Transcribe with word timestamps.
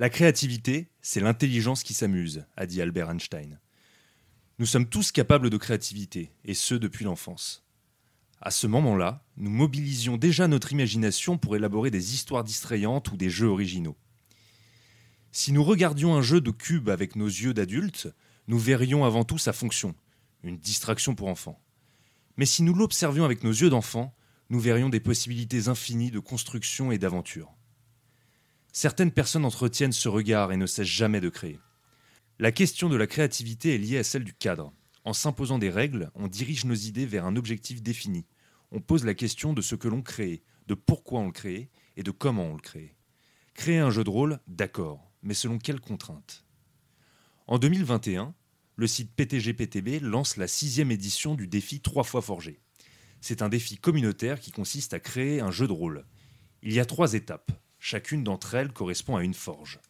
La 0.00 0.08
créativité, 0.08 0.88
c'est 1.02 1.20
l'intelligence 1.20 1.82
qui 1.82 1.92
s'amuse, 1.92 2.46
a 2.56 2.64
dit 2.64 2.80
Albert 2.80 3.10
Einstein. 3.10 3.60
Nous 4.58 4.64
sommes 4.64 4.88
tous 4.88 5.12
capables 5.12 5.50
de 5.50 5.56
créativité, 5.58 6.32
et 6.46 6.54
ce 6.54 6.74
depuis 6.74 7.04
l'enfance. 7.04 7.66
À 8.40 8.50
ce 8.50 8.66
moment-là, 8.66 9.22
nous 9.36 9.50
mobilisions 9.50 10.16
déjà 10.16 10.48
notre 10.48 10.72
imagination 10.72 11.36
pour 11.36 11.54
élaborer 11.54 11.90
des 11.90 12.14
histoires 12.14 12.44
distrayantes 12.44 13.12
ou 13.12 13.18
des 13.18 13.28
jeux 13.28 13.48
originaux. 13.48 13.98
Si 15.32 15.52
nous 15.52 15.62
regardions 15.62 16.14
un 16.14 16.22
jeu 16.22 16.40
de 16.40 16.50
cubes 16.50 16.88
avec 16.88 17.14
nos 17.14 17.26
yeux 17.26 17.52
d'adultes, 17.52 18.08
nous 18.48 18.58
verrions 18.58 19.04
avant 19.04 19.24
tout 19.24 19.36
sa 19.36 19.52
fonction, 19.52 19.94
une 20.42 20.56
distraction 20.56 21.14
pour 21.14 21.28
enfants. 21.28 21.60
Mais 22.38 22.46
si 22.46 22.62
nous 22.62 22.72
l'observions 22.72 23.26
avec 23.26 23.44
nos 23.44 23.52
yeux 23.52 23.68
d'enfants, 23.68 24.14
nous 24.48 24.60
verrions 24.60 24.88
des 24.88 24.98
possibilités 24.98 25.68
infinies 25.68 26.10
de 26.10 26.20
construction 26.20 26.90
et 26.90 26.96
d'aventure. 26.96 27.54
Certaines 28.72 29.10
personnes 29.10 29.44
entretiennent 29.44 29.92
ce 29.92 30.08
regard 30.08 30.52
et 30.52 30.56
ne 30.56 30.66
cessent 30.66 30.86
jamais 30.86 31.20
de 31.20 31.28
créer. 31.28 31.58
La 32.38 32.52
question 32.52 32.88
de 32.88 32.96
la 32.96 33.06
créativité 33.06 33.74
est 33.74 33.78
liée 33.78 33.98
à 33.98 34.04
celle 34.04 34.24
du 34.24 34.32
cadre. 34.32 34.72
En 35.04 35.12
s'imposant 35.12 35.58
des 35.58 35.70
règles, 35.70 36.10
on 36.14 36.28
dirige 36.28 36.64
nos 36.64 36.74
idées 36.74 37.06
vers 37.06 37.26
un 37.26 37.36
objectif 37.36 37.82
défini. 37.82 38.26
On 38.70 38.80
pose 38.80 39.04
la 39.04 39.14
question 39.14 39.52
de 39.52 39.60
ce 39.60 39.74
que 39.74 39.88
l'on 39.88 40.02
crée, 40.02 40.42
de 40.68 40.74
pourquoi 40.74 41.20
on 41.20 41.26
le 41.26 41.32
crée 41.32 41.70
et 41.96 42.02
de 42.02 42.10
comment 42.12 42.46
on 42.46 42.54
le 42.54 42.60
crée. 42.60 42.96
Créer 43.54 43.78
un 43.78 43.90
jeu 43.90 44.04
de 44.04 44.10
rôle, 44.10 44.38
d'accord, 44.46 45.10
mais 45.22 45.34
selon 45.34 45.58
quelles 45.58 45.80
contraintes? 45.80 46.44
En 47.46 47.58
2021, 47.58 48.34
le 48.76 48.86
site 48.86 49.12
PTGPTB 49.16 50.00
lance 50.00 50.36
la 50.36 50.46
sixième 50.46 50.92
édition 50.92 51.34
du 51.34 51.48
défi 51.48 51.80
3 51.80 52.04
fois 52.04 52.22
forgé. 52.22 52.60
C'est 53.20 53.42
un 53.42 53.48
défi 53.48 53.76
communautaire 53.76 54.40
qui 54.40 54.52
consiste 54.52 54.94
à 54.94 55.00
créer 55.00 55.40
un 55.40 55.50
jeu 55.50 55.66
de 55.66 55.72
rôle. 55.72 56.06
Il 56.62 56.72
y 56.72 56.80
a 56.80 56.86
trois 56.86 57.12
étapes. 57.14 57.52
Chacune 57.82 58.22
d'entre 58.22 58.54
elles 58.54 58.72
correspond 58.72 59.16
à 59.16 59.24
une 59.24 59.34
forge. 59.34 59.80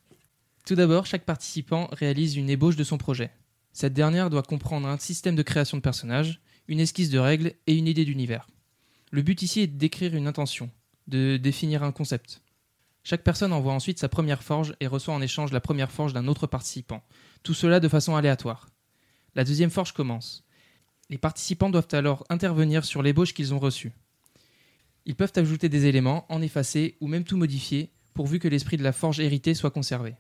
Tout 0.65 0.77
d'abord, 0.77 1.07
chaque 1.07 1.25
participant 1.25 1.89
réalise 1.91 2.37
une 2.37 2.49
ébauche 2.49 2.77
de 2.77 2.85
son 2.85 2.99
projet. 2.99 3.33
Cette 3.73 3.95
dernière 3.95 4.31
doit 4.31 4.45
comprendre 4.45 4.87
un 4.87 4.97
système 4.97 5.35
de 5.35 5.43
création 5.43 5.77
de 5.77 5.83
personnages, 5.83 6.41
une 6.69 6.79
esquisse 6.79 7.11
de 7.11 7.19
règles 7.19 7.55
et 7.67 7.77
une 7.77 7.89
idée 7.89 8.05
d'univers. 8.05 8.47
Le 9.11 9.23
but 9.23 9.43
ici 9.43 9.61
est 9.61 9.67
décrire 9.67 10.15
une 10.15 10.29
intention, 10.29 10.71
de 11.09 11.37
définir 11.37 11.83
un 11.83 11.91
concept. 11.91 12.43
Chaque 13.03 13.25
personne 13.25 13.53
envoie 13.53 13.73
ensuite 13.73 13.99
sa 13.99 14.09
première 14.09 14.45
forge 14.45 14.77
et 14.79 14.87
reçoit 14.87 15.15
en 15.15 15.23
échange 15.23 15.53
la 15.53 15.61
première 15.61 15.91
forge 15.91 16.13
d'un 16.13 16.29
autre 16.29 16.47
participant, 16.47 17.03
tout 17.43 17.55
cela 17.55 17.81
de 17.81 17.89
façon 17.89 18.15
aléatoire. 18.15 18.69
La 19.35 19.43
deuxième 19.43 19.71
forge 19.71 19.93
commence. 19.93 20.45
Les 21.09 21.19
participants 21.19 21.71
doivent 21.71 21.89
alors 21.91 22.25
intervenir 22.29 22.85
sur 22.85 23.03
l'ébauche 23.03 23.35
qu'ils 23.35 23.53
ont 23.53 23.59
reçue. 23.59 23.91
Ils 25.07 25.15
peuvent 25.15 25.33
ajouter 25.37 25.69
des 25.69 25.87
éléments, 25.87 26.27
en 26.29 26.43
effacer 26.43 26.97
ou 27.01 27.09
même 27.09 27.25
tout 27.25 27.37
modifier, 27.37 27.91
pourvu 28.15 28.39
que 28.39 28.49
l'esprit 28.49 28.77
de 28.77 28.83
la 28.83 28.93
forge 28.93 29.21
héritée 29.21 29.55
soit 29.55 29.71
conservé. 29.71 30.15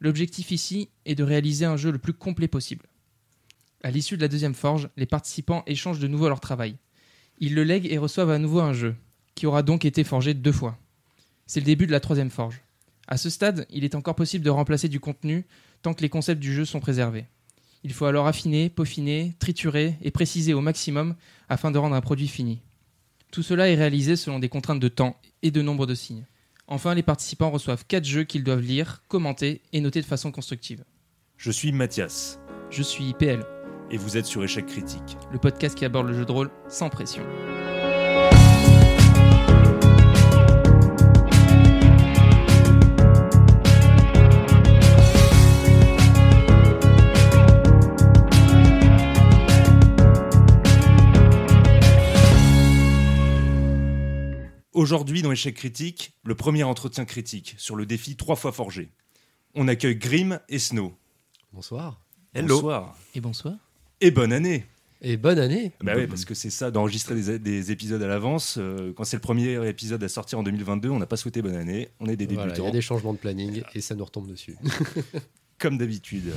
L'objectif 0.00 0.50
ici 0.50 0.90
est 1.04 1.14
de 1.14 1.24
réaliser 1.24 1.64
un 1.64 1.76
jeu 1.76 1.90
le 1.90 1.98
plus 1.98 2.12
complet 2.12 2.48
possible. 2.48 2.86
À 3.82 3.90
l'issue 3.90 4.16
de 4.16 4.22
la 4.22 4.28
deuxième 4.28 4.54
forge, 4.54 4.88
les 4.96 5.06
participants 5.06 5.62
échangent 5.66 6.00
de 6.00 6.08
nouveau 6.08 6.28
leur 6.28 6.40
travail. 6.40 6.76
Ils 7.38 7.54
le 7.54 7.64
lèguent 7.64 7.90
et 7.90 7.98
reçoivent 7.98 8.30
à 8.30 8.38
nouveau 8.38 8.60
un 8.60 8.72
jeu, 8.72 8.96
qui 9.34 9.46
aura 9.46 9.62
donc 9.62 9.84
été 9.84 10.02
forgé 10.04 10.34
deux 10.34 10.52
fois. 10.52 10.78
C'est 11.46 11.60
le 11.60 11.66
début 11.66 11.86
de 11.86 11.92
la 11.92 12.00
troisième 12.00 12.30
forge. 12.30 12.60
À 13.06 13.16
ce 13.16 13.30
stade, 13.30 13.66
il 13.70 13.84
est 13.84 13.94
encore 13.94 14.16
possible 14.16 14.44
de 14.44 14.50
remplacer 14.50 14.88
du 14.88 14.98
contenu 14.98 15.46
tant 15.82 15.94
que 15.94 16.02
les 16.02 16.08
concepts 16.08 16.40
du 16.40 16.52
jeu 16.52 16.64
sont 16.64 16.80
préservés. 16.80 17.26
Il 17.84 17.92
faut 17.92 18.06
alors 18.06 18.26
affiner, 18.26 18.68
peaufiner, 18.68 19.34
triturer 19.38 19.96
et 20.02 20.10
préciser 20.10 20.54
au 20.54 20.60
maximum 20.60 21.14
afin 21.48 21.70
de 21.70 21.78
rendre 21.78 21.94
un 21.94 22.00
produit 22.00 22.26
fini. 22.26 22.60
Tout 23.36 23.42
cela 23.42 23.68
est 23.68 23.74
réalisé 23.74 24.16
selon 24.16 24.38
des 24.38 24.48
contraintes 24.48 24.80
de 24.80 24.88
temps 24.88 25.20
et 25.42 25.50
de 25.50 25.60
nombre 25.60 25.84
de 25.84 25.94
signes. 25.94 26.24
Enfin, 26.68 26.94
les 26.94 27.02
participants 27.02 27.50
reçoivent 27.50 27.84
4 27.86 28.02
jeux 28.02 28.24
qu'ils 28.24 28.42
doivent 28.42 28.62
lire, 28.62 29.02
commenter 29.08 29.60
et 29.74 29.82
noter 29.82 30.00
de 30.00 30.06
façon 30.06 30.32
constructive. 30.32 30.84
Je 31.36 31.50
suis 31.50 31.70
Mathias. 31.70 32.40
Je 32.70 32.82
suis 32.82 33.12
PL. 33.12 33.44
Et 33.90 33.98
vous 33.98 34.16
êtes 34.16 34.24
sur 34.24 34.42
Échec 34.42 34.64
Critique. 34.64 35.18
Le 35.32 35.38
podcast 35.38 35.76
qui 35.76 35.84
aborde 35.84 36.06
le 36.06 36.14
jeu 36.14 36.24
de 36.24 36.32
rôle 36.32 36.50
sans 36.70 36.88
pression. 36.88 37.24
Aujourd'hui, 54.86 55.20
dans 55.20 55.32
Échec 55.32 55.56
Critique, 55.56 56.12
le 56.22 56.36
premier 56.36 56.62
entretien 56.62 57.04
critique 57.04 57.56
sur 57.58 57.74
le 57.74 57.86
défi 57.86 58.14
trois 58.14 58.36
fois 58.36 58.52
forgé. 58.52 58.92
On 59.56 59.66
accueille 59.66 59.96
Grim 59.96 60.38
et 60.48 60.60
Snow. 60.60 60.94
Bonsoir. 61.52 62.00
Hello. 62.34 62.54
Bonsoir. 62.54 62.96
Et 63.12 63.20
bonsoir. 63.20 63.56
Et 64.00 64.12
bonne 64.12 64.32
année. 64.32 64.64
Et 65.02 65.16
bonne 65.16 65.40
année. 65.40 65.72
Bah 65.80 65.94
oui, 65.96 66.06
parce 66.06 66.24
que 66.24 66.34
c'est 66.34 66.50
ça, 66.50 66.70
d'enregistrer 66.70 67.16
des, 67.40 67.72
épisodes 67.72 68.00
à 68.00 68.06
l'avance. 68.06 68.58
Euh, 68.58 68.92
quand 68.92 69.02
c'est 69.02 69.16
le 69.16 69.22
premier 69.22 69.68
épisode 69.68 70.04
à 70.04 70.08
sortir 70.08 70.38
en 70.38 70.44
2022, 70.44 70.88
on 70.88 71.00
n'a 71.00 71.06
pas 71.06 71.16
souhaité 71.16 71.42
bonne 71.42 71.56
année. 71.56 71.88
On 71.98 72.06
est 72.06 72.14
des 72.14 72.28
débutants. 72.28 72.54
Il 72.54 72.62
y 72.62 72.68
a 72.68 72.70
des 72.70 72.80
changements 72.80 73.12
de 73.12 73.18
planning 73.18 73.64
et 73.74 73.80
ça 73.80 73.96
nous 73.96 74.04
retombe 74.04 74.28
dessus. 74.28 74.54
Comme 75.58 75.78
d'habitude. 75.78 76.32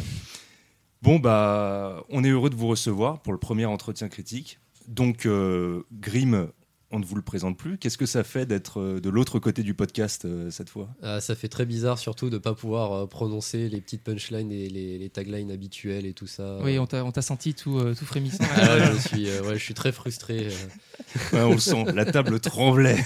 Bon, 1.03 1.19
bah, 1.19 2.03
on 2.09 2.23
est 2.23 2.29
heureux 2.29 2.49
de 2.49 2.55
vous 2.55 2.67
recevoir 2.67 3.21
pour 3.21 3.31
le 3.31 3.39
premier 3.39 3.67
entretien 3.67 4.09
critique. 4.09 4.57
Donc, 4.87 5.27
euh, 5.27 5.83
Grim, 5.91 6.49
on 6.91 6.99
ne 6.99 7.05
vous 7.05 7.15
le 7.15 7.21
présente 7.21 7.57
plus. 7.57 7.77
Qu'est-ce 7.77 7.97
que 7.97 8.05
ça 8.05 8.23
fait 8.23 8.45
d'être 8.45 8.79
euh, 8.79 8.99
de 8.99 9.09
l'autre 9.09 9.39
côté 9.39 9.61
du 9.61 9.73
podcast 9.73 10.25
euh, 10.25 10.49
cette 10.49 10.69
fois? 10.69 10.89
Ah, 11.03 11.21
Ça 11.21 11.35
fait 11.35 11.47
très 11.47 11.65
bizarre, 11.65 11.99
surtout 11.99 12.29
de 12.29 12.35
ne 12.35 12.39
pas 12.39 12.55
pouvoir 12.55 12.93
euh, 12.93 13.05
prononcer 13.05 13.69
les 13.69 13.79
petites 13.79 14.03
punchlines 14.03 14.51
et 14.51 14.69
les, 14.69 15.09
taglines 15.09 15.51
habituelles 15.51 16.05
et 16.05 16.13
tout 16.13 16.27
ça. 16.27 16.57
Oui, 16.61 16.79
on 16.79 16.85
t'a 16.87 17.21
senti 17.21 17.53
tout, 17.53 17.79
tout 17.93 18.05
frémissant. 18.05 18.43
Ah, 18.55 18.93
je, 18.93 18.97
suis, 18.99 19.25
je 19.25 19.57
suis 19.57 19.73
très 19.73 19.91
frustré. 19.91 20.49
on 21.33 21.51
le 21.51 21.59
sent, 21.59 21.85
la 21.93 22.05
table 22.05 22.39
tremblait. 22.39 22.97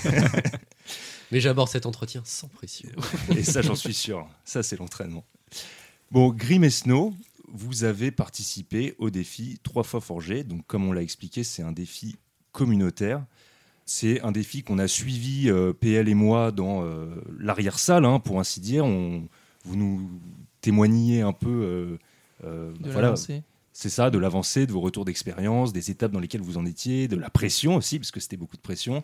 Mais 1.31 1.39
j'aborde 1.39 1.69
cet 1.69 1.85
entretien 1.85 2.21
sans 2.25 2.47
pression. 2.47 2.89
et 3.35 3.43
ça, 3.43 3.61
j'en 3.61 3.75
suis 3.75 3.93
sûr. 3.93 4.27
Ça, 4.45 4.63
c'est 4.63 4.77
l'entraînement. 4.77 5.25
Bon, 6.11 6.29
Grim 6.29 6.63
et 6.63 6.69
Snow, 6.69 7.13
vous 7.47 7.85
avez 7.85 8.11
participé 8.11 8.95
au 8.97 9.09
défi 9.09 9.59
trois 9.63 9.83
fois 9.83 10.01
forgé. 10.01 10.43
Donc, 10.43 10.67
comme 10.67 10.85
on 10.85 10.91
l'a 10.91 11.01
expliqué, 11.01 11.43
c'est 11.43 11.63
un 11.63 11.71
défi 11.71 12.17
communautaire. 12.51 13.25
C'est 13.85 14.21
un 14.21 14.31
défi 14.31 14.63
qu'on 14.63 14.79
a 14.79 14.87
suivi, 14.87 15.49
euh, 15.49 15.73
PL 15.73 16.07
et 16.07 16.13
moi, 16.13 16.51
dans 16.51 16.83
euh, 16.83 17.07
l'arrière-salle, 17.37 18.05
hein, 18.05 18.19
pour 18.19 18.39
ainsi 18.39 18.61
dire. 18.61 18.85
On, 18.85 19.27
vous 19.65 19.75
nous 19.75 20.09
témoigniez 20.61 21.21
un 21.21 21.33
peu. 21.33 21.97
Euh, 22.43 22.73
de 22.79 22.91
voilà. 22.91 23.13
C'est 23.75 23.89
ça, 23.89 24.11
de 24.11 24.19
l'avancée, 24.19 24.67
de 24.67 24.71
vos 24.71 24.81
retours 24.81 25.03
d'expérience, 25.03 25.73
des 25.73 25.89
étapes 25.89 26.11
dans 26.11 26.19
lesquelles 26.19 26.41
vous 26.41 26.57
en 26.57 26.65
étiez, 26.65 27.07
de 27.07 27.17
la 27.17 27.31
pression 27.31 27.75
aussi, 27.75 27.97
parce 27.97 28.11
que 28.11 28.19
c'était 28.19 28.37
beaucoup 28.37 28.55
de 28.55 28.61
pression. 28.61 29.03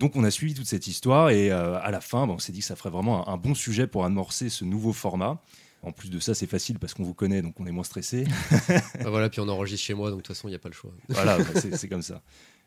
Donc 0.00 0.16
on 0.16 0.24
a 0.24 0.30
suivi 0.30 0.54
toute 0.54 0.66
cette 0.66 0.88
histoire 0.88 1.30
et 1.30 1.52
à 1.52 1.90
la 1.92 2.00
fin, 2.00 2.28
on 2.28 2.38
s'est 2.38 2.50
dit 2.50 2.58
que 2.58 2.64
ça 2.64 2.74
ferait 2.74 2.90
vraiment 2.90 3.28
un, 3.28 3.36
bon 3.36 3.54
sujet 3.54 3.86
pour 3.86 4.04
amorcer 4.04 4.48
ce 4.48 4.64
nouveau 4.64 4.92
format. 4.92 5.40
En 5.82 5.92
plus 5.92 6.10
de 6.10 6.18
ça, 6.18 6.34
c'est 6.34 6.48
facile 6.48 6.80
parce 6.80 6.94
qu'on 6.94 7.04
vous 7.04 7.14
connaît, 7.14 7.42
donc 7.42 7.60
on 7.60 7.66
est 7.66 7.70
moins 7.70 7.84
stressé. 7.84 8.24
Bah 8.68 9.10
voilà, 9.10 9.30
puis 9.30 9.40
on 9.40 9.48
enregistre 9.48 9.86
chez 9.86 9.94
moi, 9.94 10.10
donc 10.10 10.18
de 10.18 10.22
toute 10.22 10.34
façon, 10.34 10.48
il 10.48 10.50
n'y 10.50 10.56
a 10.56 10.58
pas 10.58 10.68
le 10.68 10.74
choix. 10.74 10.90
voilà, 11.08 11.38
bah, 11.38 11.44
c'est 11.54 11.88
comme 11.88 12.02
ça. 12.02 12.20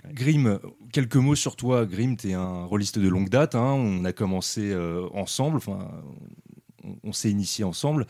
Grim, 0.09 0.59
quelques 0.91 1.16
mots 1.16 1.35
sur 1.35 1.56
toi. 1.56 1.85
Grim, 1.85 2.16
tu 2.17 2.29
es 2.29 2.34
un 2.34 2.66
rôliste 2.66 3.00
de 3.00 3.07
longue 3.07 3.29
date. 3.29 3.56
Hein. 3.56 3.73
On 3.73 4.03
a 4.06 4.12
commencé 4.12 4.72
euh, 4.72 5.07
ensemble, 5.13 5.57
enfin, 5.57 5.89
on, 7.03 7.13
s'est 7.13 7.29
initié 7.29 7.63
ensemble. 7.63 8.07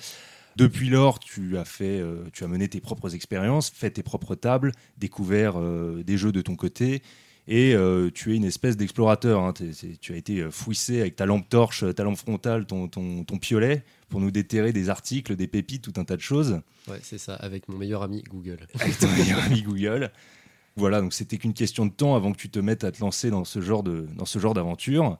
Depuis 0.55 0.89
lors, 0.89 1.19
tu 1.19 1.57
as 1.57 1.65
fait, 1.65 1.99
euh, 1.99 2.25
tu 2.33 2.43
as 2.43 2.47
mené 2.47 2.67
tes 2.67 2.81
propres 2.81 3.15
expériences, 3.15 3.69
fait 3.69 3.91
tes 3.91 4.03
propres 4.03 4.35
tables, 4.35 4.71
découvert 4.97 5.57
euh, 5.57 6.03
des 6.03 6.17
jeux 6.17 6.31
de 6.31 6.41
ton 6.41 6.55
côté, 6.55 7.01
et 7.47 7.75
tu 8.13 8.31
es 8.31 8.35
une 8.35 8.45
espèce 8.45 8.77
d'explorateur. 8.77 9.41
Hein. 9.41 9.53
Tu 9.99 10.13
as 10.13 10.15
été 10.15 10.49
fouissé 10.51 11.01
avec 11.01 11.17
ta 11.17 11.25
lampe 11.25 11.49
torche, 11.49 11.83
ta 11.95 12.03
lampe 12.03 12.15
frontale, 12.15 12.65
ton, 12.65 12.87
ton, 12.87 13.25
ton, 13.25 13.37
piolet, 13.39 13.83
pour 14.09 14.21
nous 14.21 14.31
déterrer 14.31 14.71
des 14.71 14.89
articles, 14.89 15.35
des 15.35 15.47
pépites, 15.47 15.81
tout 15.81 15.99
un 15.99 16.05
tas 16.05 16.15
de 16.15 16.21
choses. 16.21 16.61
Ouais, 16.87 16.99
c'est 17.01 17.17
ça, 17.17 17.33
avec 17.35 17.67
mon 17.67 17.77
meilleur 17.77 18.03
ami 18.03 18.23
Google. 18.29 18.59
Avec 18.79 18.97
ton 18.97 19.09
meilleur 19.11 19.43
ami 19.43 19.63
Google. 19.63 20.11
Voilà, 20.81 20.99
donc 20.99 21.13
c'était 21.13 21.37
qu'une 21.37 21.53
question 21.53 21.85
de 21.85 21.91
temps 21.91 22.15
avant 22.15 22.31
que 22.31 22.37
tu 22.37 22.49
te 22.49 22.57
mettes 22.57 22.83
à 22.83 22.91
te 22.91 23.01
lancer 23.01 23.29
dans 23.29 23.45
ce 23.45 23.61
genre 23.61 23.83
de 23.83 24.07
dans 24.15 24.25
ce 24.25 24.39
genre 24.39 24.55
d'aventure. 24.55 25.19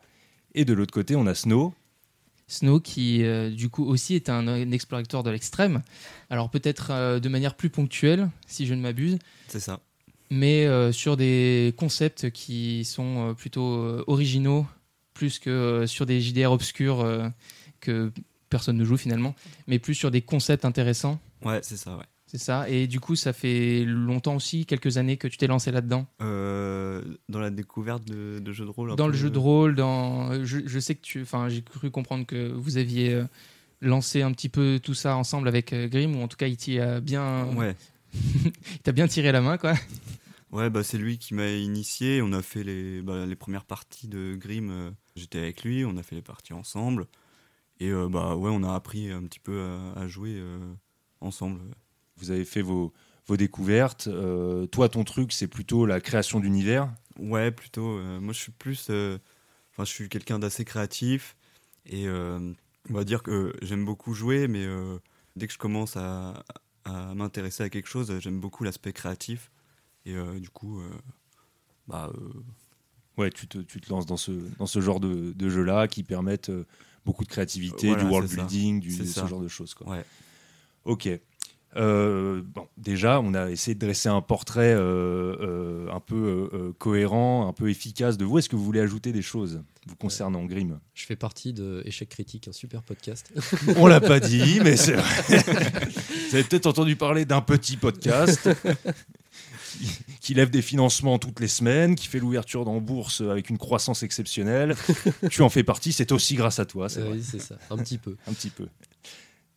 Et 0.56 0.66
de 0.66 0.74
l'autre 0.74 0.92
côté, 0.92 1.16
on 1.16 1.28
a 1.28 1.36
Snow. 1.36 1.72
Snow 2.48 2.80
qui 2.80 3.24
euh, 3.24 3.52
du 3.52 3.70
coup 3.70 3.86
aussi 3.86 4.16
est 4.16 4.28
un, 4.28 4.72
explorateur 4.72 5.22
de 5.22 5.30
l'extrême. 5.30 5.84
Alors 6.32 6.50
peut-être 6.50 6.90
euh, 6.90 7.20
de 7.20 7.30
manière 7.30 7.54
plus 7.54 7.70
ponctuelle, 7.70 8.32
si 8.48 8.66
je 8.66 8.74
ne 8.74 8.82
m'abuse. 8.82 9.20
C'est 9.50 9.60
ça. 9.60 9.82
Mais 10.32 10.66
euh, 10.66 10.92
sur 10.92 11.16
des 11.16 11.76
concepts 11.78 12.32
qui 12.32 12.84
sont 12.84 13.36
plutôt 13.38 14.04
originaux, 14.08 14.66
plus 15.14 15.38
que 15.38 15.86
sur 15.86 16.08
des 16.08 16.22
JDR 16.22 16.52
obscurs 16.52 17.32
que 17.82 18.12
personne 18.50 18.78
ne 18.78 18.84
joue 18.84 18.98
finalement, 18.98 19.36
mais 19.68 19.78
plus 19.78 19.94
sur 19.94 20.10
des 20.10 20.24
concepts 20.24 20.66
intéressants. 20.66 21.20
Ouais, 21.46 21.60
c'est 21.62 21.78
ça, 21.78 21.96
ouais. 21.96 22.06
C'est 22.32 22.38
ça. 22.38 22.70
Et 22.70 22.88
du 22.88 23.02
coup, 23.02 23.18
ça 23.18 23.34
fait 23.34 23.84
longtemps 23.84 24.36
aussi, 24.38 24.66
quelques 24.66 24.96
années 24.96 25.18
que 25.18 25.28
tu 25.28 25.36
t'es 25.36 25.48
lancé 25.48 25.70
là-dedans? 25.70 26.08
Euh, 26.22 27.02
Dans 27.28 27.42
la 27.42 27.50
découverte 27.50 28.06
de, 28.06 28.54
jeux 28.54 28.64
de 28.64 28.70
rôle 28.70 28.96
Dans 28.96 29.08
le 29.08 29.14
jeu 29.14 29.30
de 29.30 29.38
rôle, 29.38 29.76
dans... 29.76 30.42
Je, 30.46 30.80
sais 30.80 30.96
que 30.96 31.02
tu... 31.02 31.22
Enfin, 31.24 31.50
j'ai 31.50 31.62
cru 31.62 31.92
comprendre 31.92 32.26
que 32.26 32.50
vous 32.54 32.78
aviez 32.78 33.22
lancé 33.82 34.22
un 34.22 34.32
petit 34.32 34.48
peu 34.48 34.80
tout 34.82 34.94
ça 34.94 35.18
ensemble 35.18 35.50
avec 35.50 35.74
euh, 35.74 35.90
Grim, 35.90 36.16
ou 36.16 36.22
en 36.22 36.28
tout 36.30 36.38
cas 36.38 36.48
il 36.48 36.56
t'y 36.56 36.80
a 36.80 37.02
bien, 37.02 37.48
Ouais. 37.56 37.76
il 38.14 38.80
t'a 38.84 38.92
bien 38.94 39.08
tiré 39.08 39.32
la 39.34 39.42
main, 39.42 39.58
quoi. 39.58 39.74
Ouais, 40.52 40.70
bah, 40.70 40.84
c'est 40.84 40.98
lui 40.98 41.18
qui 41.18 41.34
m'a 41.34 41.50
initié. 41.50 42.22
On 42.22 42.32
a 42.34 42.42
fait 42.42 42.64
les, 42.64 43.02
bah, 43.02 43.26
les 43.26 43.36
premières 43.36 43.66
parties 43.66 44.08
de 44.08 44.36
Grimm. 44.36 44.70
euh, 44.70 44.92
J'étais 45.16 45.40
avec 45.40 45.64
lui, 45.64 45.84
on 45.84 45.98
a 45.98 46.04
fait 46.04 46.16
les 46.16 46.22
parties 46.22 46.54
ensemble. 46.54 47.08
Et 47.80 47.90
euh, 47.90 48.08
bah 48.10 48.36
ouais, 48.36 48.52
on 48.54 48.64
a 48.64 48.74
appris 48.74 49.10
un 49.12 49.24
petit 49.24 49.40
peu 49.40 49.62
à, 49.96 50.02
à 50.02 50.08
jouer 50.08 50.36
euh, 50.38 50.60
ensemble. 51.20 51.60
Vous 52.22 52.32
avez 52.32 52.46
fait 52.46 52.62
vos, 52.62 52.94
vos 53.28 53.38
découvertes. 53.38 54.08
Euh, 54.08 54.66
toi, 54.68 54.90
ton 54.90 55.04
truc, 55.04 55.32
c'est 55.34 55.48
plutôt 55.48 55.86
la 55.86 56.00
création 56.02 56.40
d'univers. 56.40 56.94
Ouais, 57.20 57.52
plutôt. 57.52 57.98
euh, 57.98 58.20
moi, 58.20 58.34
je 58.34 58.40
suis 58.40 58.52
plus. 58.52 58.88
euh, 58.90 59.18
Enfin, 59.72 59.86
je 59.86 59.90
suis 59.90 60.10
quelqu'un 60.10 60.38
d'assez 60.40 60.66
créatif. 60.66 61.36
Et 61.86 62.08
on 62.10 62.54
va 62.94 63.04
dire 63.04 63.24
que 63.24 63.54
j'aime 63.62 63.86
beaucoup 63.86 64.14
jouer, 64.14 64.48
mais 64.48 64.68
dès 65.36 65.48
que 65.48 65.54
je 65.54 65.58
commence 65.58 65.96
à, 65.98 66.44
à 66.86 67.16
m'intéresser 67.16 67.64
à 67.64 67.70
quelque 67.70 67.88
chose, 67.88 68.14
j'aime 68.20 68.40
beaucoup 68.40 68.64
l'aspect 68.64 68.94
créatif. 68.94 69.50
Et 70.06 70.14
du 70.40 70.50
coup, 70.50 70.82
bah, 71.88 72.12
Ouais, 73.18 73.30
tu 73.30 73.48
te, 73.48 73.58
tu 73.60 73.80
te 73.82 73.90
lances 73.90 74.06
dans 74.06 74.18
ce, 74.18 74.32
dans 74.58 74.66
ce 74.66 74.80
genre 74.82 75.00
de, 75.00 75.32
de 75.34 75.50
jeu-là 75.50 75.88
qui 75.88 76.04
permettent 76.04 76.52
beaucoup 77.06 77.24
de 77.24 77.30
créativité, 77.30 77.88
Voilà, 77.88 78.04
du 78.04 78.10
world 78.10 78.30
building, 78.30 78.80
du, 78.80 78.92
ce 78.92 79.06
ça. 79.06 79.26
genre 79.26 79.42
de 79.42 79.48
choses. 79.48 79.74
Quoi. 79.74 79.88
ouais. 79.90 80.06
Ok. 80.86 81.08
Euh, 81.78 82.42
bon, 82.44 82.68
déjà, 82.78 83.22
on 83.22 83.34
a 83.34 83.50
essayé 83.50 83.76
de 83.76 83.80
dresser 83.80 84.10
un 84.10 84.22
portrait 84.22 84.74
euh, 84.74 85.36
euh, 85.40 85.92
un 85.92 86.00
peu 86.00 86.74
cohérent, 86.78 87.48
un 87.48 87.54
peu 87.54 87.70
efficace 87.70 88.18
de 88.18 88.26
vous. 88.26 88.40
Est-ce 88.40 88.50
que 88.50 88.56
vous 88.56 88.64
voulez 88.64 88.82
ajouter 88.82 89.12
des 89.12 89.22
choses 89.22 89.62
vous 89.88 89.96
concernant 89.96 90.44
Grim? 90.46 90.80
Je 90.94 91.06
fais 91.06 91.16
partie 91.16 91.54
de 91.54 91.82
Échec 91.86 92.10
Critique, 92.10 92.48
un 92.48 92.52
super 92.52 92.84
podcast. 92.84 93.32
On 93.78 93.88
l'a 93.88 94.02
pas 94.02 94.20
dit, 94.20 94.60
mais 94.64 94.76
c'est 94.76 94.94
vrai. 94.94 95.38
vous 96.30 96.36
avez 96.36 96.44
peut-être 96.44 96.68
entendu 96.68 96.96
parler 96.96 97.26
d'un 97.26 97.42
petit 97.42 97.78
podcast 97.78 98.50
qui, 99.72 99.88
qui 100.20 100.34
lève 100.34 100.50
des 100.50 100.62
financements 100.62 101.20
toutes 101.20 101.40
les 101.40 101.48
semaines, 101.48 101.96
qui 101.96 102.08
fait 102.08 102.20
l'ouverture 102.20 102.68
en 102.68 102.82
bourse 102.82 103.22
avec 103.22 103.50
une 103.50 103.58
croissance 103.58 104.04
exceptionnelle. 104.04 104.76
tu 105.30 105.42
en 105.42 105.50
fais 105.50 105.64
partie, 105.64 105.94
c'est 105.94 106.12
aussi 106.12 106.36
grâce 106.36 106.60
à 106.60 106.66
toi, 106.66 106.90
c'est 106.90 107.02
vrai. 107.02 107.14
oui, 107.14 107.24
c'est 107.24 107.42
ça, 107.42 107.56
un 107.70 107.78
petit 107.78 107.98
peu. 107.98 108.18
Un 108.28 108.34
petit 108.34 108.50
peu. 108.50 108.68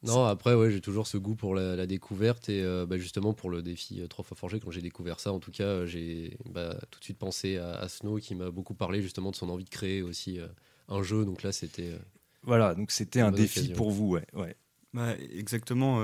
Non, 0.04 0.24
après, 0.24 0.54
ouais, 0.54 0.70
j'ai 0.70 0.80
toujours 0.80 1.06
ce 1.06 1.16
goût 1.16 1.34
pour 1.34 1.54
la, 1.54 1.76
la 1.76 1.86
découverte 1.86 2.48
et 2.48 2.62
euh, 2.62 2.86
bah, 2.86 2.98
justement 2.98 3.32
pour 3.32 3.50
le 3.50 3.62
défi 3.62 4.00
euh, 4.02 4.06
trois 4.06 4.24
fois 4.24 4.36
forgé. 4.36 4.60
Quand 4.60 4.70
j'ai 4.70 4.82
découvert 4.82 5.18
ça, 5.20 5.32
en 5.32 5.38
tout 5.40 5.50
cas, 5.50 5.64
euh, 5.64 5.86
j'ai 5.86 6.36
bah, 6.50 6.76
tout 6.90 7.00
de 7.00 7.04
suite 7.04 7.18
pensé 7.18 7.56
à, 7.56 7.72
à 7.76 7.88
Snow 7.88 8.18
qui 8.18 8.34
m'a 8.34 8.50
beaucoup 8.50 8.74
parlé 8.74 9.02
justement 9.02 9.30
de 9.30 9.36
son 9.36 9.48
envie 9.48 9.64
de 9.64 9.70
créer 9.70 10.02
aussi 10.02 10.38
euh, 10.38 10.46
un 10.88 11.02
jeu. 11.02 11.24
Donc 11.24 11.42
là, 11.42 11.52
c'était. 11.52 11.90
euh, 11.90 11.98
Voilà, 12.42 12.74
donc 12.74 12.90
c'était 12.90 13.20
un 13.20 13.30
défi 13.30 13.60
occasion. 13.60 13.76
pour 13.76 13.90
vous, 13.90 14.08
ouais. 14.10 14.26
ouais. 14.34 14.54
Bah, 14.92 15.14
exactement. 15.32 16.00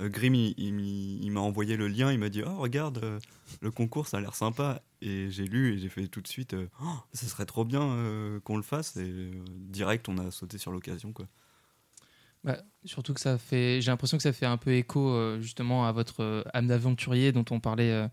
Grim, 0.00 0.32
il, 0.34 0.54
il- 0.58 1.24
il 1.24 1.30
m'a 1.32 1.40
envoyé 1.40 1.76
le 1.76 1.88
lien. 1.88 2.12
Il 2.12 2.20
m'a 2.20 2.28
dit 2.28 2.42
Oh, 2.46 2.56
regarde, 2.58 2.98
euh, 3.02 3.18
le 3.60 3.70
concours, 3.72 4.06
ça 4.06 4.18
a 4.18 4.20
l'air 4.20 4.36
sympa. 4.36 4.80
Et 5.00 5.28
j'ai 5.30 5.44
lu 5.44 5.74
et 5.74 5.78
j'ai 5.78 5.88
fait 5.88 6.06
tout 6.06 6.20
de 6.20 6.28
suite 6.28 6.54
euh, 6.54 6.68
Oh, 6.80 6.86
Ça 7.12 7.26
serait 7.26 7.46
trop 7.46 7.64
bien 7.64 7.82
euh, 7.82 8.38
qu'on 8.40 8.56
le 8.56 8.62
fasse. 8.62 8.96
Et 8.96 9.00
euh, 9.02 9.32
direct, 9.48 10.08
on 10.08 10.18
a 10.18 10.30
sauté 10.30 10.56
sur 10.58 10.70
l'occasion. 10.70 11.12
quoi. 11.12 11.26
Bah, 12.44 12.58
surtout 12.84 13.14
que 13.14 13.20
ça 13.20 13.36
fait, 13.38 13.80
j'ai 13.80 13.90
l'impression 13.90 14.16
que 14.16 14.22
ça 14.22 14.32
fait 14.32 14.46
un 14.46 14.56
peu 14.56 14.72
écho 14.72 15.10
euh, 15.10 15.40
justement 15.40 15.86
à 15.86 15.92
votre 15.92 16.22
euh, 16.22 16.42
âme 16.54 16.68
d'aventurier 16.68 17.32
dont 17.32 17.44
on 17.50 17.60
parlait 17.60 17.90
euh, 17.90 18.08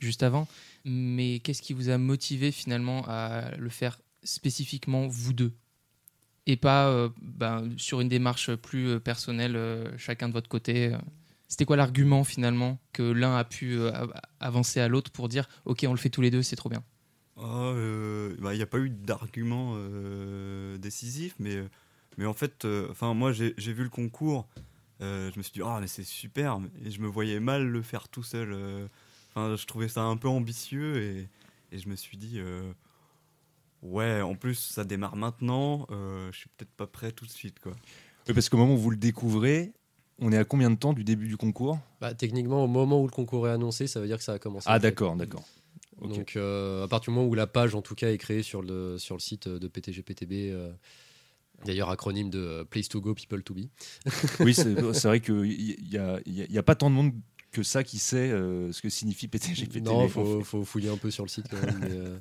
juste 0.00 0.22
avant. 0.22 0.48
Mais 0.84 1.40
qu'est-ce 1.40 1.62
qui 1.62 1.74
vous 1.74 1.90
a 1.90 1.98
motivé 1.98 2.52
finalement 2.52 3.04
à 3.08 3.56
le 3.56 3.68
faire 3.70 4.00
spécifiquement 4.22 5.08
vous 5.08 5.32
deux? 5.32 5.52
Et 6.46 6.56
pas 6.56 7.08
ben, 7.22 7.70
sur 7.78 8.00
une 8.02 8.08
démarche 8.08 8.54
plus 8.54 9.00
personnelle 9.00 9.58
chacun 9.96 10.28
de 10.28 10.34
votre 10.34 10.48
côté 10.48 10.94
C'était 11.48 11.64
quoi 11.64 11.76
l'argument 11.76 12.24
finalement 12.24 12.78
que 12.92 13.02
l'un 13.02 13.36
a 13.36 13.44
pu 13.44 13.80
av- 13.80 14.12
avancer 14.40 14.80
à 14.80 14.88
l'autre 14.88 15.10
pour 15.10 15.28
dire 15.28 15.48
ok 15.64 15.86
on 15.88 15.92
le 15.92 15.98
fait 15.98 16.10
tous 16.10 16.20
les 16.20 16.30
deux 16.30 16.42
c'est 16.42 16.56
trop 16.56 16.68
bien? 16.68 16.84
Euh, 17.38 18.36
bah, 18.38 18.54
Il 18.54 18.58
n'y 18.58 18.62
a 18.62 18.66
pas 18.66 18.78
eu 18.78 18.90
d'argument 18.90 19.76
décisif. 20.78 21.34
Mais, 21.38 21.56
mais 22.18 22.26
en 22.26 22.34
fait, 22.34 22.64
euh, 22.64 22.88
enfin 22.90 23.14
moi, 23.14 23.32
j'ai 23.32 23.52
vu 23.58 23.82
le 23.84 23.88
concours. 23.90 24.46
euh, 25.00 25.30
je 25.32 25.38
me 25.38 25.42
suis 25.42 25.52
dit 25.52 25.62
Oh, 25.62 25.76
mais 25.80 25.86
c'est 25.86 26.04
super. 26.04 26.58
Et 26.84 26.90
je 26.90 27.00
me 27.00 27.06
voyais 27.08 27.40
mal 27.40 27.66
le 27.66 27.82
faire 27.82 28.08
tout 28.08 28.22
seul. 28.22 28.52
euh. 28.52 28.86
Enfin, 29.30 29.56
je 29.56 29.66
trouvais 29.66 29.88
ça 29.88 30.02
un 30.02 30.16
peu 30.16 30.28
ambitieux. 30.28 31.02
Et, 31.02 31.28
et 31.72 31.78
je 31.78 31.88
me 31.88 31.96
suis 31.96 32.16
dit 32.16 32.34
euh, 32.38 32.72
Ouais, 33.82 34.22
en 34.22 34.34
plus, 34.34 34.54
ça 34.54 34.84
démarre 34.84 35.16
maintenant. 35.16 35.86
euh, 35.90 36.30
je 36.32 36.38
suis 36.38 36.48
peut-être 36.56 36.72
pas 36.72 36.86
prêt 36.86 37.12
tout 37.12 37.26
de 37.26 37.30
suite. 37.30 37.58
quoi. 37.60 37.72
Oui, 38.26 38.32
parce 38.34 38.48
qu'au 38.48 38.56
moment 38.56 38.74
où 38.74 38.78
vous 38.78 38.90
le 38.90 38.96
découvrez, 38.96 39.72
on 40.18 40.32
est 40.32 40.38
à 40.38 40.44
combien 40.44 40.70
de 40.70 40.76
temps 40.76 40.94
du 40.94 41.04
début 41.04 41.28
du 41.28 41.36
concours? 41.36 41.78
Bah, 42.00 42.14
techniquement, 42.14 42.64
au 42.64 42.68
moment 42.68 43.00
où 43.02 43.06
le 43.06 43.10
concours 43.12 43.46
est 43.46 43.50
annoncé, 43.50 43.86
ça 43.86 44.00
veut 44.00 44.06
dire 44.06 44.16
que 44.16 44.24
ça 44.24 44.32
a 44.34 44.38
commencé. 44.38 44.68
en 44.68 44.72
Ah 44.72 44.78
d'accord, 44.78 45.16
d'accord. 45.16 45.44
Donc, 46.00 46.36
euh, 46.36 46.84
à 46.84 46.88
partir 46.88 47.12
du 47.12 47.16
moment 47.18 47.28
où 47.28 47.34
la 47.34 47.46
page, 47.46 47.74
en 47.74 47.82
tout 47.82 47.94
cas, 47.94 48.10
est 48.10 48.18
créée 48.18 48.42
sur 48.42 48.62
le, 48.62 48.98
sur 48.98 49.14
le 49.16 49.20
site 49.20 49.48
de 49.48 49.68
PTGPTB, 49.68 50.32
euh, 50.50 50.72
d'ailleurs, 51.64 51.90
acronyme 51.90 52.30
de 52.30 52.38
euh, 52.38 52.64
Place 52.64 52.88
to 52.88 53.00
Go, 53.00 53.14
People 53.14 53.42
to 53.42 53.54
Be. 53.54 53.60
Oui, 54.40 54.54
c'est 54.54 54.74
vrai 55.04 55.20
qu'il 55.20 55.42
n'y 55.42 55.96
a, 55.98 56.20
y 56.26 56.42
a- 56.42 56.46
il 56.46 56.52
y 56.52 56.58
a 56.58 56.62
pas 56.62 56.74
tant 56.74 56.90
de 56.90 56.94
monde 56.94 57.12
que 57.50 57.62
ça 57.62 57.84
qui 57.84 57.98
sait 57.98 58.30
euh, 58.30 58.72
ce 58.72 58.82
que 58.82 58.88
signifie 58.88 59.28
PTGPTV. 59.28 59.80
Non, 59.80 60.08
faut, 60.08 60.42
faut 60.42 60.64
fouiller 60.64 60.88
un 60.88 60.96
peu 60.96 61.10
sur 61.10 61.24
le 61.24 61.28
site 61.30 61.46
quand 61.50 61.60
même. 61.60 61.78
mais, 61.80 61.90
euh, 61.92 62.18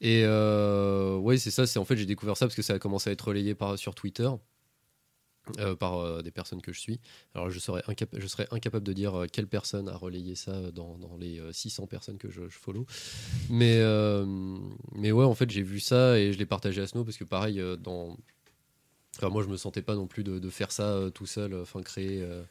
Et 0.00 0.22
euh, 0.24 1.16
ouais, 1.16 1.38
c'est 1.38 1.50
ça. 1.50 1.66
C'est 1.66 1.78
en 1.78 1.84
fait, 1.84 1.96
j'ai 1.96 2.04
découvert 2.06 2.36
ça 2.36 2.46
parce 2.46 2.54
que 2.54 2.62
ça 2.62 2.74
a 2.74 2.78
commencé 2.78 3.08
à 3.10 3.12
être 3.14 3.28
relayé 3.28 3.54
par, 3.54 3.78
sur 3.78 3.94
Twitter. 3.94 4.28
par 5.80 6.22
des 6.22 6.30
personnes 6.30 6.60
que 6.60 6.74
je 6.74 6.78
suis. 6.80 7.00
Alors 7.34 7.48
je 7.48 7.58
serais, 7.58 7.80
incapa- 7.88 8.20
je 8.20 8.26
serais 8.26 8.46
incapable 8.50 8.84
de 8.84 8.92
dire 8.92 9.24
quelle 9.32 9.46
personne 9.46 9.88
a 9.88 9.96
relayé 9.96 10.34
ça 10.34 10.70
dans, 10.72 10.98
dans 10.98 11.16
les 11.16 11.40
euh, 11.40 11.52
600 11.54 11.86
personnes 11.86 12.18
que 12.18 12.28
je, 12.30 12.42
je 12.50 12.58
follow. 12.58 12.84
Mais, 13.48 13.80
mais 14.94 15.10
ouais, 15.10 15.24
en 15.24 15.34
fait, 15.34 15.48
j'ai 15.50 15.62
vu 15.62 15.80
ça 15.80 16.18
et 16.18 16.34
je 16.34 16.38
l'ai 16.38 16.44
partagé 16.46 16.82
à 16.82 16.86
Snow 16.86 17.02
parce 17.04 17.16
que 17.16 17.24
pareil, 17.24 17.62
dans... 17.82 18.16
enfin, 19.18 19.28
moi 19.28 19.42
je 19.42 19.48
me 19.48 19.56
sentais 19.56 19.82
pas 19.82 19.94
non 19.94 20.06
plus 20.06 20.24
de, 20.24 20.38
de 20.38 20.50
faire 20.50 20.72
ça 20.72 20.84
euh, 20.88 21.10
tout 21.10 21.26
seul, 21.26 21.52
euh, 21.52 21.62
enfin 21.62 21.82
créer 21.82 22.22
euh, 22.22 22.42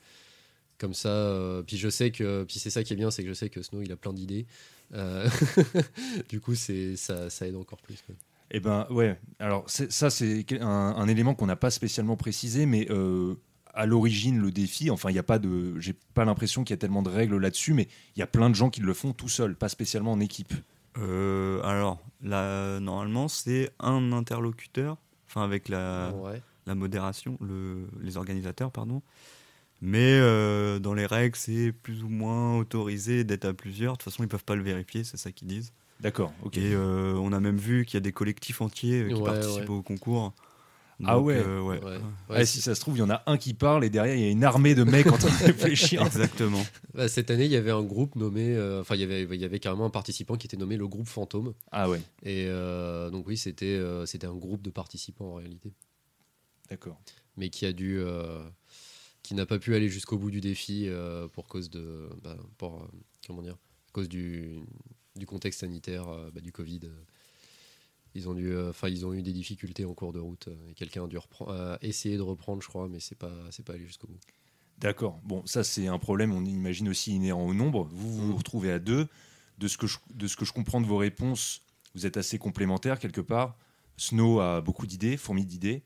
comme 0.78 0.94
ça. 0.94 1.10
euh, 1.10 1.64
puis 1.64 1.78
je 1.78 1.90
sais 1.90 2.12
que, 2.12 2.44
puis 2.44 2.60
c'est 2.60 2.70
ça 2.70 2.84
qui 2.84 2.94
est 2.94 2.98
bien, 2.98 3.10
c'est 3.12 3.24
que 3.24 3.30
je 3.30 3.34
sais 3.34 3.50
que 3.50 3.62
Snow 3.62 3.82
il 3.82 3.92
a 3.92 3.96
plein 3.96 4.14
d'idées. 4.14 4.46
Euh, 4.94 5.28
du 6.30 6.40
coup, 6.40 6.56
c'est 6.56 6.96
ça, 6.96 7.30
ça 7.30 7.48
aide 7.48 7.56
encore 7.56 7.82
plus. 7.82 8.02
quoi. 8.06 8.16
Eh 8.52 8.60
ben 8.62 8.88
ouais. 8.90 9.20
Alors 9.40 9.66
ça 9.68 10.10
c'est 10.10 10.46
un, 10.62 10.66
un 10.66 11.08
élément 11.10 11.36
qu'on 11.36 11.48
n'a 11.48 11.58
pas 11.58 11.70
spécialement 11.72 12.16
précisé, 12.16 12.66
mais 12.66 12.88
euh, 12.92 13.36
à 13.74 13.86
l'origine 13.86 14.40
le 14.40 14.52
défi, 14.52 14.90
enfin 14.90 15.10
il 15.10 15.14
n'y 15.14 15.20
a 15.20 15.24
pas 15.24 15.38
de, 15.38 15.78
j'ai 15.80 15.94
pas 16.14 16.24
l'impression 16.24 16.64
qu'il 16.64 16.74
y 16.74 16.76
a 16.76 16.78
tellement 16.78 17.02
de 17.04 17.10
règles 17.10 17.38
là-dessus, 17.38 17.74
mais 17.74 17.90
il 18.16 18.20
y 18.20 18.24
a 18.24 18.28
plein 18.28 18.50
de 18.50 18.56
gens 18.56 18.70
qui 18.70 18.80
le 18.80 18.94
font 18.94 19.12
tout 19.12 19.28
seul, 19.28 19.56
pas 19.56 19.68
spécialement 19.70 20.14
en 20.14 20.20
équipe. 20.22 20.54
Euh, 20.98 21.62
alors, 21.64 22.00
là, 22.24 22.80
normalement, 22.80 23.28
c'est 23.28 23.70
un 23.80 24.14
interlocuteur, 24.14 24.98
enfin 25.28 25.44
avec 25.44 25.68
la, 25.70 26.12
Ouais. 26.16 26.42
La 26.68 26.76
modération, 26.76 27.38
le, 27.42 27.88
les 28.02 28.18
organisateurs, 28.18 28.72
pardon. 28.72 29.02
Mais 29.82 30.14
euh, 30.20 30.80
dans 30.80 30.94
les 30.94 31.06
règles, 31.06 31.36
c'est 31.36 31.72
plus 31.72 32.04
ou 32.04 32.10
moins 32.10 32.58
autorisé 32.58 33.24
d'être 33.24 33.46
à 33.46 33.54
plusieurs. 33.54 33.94
De 33.94 33.98
toute 33.98 34.12
façon, 34.12 34.24
ils 34.24 34.30
peuvent 34.30 34.44
pas 34.46 34.56
le 34.56 34.64
vérifier, 34.64 35.04
c'est 35.04 35.18
ça 35.18 35.32
qu'ils 35.32 35.48
disent. 35.48 35.72
D'accord. 36.00 36.34
Ok. 36.44 36.58
Et 36.58 36.74
euh, 36.74 37.14
on 37.16 37.32
a 37.32 37.40
même 37.40 37.58
vu 37.58 37.86
qu'il 37.86 37.96
y 37.96 37.98
a 37.98 38.02
des 38.02 38.12
collectifs 38.12 38.62
entiers 38.62 39.04
euh, 39.04 39.08
qui 39.10 39.14
Ouais, 39.16 39.24
participent 39.24 39.70
ouais. 39.70 39.76
au 39.76 39.82
concours. 39.82 40.34
Ah 41.06 41.20
ouais. 41.20 41.36
euh, 41.38 41.62
ouais. 41.62 41.80
Ouais. 41.84 42.00
Ah, 42.30 42.44
si 42.44 42.60
ça 42.60 42.74
se 42.74 42.82
trouve, 42.82 42.96
il 42.96 43.02
y 43.02 43.04
en 43.04 43.10
a 43.12 43.22
un 43.28 43.38
qui 43.38 43.54
parle 43.54 43.86
et 43.86 43.90
derrière 43.92 44.16
il 44.16 44.22
y 44.22 44.28
a 44.28 44.32
une 44.32 44.44
armée 44.44 44.74
de 44.74 44.84
mecs 44.84 45.06
en 45.06 45.18
train 45.18 45.30
de 45.30 45.46
réfléchir. 45.46 46.02
Exactement. 46.04 46.64
Bah, 46.96 47.08
cette 47.08 47.30
année, 47.30 47.46
il 47.46 47.52
y 47.52 47.56
avait 47.56 47.70
un 47.70 47.84
groupe 47.84 48.16
nommé, 48.16 48.56
euh, 48.56 48.82
enfin, 48.82 48.96
il 48.96 49.02
y 49.02 49.04
avait, 49.04 49.24
il 49.32 49.40
y 49.40 49.46
avait 49.46 49.60
carrément 49.60 49.86
un 49.86 49.92
participant 49.92 50.38
qui 50.38 50.48
était 50.48 50.58
nommé 50.58 50.76
le 50.76 50.88
groupe 50.88 51.08
fantôme. 51.08 51.54
Ah 51.72 51.88
ouais. 51.88 52.00
Et 52.24 52.46
euh, 52.48 53.12
donc 53.12 53.28
oui, 53.28 53.38
c'était, 53.38 53.66
euh, 53.68 54.08
c'était 54.08 54.26
un 54.26 54.34
groupe 54.34 54.64
de 54.64 54.72
participants 54.72 55.26
en 55.26 55.36
réalité, 55.36 55.72
D'accord. 56.70 57.00
mais 57.38 57.50
qui 57.50 57.66
a 57.66 57.74
dû, 57.74 57.98
euh, 58.00 58.48
qui 59.24 59.36
n'a 59.36 59.46
pas 59.46 59.60
pu 59.60 59.76
aller 59.76 59.90
jusqu'au 59.90 60.18
bout 60.18 60.32
du 60.32 60.42
défi 60.42 60.88
euh, 60.88 61.28
pour 61.28 61.48
cause 61.48 61.70
de, 61.70 62.10
bah, 62.24 62.38
pour, 62.58 62.82
euh, 62.82 62.88
comment 63.26 63.42
dire, 63.42 63.56
à 63.56 63.92
cause 63.94 64.10
du, 64.10 64.60
du 65.16 65.26
contexte 65.26 65.62
sanitaire, 65.62 66.08
euh, 66.10 66.32
bah, 66.32 66.42
du 66.42 66.52
Covid. 66.52 66.82
Ils 68.16 68.28
ont 68.28 68.34
dû, 68.34 68.52
euh, 68.52 68.70
enfin, 68.72 68.90
ils 68.90 69.06
ont 69.06 69.14
eu 69.14 69.22
des 69.22 69.34
difficultés 69.34 69.86
en 69.86 69.94
cours 69.94 70.12
de 70.14 70.20
route. 70.20 70.48
euh, 70.48 70.70
et 70.70 70.74
quelqu'un 70.74 71.04
a 71.04 71.08
dû 71.08 71.18
a 71.48 71.78
essayé 71.82 72.18
de 72.18 72.22
reprendre, 72.22 72.62
je 72.62 72.68
crois, 72.68 72.88
mais 72.88 73.00
c'est 73.00 73.18
pas, 73.18 73.34
c'est 73.52 73.64
pas 73.64 73.74
allé 73.74 73.86
jusqu'au 73.86 74.08
bout. 74.08 74.20
D'accord. 74.80 75.20
Bon, 75.24 75.46
ça 75.46 75.64
c'est 75.64 75.88
un 75.88 76.00
problème, 76.00 76.32
on 76.34 76.46
imagine 76.46 76.90
aussi 76.90 77.14
inhérent 77.16 77.46
au 77.48 77.54
nombre. 77.54 77.88
Vous 77.92 78.12
vous, 78.16 78.28
vous 78.28 78.38
retrouvez 78.38 78.72
à 78.72 78.80
deux. 78.80 79.08
De 79.58 79.68
ce, 79.68 79.78
que 79.78 79.88
je, 79.88 79.98
de 80.14 80.28
ce 80.28 80.36
que 80.36 80.46
je 80.46 80.54
comprends 80.54 80.82
de 80.82 80.86
vos 80.86 80.98
réponses, 80.98 81.64
vous 81.96 82.06
êtes 82.06 82.16
assez 82.16 82.38
complémentaires 82.38 83.00
quelque 83.00 83.22
part. 83.22 83.58
Snow 83.98 84.40
a 84.40 84.62
beaucoup 84.62 84.86
d'idées, 84.86 85.18
fourmi 85.18 85.46
d'idées. 85.46 85.82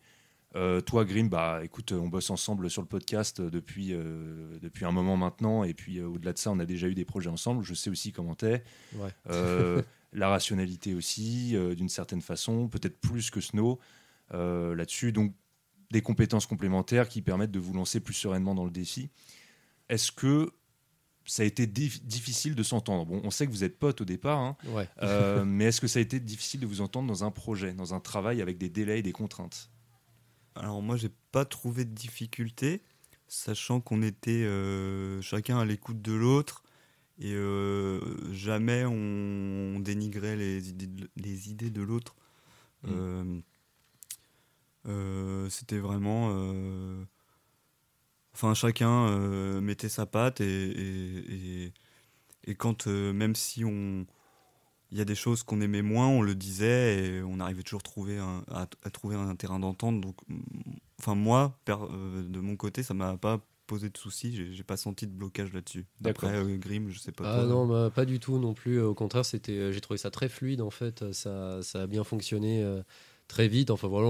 Euh, 0.55 0.81
toi, 0.81 1.05
Grim, 1.05 1.29
bah 1.29 1.61
écoute, 1.63 1.91
on 1.93 2.07
bosse 2.07 2.29
ensemble 2.29 2.69
sur 2.69 2.81
le 2.81 2.87
podcast 2.87 3.41
depuis, 3.41 3.93
euh, 3.93 4.59
depuis 4.61 4.85
un 4.85 4.91
moment 4.91 5.17
maintenant. 5.17 5.63
Et 5.63 5.73
puis 5.73 5.99
euh, 5.99 6.07
au-delà 6.07 6.33
de 6.33 6.37
ça, 6.37 6.51
on 6.51 6.59
a 6.59 6.65
déjà 6.65 6.87
eu 6.87 6.95
des 6.95 7.05
projets 7.05 7.29
ensemble. 7.29 7.63
Je 7.63 7.73
sais 7.73 7.89
aussi 7.89 8.11
comment 8.11 8.35
t'es. 8.35 8.63
Ouais. 8.95 9.09
Euh, 9.29 9.81
la 10.13 10.29
rationalité 10.29 10.93
aussi, 10.93 11.55
euh, 11.55 11.75
d'une 11.75 11.89
certaine 11.89 12.21
façon, 12.21 12.67
peut-être 12.67 12.99
plus 12.99 13.29
que 13.29 13.39
Snow 13.39 13.79
euh, 14.33 14.75
là-dessus. 14.75 15.11
Donc 15.11 15.33
des 15.91 16.01
compétences 16.01 16.45
complémentaires 16.45 17.07
qui 17.09 17.21
permettent 17.21 17.51
de 17.51 17.59
vous 17.59 17.73
lancer 17.73 17.99
plus 17.99 18.13
sereinement 18.13 18.55
dans 18.55 18.65
le 18.65 18.71
défi. 18.71 19.09
Est-ce 19.89 20.11
que 20.11 20.51
ça 21.25 21.43
a 21.43 21.45
été 21.45 21.67
difficile 21.67 22.55
de 22.55 22.63
s'entendre? 22.63 23.05
Bon, 23.05 23.21
on 23.23 23.29
sait 23.29 23.45
que 23.45 23.51
vous 23.51 23.63
êtes 23.63 23.77
potes 23.77 24.01
au 24.01 24.05
départ, 24.05 24.39
hein, 24.39 24.57
euh, 25.01 25.43
mais 25.45 25.65
est-ce 25.65 25.81
que 25.81 25.87
ça 25.87 25.99
a 25.99 26.01
été 26.01 26.19
difficile 26.19 26.61
de 26.61 26.65
vous 26.65 26.81
entendre 26.81 27.07
dans 27.07 27.23
un 27.23 27.31
projet, 27.31 27.73
dans 27.73 27.93
un 27.93 27.99
travail 27.99 28.41
avec 28.41 28.57
des 28.57 28.69
délais 28.69 28.99
et 28.99 29.03
des 29.03 29.11
contraintes? 29.11 29.69
Alors 30.55 30.81
moi, 30.81 30.97
j'ai 30.97 31.11
pas 31.31 31.45
trouvé 31.45 31.85
de 31.85 31.93
difficulté, 31.93 32.81
sachant 33.27 33.81
qu'on 33.81 34.01
était 34.01 34.43
euh, 34.43 35.21
chacun 35.21 35.59
à 35.59 35.65
l'écoute 35.65 36.01
de 36.01 36.13
l'autre 36.13 36.63
et 37.19 37.33
euh, 37.33 37.99
jamais 38.33 38.83
on, 38.85 39.79
dénigrait 39.79 40.35
les 40.35 40.69
idées 40.69 40.87
de, 40.87 41.09
les 41.15 41.49
idées 41.49 41.69
de 41.69 41.81
l'autre. 41.81 42.15
Mm. 42.83 43.41
C'était 45.49 45.77
vraiment 45.77 46.31
Enfin, 48.33 48.53
chacun 48.53 49.07
euh, 49.07 49.61
mettait 49.61 49.89
sa 49.89 50.05
patte 50.05 50.41
et, 50.41 51.71
et, 52.45 52.55
quand, 52.55 52.87
euh, 52.87 53.13
même 53.13 53.35
si 53.35 53.65
on. 53.65 54.05
Il 54.91 54.97
y 54.97 55.01
a 55.01 55.05
des 55.05 55.15
choses 55.15 55.43
qu'on 55.43 55.61
aimait 55.61 55.81
moins, 55.81 56.07
on 56.07 56.21
le 56.21 56.35
disait 56.35 56.97
et 56.97 57.23
on 57.23 57.39
arrivait 57.39 57.63
toujours 57.63 57.83
trouver 57.83 58.19
à, 58.19 58.89
trouver 58.91 59.15
un 59.15 59.35
terrain 59.35 59.59
d'entente. 59.59 60.01
Donc, 60.01 60.17
enfin, 60.99 61.15
moi, 61.15 61.57
euh, 61.69 62.23
de 62.23 62.39
mon 62.39 62.57
côté, 62.57 62.83
ça 62.83 62.93
m'a 62.93 63.17
pas 63.17 63.39
posé 63.67 63.89
de 63.89 63.97
soucis, 63.97 64.53
j'ai 64.53 64.63
pas 64.63 64.75
senti 64.75 65.07
de 65.07 65.13
blocage 65.13 65.53
là-dessus. 65.53 65.85
D'après 66.01 66.43
Grim, 66.57 66.89
je 66.89 66.99
sais 66.99 67.13
pas. 67.13 67.41
Ah 67.41 67.45
non, 67.45 67.65
bah, 67.65 67.89
pas 67.93 68.03
du 68.03 68.19
tout 68.19 68.37
non 68.37 68.53
plus. 68.53 68.81
Au 68.81 68.93
contraire, 68.93 69.23
c'était, 69.23 69.71
j'ai 69.71 69.79
trouvé 69.79 69.97
ça 69.97 70.11
très 70.11 70.27
fluide 70.27 70.59
en 70.61 70.71
fait. 70.71 71.09
Ça, 71.13 71.63
ça 71.63 71.83
a 71.83 71.87
bien 71.87 72.03
fonctionné 72.03 72.61
très 73.29 73.47
vite. 73.47 73.71
Enfin 73.71 73.87
voilà, 73.87 74.09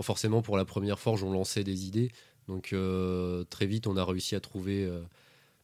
forcément 0.00 0.42
pour 0.42 0.56
la 0.56 0.64
première 0.64 1.00
forge, 1.00 1.24
on 1.24 1.32
lançait 1.32 1.64
des 1.64 1.86
idées. 1.86 2.12
Donc 2.46 2.72
euh, 2.72 3.42
très 3.50 3.66
vite, 3.66 3.88
on 3.88 3.96
a 3.96 4.04
réussi 4.04 4.36
à 4.36 4.40
trouver. 4.40 4.88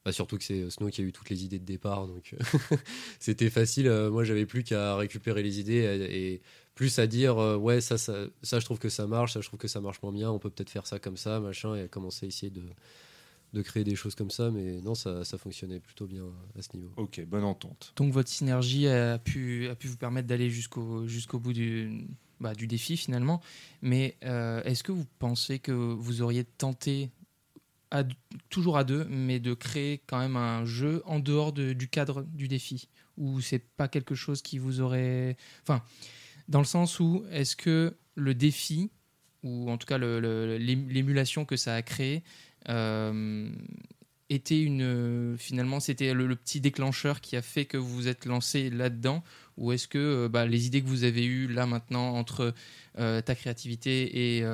Euh, 0.05 0.11
bah, 0.11 0.13
surtout 0.13 0.37
que 0.37 0.45
c'est 0.45 0.69
Snow 0.71 0.89
qui 0.91 1.01
a 1.01 1.05
eu 1.05 1.13
toutes 1.13 1.31
les 1.31 1.45
idées 1.45 1.59
de 1.59 1.65
départ, 1.65 2.07
donc 2.07 2.35
c'était 3.19 3.51
facile. 3.51 3.89
Euh, 3.89 4.11
moi, 4.11 4.25
j'avais 4.25 4.47
plus 4.47 4.63
qu'à 4.63 4.97
récupérer 4.97 5.43
les 5.43 5.61
idées 5.61 6.09
et, 6.11 6.43
plus 6.75 6.99
à 6.99 7.07
dire 7.07 7.37
ouais 7.37 7.81
ça, 7.81 7.97
ça, 7.99 8.27
ça, 8.43 8.59
je 8.59 8.65
trouve 8.65 8.81
que 8.81 8.89
ça 8.89 9.07
marche, 9.07 9.35
ça, 9.35 9.41
je 9.41 9.47
trouve 9.47 9.61
que 9.61 9.69
ça 9.69 9.81
marche 9.81 10.03
moins 10.03 10.11
bien. 10.13 10.33
On 10.33 10.41
peut 10.41 10.51
peut-être 10.51 10.71
faire 10.71 10.89
ça 10.89 10.99
comme 10.99 11.17
ça, 11.17 11.39
machin, 11.39 11.77
et 11.77 11.83
à 11.83 11.89
commencer 11.89 12.27
à 12.27 12.29
essayer 12.29 12.51
de 12.51 12.65
de 13.53 13.63
créer 13.63 13.85
des 13.85 13.95
choses 13.95 14.17
comme 14.17 14.33
ça, 14.33 14.51
mais 14.51 14.81
non, 14.81 14.97
ça, 14.97 15.25
ça, 15.25 15.39
fonctionnait 15.39 15.79
plutôt 15.79 16.07
bien 16.07 16.25
à 16.59 16.63
ce 16.63 16.77
niveau. 16.77 16.91
Ok, 16.97 17.25
bonne 17.25 17.45
entente. 17.45 17.93
Donc 17.95 18.13
votre 18.13 18.29
synergie 18.29 18.89
a 18.89 19.17
pu, 19.21 19.69
a 19.69 19.77
pu 19.77 19.87
vous 19.87 19.97
permettre 19.97 20.27
d'aller 20.27 20.51
jusqu'au 20.51 21.07
jusqu'au 21.07 21.39
bout 21.39 21.53
du, 21.53 22.09
bah, 22.41 22.55
du 22.55 22.67
défi 22.67 22.97
finalement. 22.97 23.41
Mais 23.81 24.17
euh, 24.25 24.63
est-ce 24.65 24.83
que 24.83 24.93
vous 24.93 25.07
pensez 25.19 25.59
que 25.59 25.73
vous 25.73 26.21
auriez 26.21 26.45
tenté, 26.45 27.11
toujours 28.51 28.77
à 28.77 28.85
deux, 28.85 29.07
mais 29.09 29.39
de 29.39 29.55
créer 29.55 30.03
quand 30.07 30.19
même 30.19 30.37
un 30.37 30.65
jeu 30.65 31.03
en 31.07 31.21
dehors 31.21 31.53
du 31.53 31.89
cadre 31.89 32.23
du 32.23 32.49
défi 32.49 32.89
Ou 33.17 33.41
c'est 33.41 33.61
pas 33.61 33.89
quelque 33.89 34.15
chose 34.15 34.43
qui 34.43 34.59
vous 34.59 34.81
aurait. 34.81 35.37
Enfin, 35.63 35.83
dans 36.49 36.59
le 36.59 36.65
sens 36.65 36.99
où 37.01 37.25
est-ce 37.31 37.57
que 37.57 37.97
le 38.17 38.35
défi, 38.35 38.91
ou 39.43 39.71
en 39.71 39.79
tout 39.79 39.87
cas 39.87 39.99
l'émulation 39.99 41.45
que 41.45 41.57
ça 41.57 41.75
a 41.75 41.83
créé, 41.83 42.23
euh, 42.69 43.51
était 44.31 44.61
une 44.61 45.37
finalement 45.39 45.81
c'était 45.81 46.15
le, 46.15 46.35
petit 46.35 46.61
déclencheur 46.61 47.21
qui 47.21 47.37
a 47.37 47.43
fait 47.43 47.67
que 47.67 47.77
vous 47.77 47.95
vous 47.95 48.09
êtes 48.09 48.25
lancé 48.25 48.71
là-dedans 48.71 49.23
ou 49.59 49.73
est-ce 49.73 49.87
que 49.87 49.99
euh, 49.99 50.29
bah, 50.29 50.47
les 50.47 50.67
idées 50.67 50.83
que 50.83 50.89
vous 50.89 51.05
avez 51.05 51.25
eues 51.27 51.47
là 51.47 51.67
maintenant 51.67 52.15
entre 52.15 52.55
euh, 52.99 53.21
ta 53.21 53.35
créativité 53.35 54.39
et, 54.39 54.45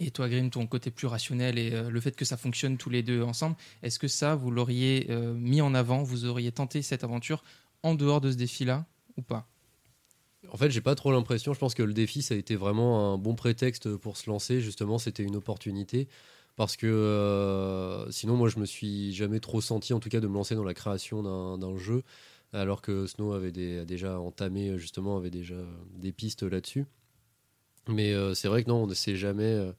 et 0.00 0.10
toi 0.10 0.28
Grim, 0.28 0.50
ton 0.50 0.66
côté 0.66 0.90
plus 0.90 1.06
rationnel 1.06 1.58
et 1.58 1.70
le 1.70 2.00
fait 2.00 2.16
que 2.16 2.24
ça 2.24 2.36
fonctionne 2.36 2.76
tous 2.76 2.90
les 2.90 3.02
deux 3.02 3.22
ensemble, 3.22 3.56
est-ce 3.82 3.98
que 3.98 4.08
ça 4.08 4.34
vous 4.34 4.50
l'auriez 4.50 5.06
mis 5.36 5.60
en 5.60 5.74
avant, 5.74 6.02
vous 6.02 6.24
auriez 6.24 6.50
tenté 6.50 6.82
cette 6.82 7.04
aventure 7.04 7.44
en 7.82 7.94
dehors 7.94 8.20
de 8.20 8.30
ce 8.30 8.36
défi-là 8.36 8.86
ou 9.16 9.22
pas? 9.22 9.46
En 10.50 10.56
fait, 10.56 10.70
j'ai 10.70 10.80
pas 10.80 10.94
trop 10.94 11.12
l'impression. 11.12 11.52
Je 11.52 11.58
pense 11.58 11.74
que 11.74 11.82
le 11.82 11.92
défi, 11.92 12.22
ça 12.22 12.34
a 12.34 12.36
été 12.36 12.56
vraiment 12.56 13.12
un 13.12 13.18
bon 13.18 13.34
prétexte 13.34 13.94
pour 13.96 14.16
se 14.16 14.28
lancer. 14.30 14.60
Justement, 14.60 14.98
c'était 14.98 15.22
une 15.22 15.36
opportunité 15.36 16.08
parce 16.56 16.76
que 16.76 18.06
sinon, 18.10 18.36
moi, 18.36 18.48
je 18.48 18.58
me 18.58 18.64
suis 18.64 19.12
jamais 19.12 19.38
trop 19.38 19.60
senti, 19.60 19.92
en 19.92 20.00
tout 20.00 20.08
cas, 20.08 20.20
de 20.20 20.26
me 20.26 20.34
lancer 20.34 20.54
dans 20.54 20.64
la 20.64 20.74
création 20.74 21.22
d'un 21.58 21.76
jeu 21.76 22.02
alors 22.52 22.82
que 22.82 23.06
Snow 23.06 23.32
avait 23.32 23.52
déjà 23.52 24.18
entamé 24.18 24.76
justement 24.76 25.16
avait 25.16 25.30
déjà 25.30 25.54
des 25.94 26.10
pistes 26.10 26.42
là-dessus. 26.42 26.86
Mais 27.90 28.12
euh, 28.12 28.34
c'est 28.34 28.48
vrai 28.48 28.64
que 28.64 28.68
non, 28.68 28.84
on 28.84 28.86
ne 28.86 28.94
s'est 28.94 29.16
jamais, 29.16 29.44
euh, 29.44 29.72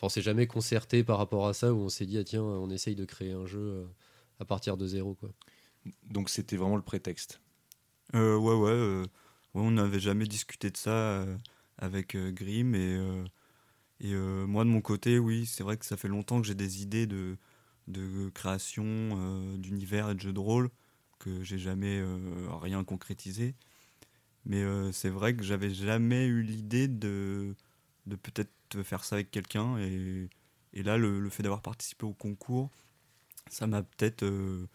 enfin, 0.00 0.20
jamais 0.20 0.46
concerté 0.46 1.04
par 1.04 1.18
rapport 1.18 1.46
à 1.46 1.54
ça 1.54 1.72
où 1.72 1.78
on 1.78 1.88
s'est 1.88 2.06
dit 2.06 2.18
ah, 2.18 2.24
tiens, 2.24 2.42
on 2.42 2.70
essaye 2.70 2.94
de 2.94 3.04
créer 3.04 3.32
un 3.32 3.46
jeu 3.46 3.60
euh, 3.60 3.84
à 4.38 4.44
partir 4.44 4.76
de 4.76 4.86
zéro 4.86 5.14
quoi. 5.14 5.30
Donc 6.04 6.28
c'était 6.28 6.56
vraiment 6.56 6.76
le 6.76 6.82
prétexte. 6.82 7.40
ouais 8.12 8.28
ouais, 8.28 9.04
on 9.54 9.70
n'avait 9.70 10.00
jamais 10.00 10.26
discuté 10.26 10.70
de 10.70 10.76
ça 10.76 11.24
avec 11.78 12.16
Grim 12.16 12.74
et 12.74 13.00
et 14.00 14.14
moi 14.14 14.64
de 14.64 14.68
mon 14.68 14.82
côté 14.82 15.18
oui 15.18 15.46
c'est 15.46 15.62
vrai 15.62 15.78
que 15.78 15.86
ça 15.86 15.96
fait 15.96 16.08
longtemps 16.08 16.40
que 16.42 16.46
j'ai 16.46 16.54
des 16.54 16.82
idées 16.82 17.06
de 17.06 17.38
de 17.88 18.28
création 18.28 19.56
d'univers 19.56 20.10
et 20.10 20.14
de 20.14 20.20
jeux 20.20 20.34
de 20.34 20.38
rôle 20.38 20.70
que 21.20 21.44
j'ai 21.44 21.58
jamais 21.58 22.00
euh, 22.00 22.18
rien 22.60 22.82
concrétisé. 22.82 23.54
Mais 24.46 24.62
euh, 24.62 24.92
c'est 24.92 25.10
vrai 25.10 25.34
que 25.34 25.42
j'avais 25.42 25.70
jamais 25.70 26.26
eu 26.26 26.42
l'idée 26.42 26.88
de, 26.88 27.54
peut-être 28.06 28.82
faire 28.82 29.04
ça 29.04 29.16
avec 29.16 29.30
quelqu'un. 29.30 29.78
Et, 29.78 30.28
là, 30.82 30.96
le, 30.96 31.28
fait 31.30 31.42
d'avoir 31.42 31.62
participé 31.62 32.06
au 32.06 32.14
concours, 32.14 32.70
ça 33.48 33.66
m'a 33.66 33.82
peut-être 33.82 34.22
euh, 34.22 34.66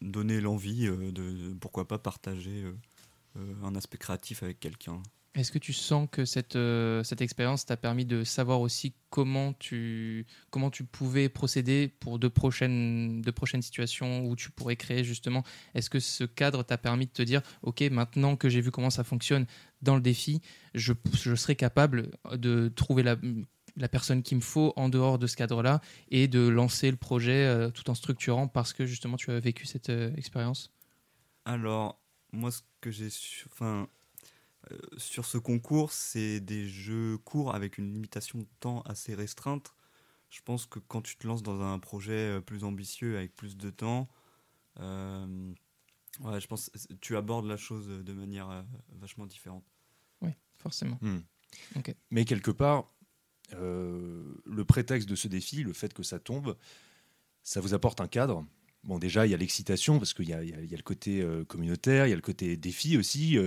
donné 0.00 0.40
l'envie 0.40 0.86
de, 0.86 1.54
pourquoi 1.60 1.88
pas 1.88 1.98
partager 1.98 2.64
un 3.62 3.74
aspect 3.74 3.98
créatif 3.98 4.42
avec 4.42 4.60
quelqu'un. 4.60 5.02
Est-ce 5.34 5.50
que 5.50 5.58
tu 5.58 5.72
sens 5.72 6.08
que 6.12 6.24
cette, 6.24 6.54
euh, 6.54 7.02
cette 7.02 7.20
expérience 7.20 7.66
t'a 7.66 7.76
permis 7.76 8.04
de 8.04 8.22
savoir 8.22 8.60
aussi 8.60 8.94
comment 9.10 9.52
tu, 9.52 10.26
pouvais 10.92 11.28
procéder 11.28 11.88
pour 11.88 12.20
de 12.20 12.28
prochaines, 12.28 13.22
situations 13.60 14.26
où 14.26 14.36
tu 14.36 14.50
pourrais 14.52 14.76
créer 14.76 15.02
justement? 15.02 15.42
Est-ce 15.74 15.90
que 15.90 15.98
ce 15.98 16.22
cadre 16.22 16.62
t'a 16.62 16.78
permis 16.78 17.06
de 17.06 17.10
te 17.10 17.22
dire, 17.22 17.42
OK, 17.62 17.80
maintenant 17.90 18.36
que 18.36 18.48
j'ai 18.48 18.60
vu 18.60 18.70
comment 18.70 18.90
ça 18.90 19.02
fonctionne 19.02 19.46
dans 19.82 19.96
le 19.96 20.00
défi, 20.00 20.40
je, 20.74 20.92
je 21.12 21.34
serai 21.34 21.56
capable 21.56 22.10
de 22.32 22.68
trouver 22.68 23.02
la, 23.02 23.88
personne 23.88 24.22
qu'il 24.22 24.36
me 24.36 24.42
faut 24.42 24.72
en 24.76 24.88
dehors 24.88 25.18
de 25.18 25.26
ce 25.26 25.34
cadre-là 25.34 25.80
et 26.12 26.28
de 26.28 26.46
lancer 26.46 26.92
le 26.92 26.96
projet 26.96 27.44
euh, 27.44 27.70
tout 27.70 27.90
en 27.90 27.94
structurant 27.94 28.46
parce 28.46 28.72
que 28.72 28.86
justement 28.86 29.16
tu 29.16 29.32
as 29.32 29.40
vécu 29.40 29.66
cette 29.66 29.90
euh, 29.90 30.14
expérience? 30.16 30.70
Alors, 31.44 31.98
moi, 32.32 32.52
ce 32.52 32.60
que 32.80 32.92
j'ai... 32.92 33.08
euh, 34.70 34.78
sur 34.96 35.24
ce 35.24 35.38
concours, 35.38 35.92
c'est 35.92 36.40
des 36.40 36.66
jeux 36.68 37.18
courts 37.18 37.54
avec 37.54 37.78
une 37.78 37.92
limitation 37.92 38.38
de 38.38 38.46
temps 38.60 38.82
assez 38.82 39.14
restreinte. 39.14 39.74
Je 40.30 40.40
pense 40.42 40.66
que 40.66 40.78
quand 40.78 41.02
tu 41.02 41.16
te 41.16 41.26
lances 41.26 41.42
dans 41.42 41.60
un 41.60 41.78
projet 41.78 42.36
euh, 42.36 42.40
plus 42.40 42.64
ambitieux 42.64 43.16
avec 43.16 43.34
plus 43.36 43.56
de 43.56 43.70
temps, 43.70 44.08
euh, 44.80 45.52
ouais, 46.20 46.40
je 46.40 46.46
pense 46.46 46.70
que 46.70 46.94
tu 46.94 47.16
abordes 47.16 47.46
la 47.46 47.56
chose 47.56 47.86
de 47.88 48.12
manière 48.12 48.64
vachement 48.92 49.26
différente. 49.26 49.64
Oui, 50.22 50.30
forcément. 50.58 50.98
Hmm. 51.00 51.20
Mais 52.10 52.24
quelque 52.24 52.50
part, 52.50 52.92
le 53.52 54.64
prétexte 54.66 55.08
de 55.08 55.14
ce 55.14 55.28
défi, 55.28 55.62
le 55.62 55.72
fait 55.72 55.94
que 55.94 56.02
ça 56.02 56.18
tombe, 56.18 56.56
ça 57.42 57.60
vous 57.60 57.74
apporte 57.74 58.00
un 58.00 58.08
cadre. 58.08 58.44
Bon, 58.82 58.98
déjà, 58.98 59.26
il 59.26 59.30
y 59.30 59.34
a 59.34 59.36
l'excitation 59.36 59.98
parce 59.98 60.14
qu'il 60.14 60.26
y, 60.26 60.32
y, 60.32 60.32
a 60.32 60.76
le 60.76 60.82
côté 60.82 61.24
communautaire, 61.46 62.06
il 62.06 62.10
y 62.10 62.12
a 62.12 62.16
le 62.16 62.22
côté 62.22 62.56
défi 62.56 62.96
aussi. 62.96 63.38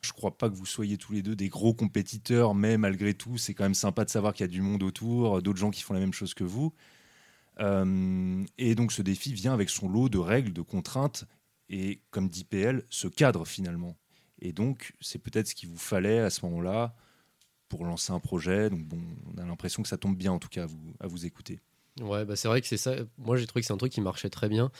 Je 0.00 0.12
crois 0.12 0.36
pas 0.36 0.48
que 0.48 0.54
vous 0.54 0.66
soyez 0.66 0.96
tous 0.96 1.12
les 1.12 1.22
deux 1.22 1.34
des 1.34 1.48
gros 1.48 1.74
compétiteurs, 1.74 2.54
mais 2.54 2.78
malgré 2.78 3.14
tout, 3.14 3.36
c'est 3.36 3.54
quand 3.54 3.64
même 3.64 3.74
sympa 3.74 4.04
de 4.04 4.10
savoir 4.10 4.32
qu'il 4.32 4.44
y 4.44 4.48
a 4.48 4.52
du 4.52 4.62
monde 4.62 4.82
autour, 4.82 5.42
d'autres 5.42 5.58
gens 5.58 5.70
qui 5.70 5.82
font 5.82 5.94
la 5.94 6.00
même 6.00 6.12
chose 6.12 6.34
que 6.34 6.44
vous. 6.44 6.72
Euh, 7.60 8.44
et 8.56 8.74
donc 8.74 8.92
ce 8.92 9.02
défi 9.02 9.32
vient 9.32 9.52
avec 9.52 9.70
son 9.70 9.88
lot 9.88 10.08
de 10.08 10.18
règles, 10.18 10.52
de 10.52 10.62
contraintes, 10.62 11.24
et 11.68 12.00
comme 12.10 12.28
dit 12.28 12.44
PL, 12.44 12.84
ce 12.90 13.08
cadre 13.08 13.44
finalement. 13.44 13.96
Et 14.40 14.52
donc 14.52 14.94
c'est 15.00 15.18
peut-être 15.18 15.48
ce 15.48 15.54
qu'il 15.54 15.68
vous 15.68 15.78
fallait 15.78 16.20
à 16.20 16.30
ce 16.30 16.44
moment-là 16.46 16.94
pour 17.68 17.84
lancer 17.84 18.12
un 18.12 18.20
projet. 18.20 18.70
Donc 18.70 18.84
bon, 18.84 19.00
on 19.34 19.38
a 19.38 19.44
l'impression 19.44 19.82
que 19.82 19.88
ça 19.88 19.98
tombe 19.98 20.16
bien 20.16 20.32
en 20.32 20.38
tout 20.38 20.48
cas 20.48 20.66
à 21.00 21.06
vous 21.06 21.26
écouter. 21.26 21.60
Ouais, 22.00 22.24
bah 22.24 22.36
c'est 22.36 22.48
vrai 22.48 22.60
que 22.60 22.66
c'est 22.66 22.76
ça. 22.76 22.94
Moi, 23.18 23.36
j'ai 23.36 23.46
trouvé 23.46 23.62
que 23.62 23.66
c'est 23.66 23.72
un 23.72 23.78
truc 23.78 23.92
qui 23.92 24.00
marchait 24.00 24.30
très 24.30 24.48
bien. 24.48 24.70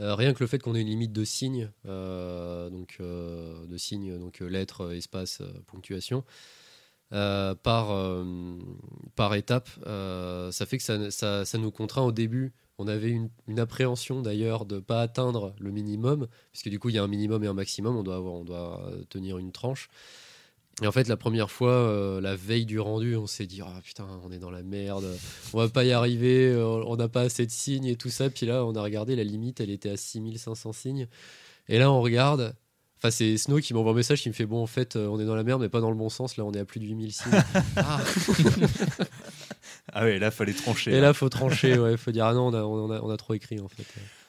Euh, 0.00 0.14
rien 0.14 0.32
que 0.32 0.42
le 0.42 0.46
fait 0.46 0.60
qu'on 0.62 0.74
ait 0.74 0.80
une 0.80 0.88
limite 0.88 1.12
de 1.12 1.24
signes, 1.24 1.70
euh, 1.86 2.70
donc 2.70 2.98
euh, 3.00 3.66
de 3.66 3.76
signes, 3.76 4.18
donc 4.18 4.40
lettres, 4.40 4.92
espace, 4.94 5.42
ponctuation, 5.66 6.24
par, 7.10 8.24
par 9.16 9.34
étape, 9.34 9.68
ça 9.86 10.66
fait 10.66 10.78
que 10.78 11.10
ça, 11.10 11.44
ça, 11.44 11.58
nous 11.58 11.70
contraint 11.70 12.02
au 12.02 12.12
début. 12.12 12.52
On 12.80 12.86
avait 12.86 13.10
une, 13.10 13.28
une 13.48 13.58
appréhension 13.58 14.22
d'ailleurs 14.22 14.64
de 14.64 14.76
ne 14.76 14.80
pas 14.80 15.02
atteindre 15.02 15.52
le 15.58 15.72
minimum, 15.72 16.28
puisque 16.52 16.68
du 16.68 16.78
coup, 16.78 16.90
il 16.90 16.94
y 16.94 16.98
a 16.98 17.02
un 17.02 17.08
minimum 17.08 17.42
et 17.42 17.48
un 17.48 17.54
maximum, 17.54 17.96
on 17.96 18.04
doit, 18.04 18.16
avoir, 18.16 18.34
on 18.34 18.44
doit 18.44 18.88
tenir 19.08 19.38
une 19.38 19.50
tranche. 19.50 19.88
Et 20.82 20.86
en 20.86 20.92
fait, 20.92 21.08
la 21.08 21.16
première 21.16 21.50
fois, 21.50 21.72
euh, 21.72 22.20
la 22.20 22.36
veille 22.36 22.64
du 22.66 22.78
rendu, 22.78 23.16
on 23.16 23.26
s'est 23.26 23.46
dit 23.46 23.60
ah 23.64 23.80
putain, 23.82 24.06
on 24.24 24.30
est 24.30 24.38
dans 24.38 24.50
la 24.50 24.62
merde, 24.62 25.06
on 25.52 25.58
va 25.58 25.68
pas 25.68 25.84
y 25.84 25.90
arriver, 25.92 26.46
euh, 26.52 26.64
on 26.86 26.94
n'a 26.96 27.08
pas 27.08 27.22
assez 27.22 27.44
de 27.46 27.50
signes 27.50 27.86
et 27.86 27.96
tout 27.96 28.10
ça. 28.10 28.30
Puis 28.30 28.46
là, 28.46 28.64
on 28.64 28.74
a 28.76 28.82
regardé 28.82 29.16
la 29.16 29.24
limite, 29.24 29.60
elle 29.60 29.70
était 29.70 29.90
à 29.90 29.96
6500 29.96 30.72
signes. 30.72 31.08
Et 31.68 31.78
là, 31.78 31.90
on 31.90 32.00
regarde. 32.00 32.54
Enfin, 32.96 33.10
c'est 33.12 33.36
Snow 33.36 33.58
qui 33.60 33.74
m'envoie 33.74 33.92
un 33.92 33.94
message 33.94 34.22
qui 34.22 34.28
me 34.28 34.34
fait 34.34 34.46
Bon, 34.46 34.60
en 34.60 34.66
fait, 34.66 34.96
euh, 34.96 35.06
on 35.06 35.20
est 35.20 35.24
dans 35.24 35.36
la 35.36 35.44
merde, 35.44 35.60
mais 35.60 35.68
pas 35.68 35.80
dans 35.80 35.90
le 35.90 35.96
bon 35.96 36.08
sens. 36.08 36.36
Là, 36.36 36.44
on 36.44 36.52
est 36.52 36.58
à 36.58 36.64
plus 36.64 36.80
de 36.80 36.84
8000 36.86 37.12
signes. 37.12 37.32
Ah, 37.76 38.00
Ah 39.92 40.04
ouais, 40.04 40.18
là, 40.18 40.30
fallait 40.30 40.52
trancher. 40.52 40.92
et 40.92 40.98
hein. 40.98 41.00
là, 41.00 41.14
faut 41.14 41.28
trancher, 41.28 41.78
ouais. 41.78 41.96
Faut 41.96 42.10
dire 42.12 42.26
Ah 42.26 42.34
non, 42.34 42.48
on 42.48 42.54
a, 42.54 42.62
on 42.62 42.90
a, 42.90 43.00
on 43.00 43.10
a 43.10 43.16
trop 43.16 43.34
écrit, 43.34 43.58
en 43.60 43.68
fait. 43.68 43.84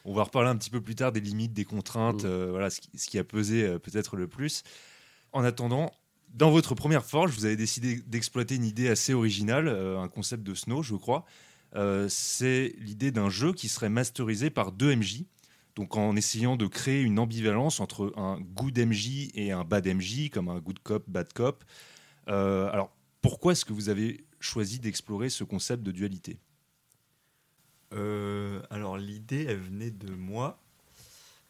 On 0.06 0.14
va 0.14 0.24
reparler 0.24 0.50
un 0.50 0.56
petit 0.56 0.70
peu 0.70 0.82
plus 0.82 0.96
tard 0.96 1.12
des 1.12 1.20
limites, 1.20 1.54
des 1.54 1.66
contraintes, 1.66 2.24
Mm. 2.24 2.28
euh, 2.28 2.48
voilà, 2.52 2.70
ce 2.70 2.80
qui, 2.82 2.90
ce 2.98 3.08
qui 3.10 3.20
a 3.20 3.24
pesé 3.24 3.64
euh, 3.66 3.80
peut-être 3.80 4.16
le 4.16 4.28
plus. 4.28 4.64
En 5.34 5.44
attendant, 5.44 5.92
dans 6.34 6.52
votre 6.52 6.76
première 6.76 7.06
forge, 7.06 7.32
vous 7.32 7.46
avez 7.46 7.56
décidé 7.56 8.02
d'exploiter 8.08 8.56
une 8.56 8.66
idée 8.66 8.90
assez 8.90 9.14
originale, 9.14 9.68
euh, 9.68 10.00
un 10.00 10.08
concept 10.08 10.44
de 10.44 10.54
Snow, 10.54 10.84
je 10.84 10.96
crois. 10.96 11.26
Euh, 11.76 12.08
c'est 12.10 12.76
l'idée 12.80 13.12
d'un 13.12 13.30
jeu 13.30 13.54
qui 13.54 13.68
serait 13.68 13.90
masterisé 13.90 14.50
par 14.50 14.72
deux 14.72 14.96
MJ. 14.96 15.26
Donc 15.76 15.96
en 15.96 16.16
essayant 16.16 16.56
de 16.56 16.68
créer 16.68 17.02
une 17.02 17.20
ambivalence 17.20 17.80
entre 17.80 18.14
un 18.18 18.40
good 18.40 18.78
MJ 18.78 19.30
et 19.34 19.52
un 19.52 19.64
bad 19.64 19.88
MJ, 19.88 20.30
comme 20.30 20.50
un 20.50 20.60
good 20.60 20.80
cop, 20.80 21.04
bad 21.08 21.32
cop. 21.34 21.64
Euh, 22.28 22.70
alors 22.72 22.92
pourquoi 23.22 23.54
est-ce 23.54 23.66
que 23.66 23.74
vous 23.74 23.90
avez 23.90 24.26
choisi 24.40 24.80
d'explorer 24.80 25.30
ce 25.30 25.44
concept 25.44 25.84
de 25.84 25.92
dualité? 25.92 26.40
Alors 28.72 28.98
l'idée, 28.98 29.46
elle 29.50 29.60
venait 29.60 29.92
de 29.92 30.14
moi. 30.14 30.62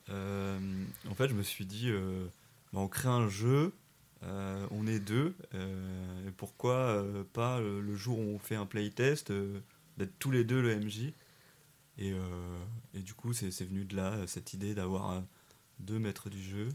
En 0.10 1.16
fait, 1.16 1.28
je 1.28 1.34
me 1.34 1.44
suis 1.44 1.66
dit, 1.66 1.92
bah, 2.72 2.80
on 2.80 2.88
crée 2.88 3.10
un 3.10 3.28
jeu, 3.28 3.74
euh, 4.24 4.68
on 4.72 4.86
est 4.86 5.00
deux, 5.00 5.36
euh, 5.54 6.32
pourquoi 6.38 6.76
euh, 6.76 7.24
pas 7.24 7.60
le, 7.62 7.96
jour 7.96 8.20
où 8.20 8.24
on 8.24 8.40
fait 8.40 8.56
un 8.56 8.66
playtest, 8.66 9.32
euh, 9.32 9.62
d'être 9.98 10.18
tous 10.20 10.32
les 10.32 10.44
deux 10.44 10.62
le 10.62 10.76
MJ 10.76 11.14
et, 11.98 12.14
du 13.02 13.14
coup, 13.14 13.34
c'est 13.34 13.50
venu 13.66 13.84
de 13.84 13.96
là, 13.98 14.26
cette 14.26 14.54
idée 14.54 14.74
d'avoir 14.74 15.22
deux 15.80 16.00
maîtres 16.00 16.30
du 16.30 16.42
jeu. 16.42 16.70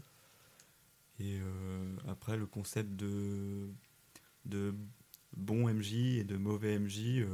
Et 1.19 1.39
après, 2.07 2.37
le 2.37 2.45
concept 2.45 2.95
de, 2.95 3.71
de 4.45 4.75
bon 5.35 5.67
MJ 5.67 5.93
et 6.19 6.23
de 6.23 6.37
mauvais 6.37 6.77
MJ, 6.77 7.25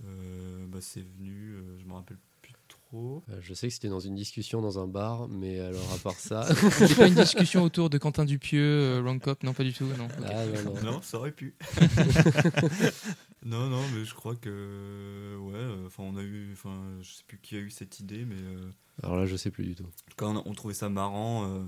bah, 0.00 0.80
c'est 0.80 1.02
venu, 1.02 1.54
je 1.78 1.84
me 1.84 1.92
rappelle 1.92 2.18
trop. 2.88 3.22
Euh, 3.30 3.38
Je 3.40 3.54
sais 3.54 3.68
que 3.68 3.74
c'était 3.74 3.88
dans 3.88 4.00
une 4.00 4.14
discussion 4.14 4.60
dans 4.62 4.78
un 4.78 4.86
bar, 4.86 5.28
mais 5.28 5.60
alors, 5.60 5.92
à 5.94 5.98
part 5.98 6.14
ça. 6.18 6.46
c'est 6.70 6.94
pas 6.96 7.06
une 7.08 7.14
discussion 7.14 7.62
autour 7.62 7.90
de 7.90 7.98
Quentin 7.98 8.24
Dupieux, 8.24 8.62
euh, 8.62 9.00
Wrong 9.02 9.20
Cop, 9.20 9.42
non, 9.42 9.52
pas 9.52 9.64
du 9.64 9.72
tout. 9.72 9.84
Non. 9.98 10.08
Ah, 10.24 10.44
non, 10.64 10.74
non. 10.74 10.82
Non, 10.92 11.02
ça 11.02 11.18
aurait 11.18 11.32
pu. 11.32 11.54
non, 13.44 13.68
non, 13.68 13.82
mais 13.94 14.04
je 14.04 14.14
crois 14.14 14.34
que 14.36 15.36
ouais. 15.38 15.54
euh, 15.54 15.86
Enfin, 15.86 16.02
on 16.04 16.16
a 16.16 16.22
eu, 16.22 16.50
enfin, 16.52 16.76
je 17.02 17.10
sais 17.12 17.22
plus 17.26 17.38
qui 17.38 17.56
a 17.56 17.58
eu 17.60 17.70
cette 17.70 18.00
idée, 18.00 18.24
mais 18.24 18.36
euh, 18.36 18.70
Alors 19.02 19.16
là, 19.16 19.26
je 19.26 19.36
sais 19.36 19.50
plus 19.50 19.64
du 19.64 19.74
tout. 19.74 19.84
en 19.84 19.86
tout 20.10 20.16
cas, 20.16 20.26
on, 20.26 20.36
a- 20.38 20.42
on 20.44 20.54
trouvait 20.54 20.74
ça 20.74 20.88
marrant 20.88 21.44
euh, 21.46 21.62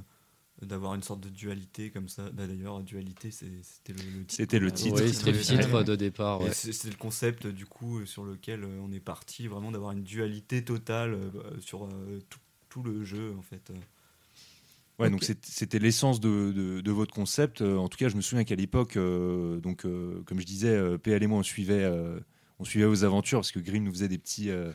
d'avoir 0.63 0.95
une 0.95 1.03
sorte 1.03 1.21
de 1.21 1.29
dualité 1.29 1.91
comme 1.91 2.09
ça. 2.09 2.31
Bah, 2.33 2.47
D'ailleurs, 2.47 2.81
dualité, 2.81 3.31
c'était 3.31 3.93
le, 3.93 3.99
le 4.19 4.25
titre. 4.25 4.35
C'était 4.37 4.59
le 4.59 4.67
Euh, 4.69 4.71
titre. 4.71 4.99
C'était 5.07 5.33
le 5.33 5.75
Ouais. 5.75 5.85
de 5.85 5.97
départ. 5.97 6.41
Ouais. 6.41 6.53
c'est 6.53 6.89
le 6.91 6.97
concept 6.97 7.47
du 7.47 7.67
coup 7.67 8.05
sur 8.07 8.25
lequel 8.25 8.65
euh, 8.65 8.81
on 8.83 8.93
est 8.93 9.01
parti, 9.01 9.47
vraiment 9.47 9.71
d'avoir 9.73 9.93
une 9.93 10.03
dualité 10.03 10.65
totale 10.65 11.15
euh, 11.15 11.31
sur 11.61 11.85
euh, 11.85 12.21
tout, 12.29 12.39
tout 12.69 12.83
le 12.83 13.05
jeu 13.05 13.35
en 13.39 13.43
fait. 13.43 13.73
Ouais, 14.99 15.09
donc 15.09 15.25
c'était 15.43 15.79
l'essence 15.79 16.21
de, 16.21 16.53
de- 16.53 16.81
de 16.83 16.91
votre 16.91 17.15
concept. 17.15 17.63
Euh, 17.63 17.79
en 17.79 17.89
tout 17.89 17.97
cas, 17.97 18.11
je 18.11 18.17
me 18.17 18.21
souviens 18.21 18.45
qu'à 18.45 18.55
l'époque, 18.55 18.97
euh, 18.99 19.59
donc 19.61 19.87
euh, 19.87 20.23
comme 20.27 20.41
je 20.41 20.45
disais, 20.47 20.69
euh, 20.69 20.99
PL 20.99 21.23
et 21.23 21.27
moi 21.27 21.39
on 21.39 21.43
suivait, 21.43 21.85
euh, 21.85 22.21
on 22.59 22.65
suivait 22.65 22.85
vos 22.85 23.03
aventures 23.03 23.39
parce 23.39 23.51
que 23.51 23.61
Grim 23.61 23.83
nous 23.85 23.93
faisait 23.93 24.09
des 24.09 24.19
petits, 24.19 24.51
euh, 24.51 24.73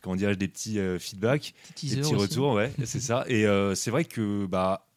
comment 0.00 0.16
dirais-je, 0.16 0.38
des 0.38 0.48
petits 0.48 0.80
euh, 0.80 0.98
feedbacks, 0.98 1.54
des 1.68 1.72
petits 1.74 2.00
aussi. 2.00 2.14
retours, 2.16 2.54
ouais, 2.54 2.72
c'est 2.84 2.98
ça. 2.98 3.24
Et 3.28 3.46
euh, 3.46 3.76
c'est 3.76 3.92
vrai 3.92 4.04
que 4.04 4.46
bah 4.46 4.88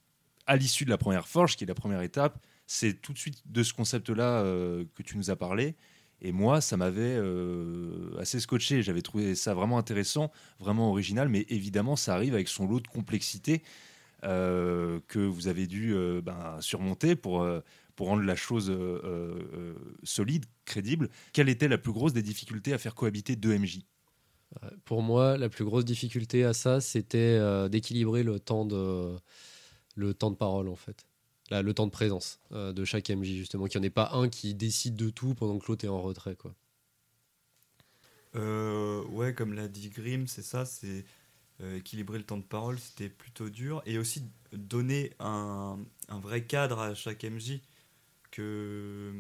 à 0.48 0.56
l'issue 0.56 0.86
de 0.86 0.90
la 0.90 0.98
première 0.98 1.28
forge, 1.28 1.56
qui 1.56 1.64
est 1.64 1.68
la 1.68 1.76
première 1.76 2.02
étape, 2.02 2.40
c'est 2.68 2.94
tout 3.02 3.14
de 3.14 3.18
suite 3.18 3.42
de 3.46 3.64
ce 3.64 3.74
concept-là 3.74 4.42
euh, 4.42 4.86
que 4.96 5.04
tu 5.04 5.18
nous 5.18 5.30
as 5.30 5.36
parlé. 5.36 5.76
Et 6.22 6.32
moi, 6.32 6.62
ça 6.62 6.78
m'avait 6.78 7.18
euh, 7.18 8.18
assez 8.20 8.40
scotché. 8.40 8.82
J'avais 8.82 9.02
trouvé 9.02 9.36
ça 9.36 9.54
vraiment 9.54 9.78
intéressant, 9.78 10.32
vraiment 10.60 10.90
original, 10.90 11.30
mais 11.30 11.46
évidemment, 11.50 11.96
ça 11.96 12.16
arrive 12.16 12.34
avec 12.34 12.48
son 12.48 12.68
lot 12.68 12.80
de 12.80 12.88
complexité 12.88 13.62
euh, 14.24 15.00
que 15.08 15.20
vous 15.20 15.48
avez 15.48 15.68
dû 15.68 15.94
ben, 16.24 16.58
surmonter 16.62 17.16
pour, 17.16 17.48
pour 17.96 18.08
rendre 18.08 18.24
la 18.24 18.36
chose 18.36 18.76
solide, 20.04 20.46
crédible. 20.64 21.10
Quelle 21.34 21.50
était 21.50 21.68
la 21.68 21.78
plus 21.78 21.92
grosse 21.92 22.14
des 22.14 22.24
difficultés 22.24 22.74
à 22.74 22.78
faire 22.78 22.96
cohabiter 22.96 23.36
deux 23.36 23.56
MJ 23.58 23.82
Pour 24.86 25.04
moi, 25.04 25.38
la 25.38 25.50
plus 25.50 25.66
grosse 25.66 25.86
difficulté 25.86 26.46
à 26.46 26.54
ça, 26.54 26.80
c'était 26.80 27.70
d'équilibrer 27.70 28.24
le 28.24 28.40
temps 28.40 28.66
de 28.66 29.18
le 29.96 30.14
temps 30.14 30.32
de 30.32 30.36
parole 30.36 30.68
en 30.68 30.76
fait. 30.76 31.08
Là, 31.52 31.62
le 31.62 31.74
temps 31.74 31.86
de 31.86 31.92
présence 31.92 32.40
euh, 32.52 32.74
de 32.74 32.86
chaque 32.86 33.10
MJ 33.10 33.28
justement, 33.36 33.66
qu'il 33.66 33.80
n'y 33.80 33.86
en 33.86 33.88
ait 33.88 33.92
pas 33.92 34.12
un 34.14 34.30
qui 34.30 34.56
décide 34.56 34.96
de 34.96 35.10
tout 35.10 35.36
pendant 35.36 35.60
que 35.60 35.68
l'autre 35.68 35.86
est 35.86 35.90
en 35.90 36.02
retrait 36.02 36.36
quoi. 36.36 36.54
Euh, 38.36 39.04
ouais, 39.06 39.34
comme 39.34 39.54
l'a 39.54 39.68
dit 39.68 39.90
Grimm, 39.90 40.28
c'est 40.28 40.42
ça, 40.42 40.66
c'est 40.66 41.06
euh, 41.62 41.78
équilibrer 41.78 42.18
le 42.18 42.26
temps 42.26 42.38
de 42.38 42.44
parole, 42.44 42.78
c'était 42.80 43.10
plutôt 43.10 43.50
dur. 43.50 43.82
Et 43.86 43.98
aussi 43.98 44.24
donner 44.52 45.14
un, 45.20 45.80
un 46.10 46.20
vrai 46.20 46.44
cadre 46.44 46.80
à 46.80 46.96
chaque 46.96 47.24
MJ, 47.24 47.62
que, 48.32 49.14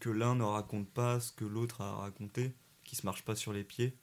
que 0.00 0.10
l'un 0.10 0.34
ne 0.34 0.42
raconte 0.42 0.90
pas 0.90 1.20
ce 1.20 1.32
que 1.32 1.46
l'autre 1.46 1.80
a 1.80 1.94
raconté, 1.94 2.52
qui 2.82 2.96
se 2.96 3.06
marche 3.06 3.24
pas 3.24 3.34
sur 3.34 3.52
les 3.54 3.64
pieds. 3.64 3.96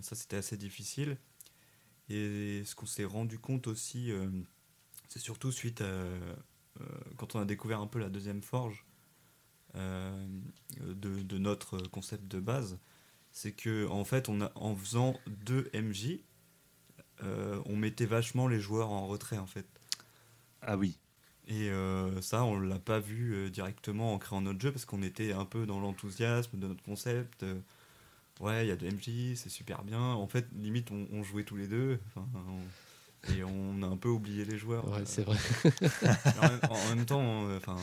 Ça, 0.00 0.16
c'était 0.16 0.36
assez 0.36 0.56
difficile. 0.56 1.18
Et 2.10 2.62
ce 2.64 2.74
qu'on 2.74 2.86
s'est 2.86 3.04
rendu 3.04 3.38
compte 3.38 3.66
aussi, 3.66 4.10
euh, 4.12 4.28
c'est 5.08 5.18
surtout 5.20 5.52
suite 5.52 5.80
à. 5.82 5.84
euh, 5.84 6.34
quand 7.16 7.34
on 7.34 7.40
a 7.40 7.44
découvert 7.44 7.80
un 7.80 7.86
peu 7.86 7.98
la 7.98 8.08
deuxième 8.08 8.42
forge 8.42 8.86
euh, 9.76 10.26
de, 10.80 11.22
de 11.22 11.38
notre 11.38 11.78
concept 11.88 12.26
de 12.28 12.40
base, 12.40 12.78
c'est 13.32 13.52
que 13.52 13.88
en 13.88 14.04
fait, 14.04 14.28
on 14.28 14.40
a, 14.42 14.52
en 14.56 14.76
faisant 14.76 15.20
deux 15.28 15.70
MJ, 15.74 16.20
euh, 17.22 17.60
on 17.66 17.76
mettait 17.76 18.06
vachement 18.06 18.48
les 18.48 18.60
joueurs 18.60 18.90
en 18.90 19.06
retrait 19.08 19.38
en 19.38 19.46
fait. 19.46 19.66
Ah 20.62 20.76
oui, 20.76 20.98
Et 21.46 21.70
euh, 21.70 22.20
ça, 22.22 22.44
on 22.44 22.58
l'a 22.60 22.78
pas 22.78 23.00
vu 23.00 23.34
euh, 23.34 23.50
directement 23.50 24.14
en 24.14 24.18
créant 24.18 24.40
notre 24.42 24.60
jeu 24.60 24.72
parce 24.72 24.84
qu'on 24.84 25.02
était 25.02 25.32
un 25.32 25.44
peu 25.44 25.66
dans 25.66 25.80
l'enthousiasme 25.80 26.58
de 26.58 26.66
notre 26.68 26.82
concept. 26.82 27.44
Euh, 28.40 28.44
ouais, 28.44 28.64
il 28.66 28.68
y 28.68 28.72
a 28.72 28.76
deux 28.76 28.86
MJ, 28.88 29.34
c'est 29.36 29.48
super 29.48 29.82
bien. 29.84 30.00
En 30.00 30.26
fait, 30.26 30.46
limite, 30.56 30.90
on, 30.90 31.06
on 31.12 31.22
jouait 31.22 31.44
tous 31.44 31.56
les 31.56 31.66
deux. 31.68 31.98
Enfin, 32.08 32.26
on- 32.34 33.32
et 33.36 33.42
on 33.44 33.82
a 33.82 33.86
un 33.86 33.96
peu 33.96 34.08
oublié 34.08 34.44
les 34.44 34.56
joueurs. 34.58 34.88
Ouais, 34.88 35.00
Euh, 35.00 35.04
c'est 35.04 35.22
vrai. 35.24 35.36
en, 36.40 36.48
même, 36.48 36.60
en 36.70 36.94
même 36.94 37.04
temps, 37.04 37.20
on, 37.20 37.56
enfin, 37.56 37.76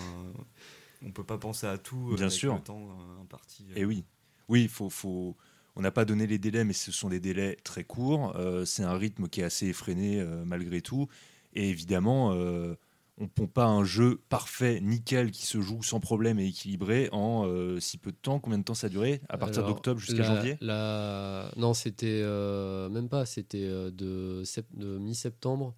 on 1.06 1.12
peut 1.12 1.24
pas 1.26 1.38
penser 1.38 1.68
à 1.68 1.78
tout. 1.78 2.14
Bien 2.16 2.28
avec 2.28 2.32
sûr. 2.32 2.56
Le 2.56 2.62
temps 2.62 2.80
euh, 2.90 3.22
imparti. 3.22 3.66
Et 3.76 3.84
oui, 3.86 4.06
oui, 4.48 4.68
faut, 4.70 4.90
faut... 4.90 5.36
on 5.76 5.82
n'a 5.82 5.92
pas 5.92 6.06
donné 6.06 6.26
les 6.26 6.38
délais, 6.40 6.64
mais 6.64 6.74
ce 6.74 6.92
sont 6.92 7.10
des 7.10 7.20
délais 7.20 7.58
très 7.64 7.84
courts. 7.84 8.34
Euh, 8.38 8.64
c'est 8.66 8.84
un 8.84 8.98
rythme 8.98 9.28
qui 9.28 9.42
est 9.42 9.44
assez 9.44 9.68
effréné 9.68 10.22
euh, 10.22 10.46
malgré 10.46 10.82
tout. 10.82 11.08
Et 11.54 11.70
évidemment, 11.70 12.32
euh, 12.34 12.76
on 13.18 13.24
ne 13.24 13.30
pond 13.30 13.48
pas 13.48 13.66
un 13.66 13.84
jeu 13.86 14.22
parfait, 14.30 14.82
nickel, 14.82 15.32
qui 15.32 15.46
se 15.46 15.62
joue 15.62 15.82
sans 15.84 16.00
problème 16.00 16.38
et 16.40 16.48
équilibré 16.48 17.08
en 17.12 17.46
euh, 17.48 17.80
si 17.80 17.98
peu 17.98 18.12
de 18.12 18.18
temps. 18.18 18.40
Combien 18.40 18.58
de 18.60 18.64
temps 18.64 18.74
ça 18.74 18.88
a 18.88 18.90
duré 18.90 19.22
À 19.30 19.38
partir 19.38 19.64
d'octobre 19.66 20.00
jusqu'à 20.00 20.24
janvier? 20.24 20.58
la- 20.62 21.52
Non, 21.56 21.74
c'était 21.74 22.20
euh, 22.22 22.90
même 22.90 23.08
pas, 23.10 23.26
c'était 23.26 23.64
euh, 23.64 23.90
de, 23.92 24.44
sept- 24.44 24.76
de 24.76 24.98
mi-septembre. 24.98 25.76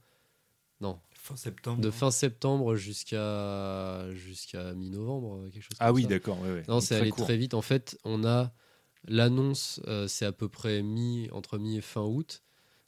Non, 0.81 0.99
Fin 1.11 1.35
septembre. 1.35 1.81
de 1.81 1.89
fin 1.91 2.11
septembre 2.11 2.75
jusqu'à 2.75 4.05
jusqu'à 4.13 4.73
mi-novembre, 4.73 5.49
quelque 5.51 5.63
chose 5.63 5.77
Ah 5.79 5.91
oui, 5.91 6.05
d'accord. 6.05 6.39
ouais, 6.41 6.51
ouais. 6.51 6.63
Non, 6.67 6.75
Donc, 6.75 6.81
c'est 6.83 6.89
très 6.95 7.01
allé 7.01 7.09
court. 7.11 7.25
très 7.25 7.37
vite. 7.37 7.53
En 7.53 7.61
fait, 7.63 7.97
on 8.03 8.23
a 8.23 8.53
l'annonce, 9.07 9.81
euh, 9.87 10.07
c'est 10.07 10.25
à 10.25 10.31
peu 10.31 10.49
près 10.49 10.81
mi 10.83 11.29
entre 11.31 11.57
mi 11.57 11.77
et 11.77 11.81
fin 11.81 12.01
août. 12.01 12.43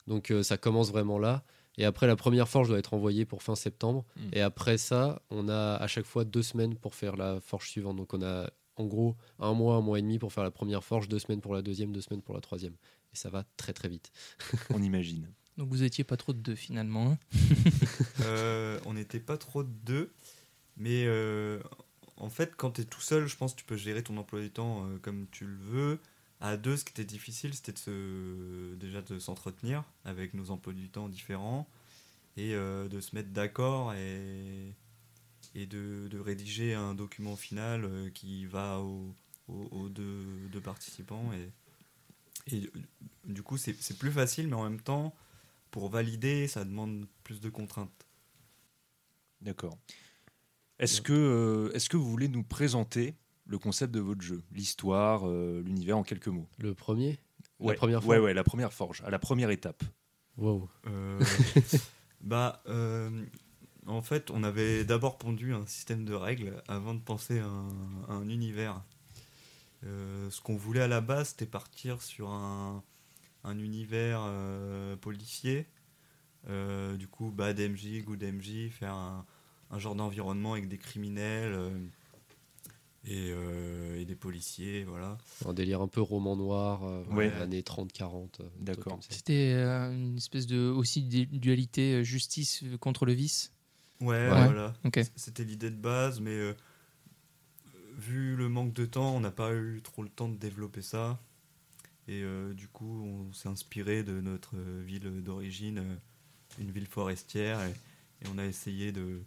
Donc 0.08 0.32
euh, 0.32 0.44
ça 0.44 0.58
commence 0.58 0.90
vraiment 0.92 1.20
là. 1.20 1.44
Et 1.80 1.86
après, 1.86 2.06
la 2.06 2.16
première 2.18 2.48
forge 2.48 2.68
doit 2.68 2.78
être 2.78 2.94
envoyée 2.94 3.26
pour 3.26 3.42
fin 3.42 3.56
septembre. 3.56 4.06
Mm. 4.18 4.30
Et 4.34 4.42
après 4.42 4.78
ça, 4.78 5.24
on 5.32 5.48
a 5.48 5.76
à 5.76 5.88
chaque 5.88 6.06
fois 6.06 6.26
deux 6.26 6.44
semaines 6.44 6.76
pour 6.76 6.94
faire 6.94 7.16
la 7.16 7.40
forge 7.40 7.70
suivante. 7.70 7.96
Donc 7.96 8.14
on 8.14 8.22
a 8.22 8.52
en 8.76 8.86
gros 8.86 9.16
un 9.40 9.54
mois, 9.54 9.76
un 9.76 9.82
mois 9.82 9.98
et 9.98 10.02
demi 10.02 10.20
pour 10.20 10.32
faire 10.32 10.44
la 10.44 10.52
première 10.52 10.84
forge, 10.84 11.08
deux 11.08 11.20
semaines 11.20 11.42
pour 11.42 11.54
la 11.54 11.62
deuxième, 11.62 11.92
deux 11.92 12.02
semaines 12.02 12.22
pour 12.22 12.36
la 12.36 12.42
troisième. 12.42 12.74
Et 13.14 13.16
ça 13.16 13.30
va 13.30 13.46
très 13.58 13.74
très 13.74 13.88
vite. 13.88 14.12
On 14.74 14.84
imagine. 14.84 15.28
Donc 15.58 15.70
vous 15.70 15.84
étiez 15.84 16.04
pas 16.04 16.18
trop 16.18 16.34
de 16.34 16.40
deux 16.40 16.56
finalement. 16.56 17.12
hein? 17.12 17.18
Euh, 18.22 18.80
on 18.86 18.94
n'était 18.94 19.20
pas 19.20 19.38
trop 19.38 19.64
de 19.64 19.72
deux, 19.86 20.12
mais 20.76 21.06
euh, 21.06 21.62
en 22.18 22.30
fait, 22.30 22.54
quand 22.56 22.72
tu 22.72 22.82
es 22.82 22.84
tout 22.84 23.00
seul, 23.00 23.28
je 23.28 23.38
pense 23.38 23.54
que 23.54 23.60
tu 23.60 23.66
peux 23.66 23.78
gérer 23.78 24.04
ton 24.04 24.18
emploi 24.18 24.42
du 24.42 24.52
temps 24.52 24.86
euh, 24.86 24.98
comme 25.02 25.26
tu 25.32 25.46
le 25.46 25.56
veux. 25.56 26.00
À 26.42 26.56
deux, 26.58 26.78
ce 26.78 26.86
qui 26.86 26.92
était 26.92 27.04
difficile, 27.06 27.54
c'était 27.54 27.74
de 27.74 27.78
se, 27.80 28.76
déjà 28.76 29.02
de 29.02 29.20
s'entretenir 29.20 29.84
avec 30.06 30.34
nos 30.34 30.52
emplois 30.52 30.74
du 30.74 30.90
temps 30.90 31.10
différents 31.10 31.68
et 32.38 32.54
euh, 32.56 32.88
de 32.88 33.02
se 33.02 33.14
mettre 33.16 33.30
d'accord 33.32 33.94
et, 33.94 34.74
et 35.56 35.66
de, 35.66 36.08
de 36.10 36.20
rédiger 36.20 36.74
un 36.74 36.96
document 36.96 37.36
final 37.36 37.84
euh, 37.84 38.10
qui 38.12 38.46
va 38.46 38.80
aux, 38.80 39.14
aux- 39.50 39.68
aux 39.72 39.90
deux, 39.90 40.26
deux 40.52 40.62
participants. 40.62 41.32
Et, 41.34 42.56
et 42.56 42.72
du 43.26 43.44
coup, 43.44 43.58
c'est 43.58 43.76
c'est 43.82 43.98
plus 43.98 44.12
facile, 44.12 44.48
mais 44.48 44.56
en 44.56 44.64
même 44.64 44.82
temps, 44.82 45.14
pour 45.72 45.90
valider, 45.90 46.48
ça 46.48 46.64
demande 46.64 47.06
plus 47.24 47.42
de 47.42 47.50
contraintes. 47.50 48.06
D'accord. 49.42 49.78
Est-ce 50.80 51.02
que, 51.02 51.14
euh, 51.14 51.74
est-ce 51.74 51.90
que 51.90 51.98
vous 51.98 52.10
voulez 52.10 52.30
nous 52.30 52.44
présenter 52.44 53.16
le 53.50 53.58
concept 53.58 53.94
de 53.94 54.00
votre 54.00 54.22
jeu, 54.22 54.42
l'histoire, 54.54 55.28
euh, 55.28 55.62
l'univers 55.66 55.98
en 55.98 56.04
quelques 56.04 56.28
mots 56.28 56.48
Le 56.60 56.74
premier? 56.76 57.20
Ouais. 57.60 57.74
La 57.74 57.78
première 57.78 58.00
Ouais, 58.00 58.18
fois 58.18 58.26
ouais, 58.26 58.34
la 58.34 58.44
première 58.44 58.72
forge, 58.72 59.02
à 59.06 59.10
la 59.10 59.20
première 59.20 59.50
étape. 59.50 59.84
Wow. 60.38 60.70
Euh, 60.88 61.20
bah, 62.22 62.62
euh, 62.68 63.10
en 63.88 64.02
fait, 64.02 64.30
on 64.32 64.44
avait 64.44 64.86
d'abord 64.86 65.18
pondu 65.18 65.54
un 65.54 65.66
système 65.66 66.06
de 66.06 66.14
règles 66.14 66.62
avant 66.68 66.94
de 66.94 67.02
penser 67.02 67.40
à 67.40 67.48
un, 67.48 67.68
à 68.08 68.14
un 68.14 68.30
univers. 68.30 68.82
Euh, 69.84 70.30
ce 70.30 70.42
qu'on 70.42 70.56
voulait 70.56 70.82
à 70.82 70.88
la 70.88 71.02
base, 71.02 71.30
c'était 71.30 71.46
partir 71.48 72.02
sur 72.02 72.30
un, 72.30 72.84
un 73.44 73.60
univers 73.60 74.22
euh, 74.24 74.96
policier. 74.96 75.66
Euh, 76.48 76.96
du 76.98 77.08
coup, 77.08 77.32
bad 77.32 77.60
MJ, 77.60 78.04
good 78.04 78.24
MJ, 78.24 78.70
faire 78.70 78.94
un, 78.94 79.26
un 79.72 79.80
genre 79.80 79.96
d'environnement 79.96 80.54
avec 80.54 80.68
des 80.68 80.78
criminels 80.78 81.54
euh, 81.54 81.70
et, 83.06 83.30
euh, 83.32 84.00
et 84.00 84.06
des 84.06 84.16
policiers, 84.16 84.84
voilà. 84.84 85.18
Un 85.46 85.54
délire 85.54 85.82
un 85.82 85.88
peu 85.88 86.02
roman 86.02 86.36
noir, 86.36 86.84
euh, 86.84 87.04
Ouais. 87.12 87.32
années 87.34 87.62
30-40. 87.64 88.42
euh, 88.42 88.44
D'accord. 88.60 89.00
C'était 89.10 89.54
euh, 89.56 89.92
une 89.94 90.18
espèce 90.18 90.48
de 90.48 90.60
aussi 90.70 91.04
de 91.04 91.24
dualité 91.38 91.96
euh, 91.96 92.04
justice 92.04 92.64
contre 92.82 93.06
le 93.06 93.14
vice. 93.14 93.54
Ouais, 94.02 94.08
Ouais. 94.30 94.46
voilà. 94.46 94.74
Ok. 94.86 95.00
C'était 95.16 95.44
l'idée 95.44 95.70
de 95.72 95.76
base, 95.78 96.20
mais 96.20 96.32
euh, 96.32 96.54
vu 97.98 98.36
le 98.36 98.50
manque 98.50 98.74
de 98.74 98.86
temps, 98.86 99.16
on 99.16 99.20
n'a 99.20 99.32
pas 99.32 99.54
eu 99.54 99.82
trop 99.82 100.04
le 100.04 100.10
temps 100.10 100.30
de 100.30 100.38
développer 100.38 100.82
ça. 100.82 101.20
Et 102.08 102.22
euh, 102.24 102.54
du 102.54 102.68
coup, 102.68 103.04
on 103.04 103.32
s'est 103.34 103.50
inspiré 103.50 104.04
de 104.04 104.20
notre 104.20 104.56
ville 104.58 105.22
d'origine, 105.24 105.84
une 106.60 106.72
ville 106.72 106.88
forestière, 106.88 107.62
et, 107.62 107.72
et 108.24 108.28
on 108.34 108.38
a 108.40 108.46
essayé 108.46 108.92
de, 108.92 109.22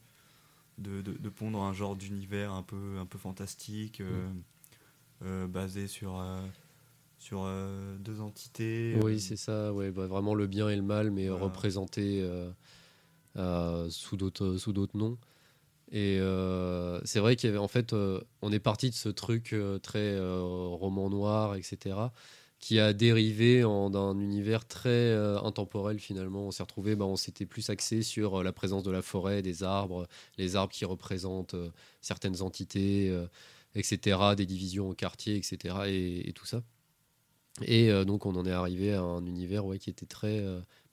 de, 0.79 1.03
de- 1.03 1.13
de 1.13 1.29
pondre 1.29 1.61
un 1.63 1.73
genre 1.73 1.97
d'univers 1.97 2.53
un 2.53 2.63
peu, 2.63 2.99
un 2.99 3.07
peu 3.07 3.19
fantastique, 3.19 4.01
euh, 4.01 4.29
euh, 5.25 5.47
basé 5.47 5.87
sur, 5.87 6.19
euh, 6.21 6.41
sur 7.19 7.47
deux 8.01 8.21
entités. 8.21 8.99
Oui, 9.03 9.21
c'est 9.21 9.37
ça, 9.37 9.73
ouais, 9.73 9.91
bah, 9.91 10.07
vraiment 10.07 10.35
le 10.35 10.47
bien 10.47 10.69
et 10.69 10.77
le 10.77 10.83
mal, 10.83 11.11
mais 11.11 11.29
Voilà. 11.29 11.45
représenté 11.45 12.29
sous 13.91 14.17
d'autres 14.17 14.57
sous 14.57 14.73
d'autres 14.73 14.97
noms. 14.97 15.19
Et 15.91 16.19
c'est 17.05 17.21
vrai 17.21 17.37
qu'il 17.37 17.49
y 17.49 17.51
avait 17.51 17.59
en 17.59 17.69
fait, 17.69 17.95
on 18.43 18.53
est 18.53 18.59
parti 18.61 18.91
de 18.91 18.95
ce 18.95 19.09
truc 19.09 19.55
très 19.83 20.19
roman 20.21 21.11
noir, 21.11 21.55
etc., 21.55 22.13
qui 22.63 22.79
a 22.79 22.93
dérivé 22.93 23.65
en 23.65 23.91
d'un 23.91 24.19
univers 24.21 24.65
très 24.67 24.89
euh, 24.89 25.39
intemporel 25.43 25.99
finalement. 25.99 26.47
On 26.47 26.51
s'est 26.53 26.63
retrouvé, 26.63 26.95
bah, 26.95 27.05
on 27.05 27.17
s'était 27.17 27.45
plus 27.45 27.69
axé 27.71 28.03
sur 28.03 28.41
euh, 28.41 28.43
la 28.45 28.53
présence 28.53 28.85
de 28.85 28.91
la 28.93 29.03
forêt, 29.03 29.43
des 29.43 29.65
arbres, 29.65 30.07
les 30.39 30.55
arbres 30.55 30.73
qui 30.73 30.85
représentent 30.85 31.55
euh, 31.55 31.71
certaines 32.01 32.41
entités, 32.41 33.13
etc., 33.75 34.37
des 34.37 34.47
divisions 34.47 34.89
au 34.91 34.95
quartier, 34.95 35.37
etc., 35.37 35.57
et, 35.89 36.29
et 36.29 36.33
tout 36.33 36.47
ça. 36.47 36.63
Et 37.67 37.91
donc 38.07 38.25
on 38.25 38.35
en 38.37 38.47
est 38.47 38.51
arrivé 38.53 38.95
à 38.95 39.03
un 39.03 39.27
univers 39.27 39.67
ouais, 39.67 39.79
qui 39.79 39.91
était 39.91 40.07
très, 40.07 40.43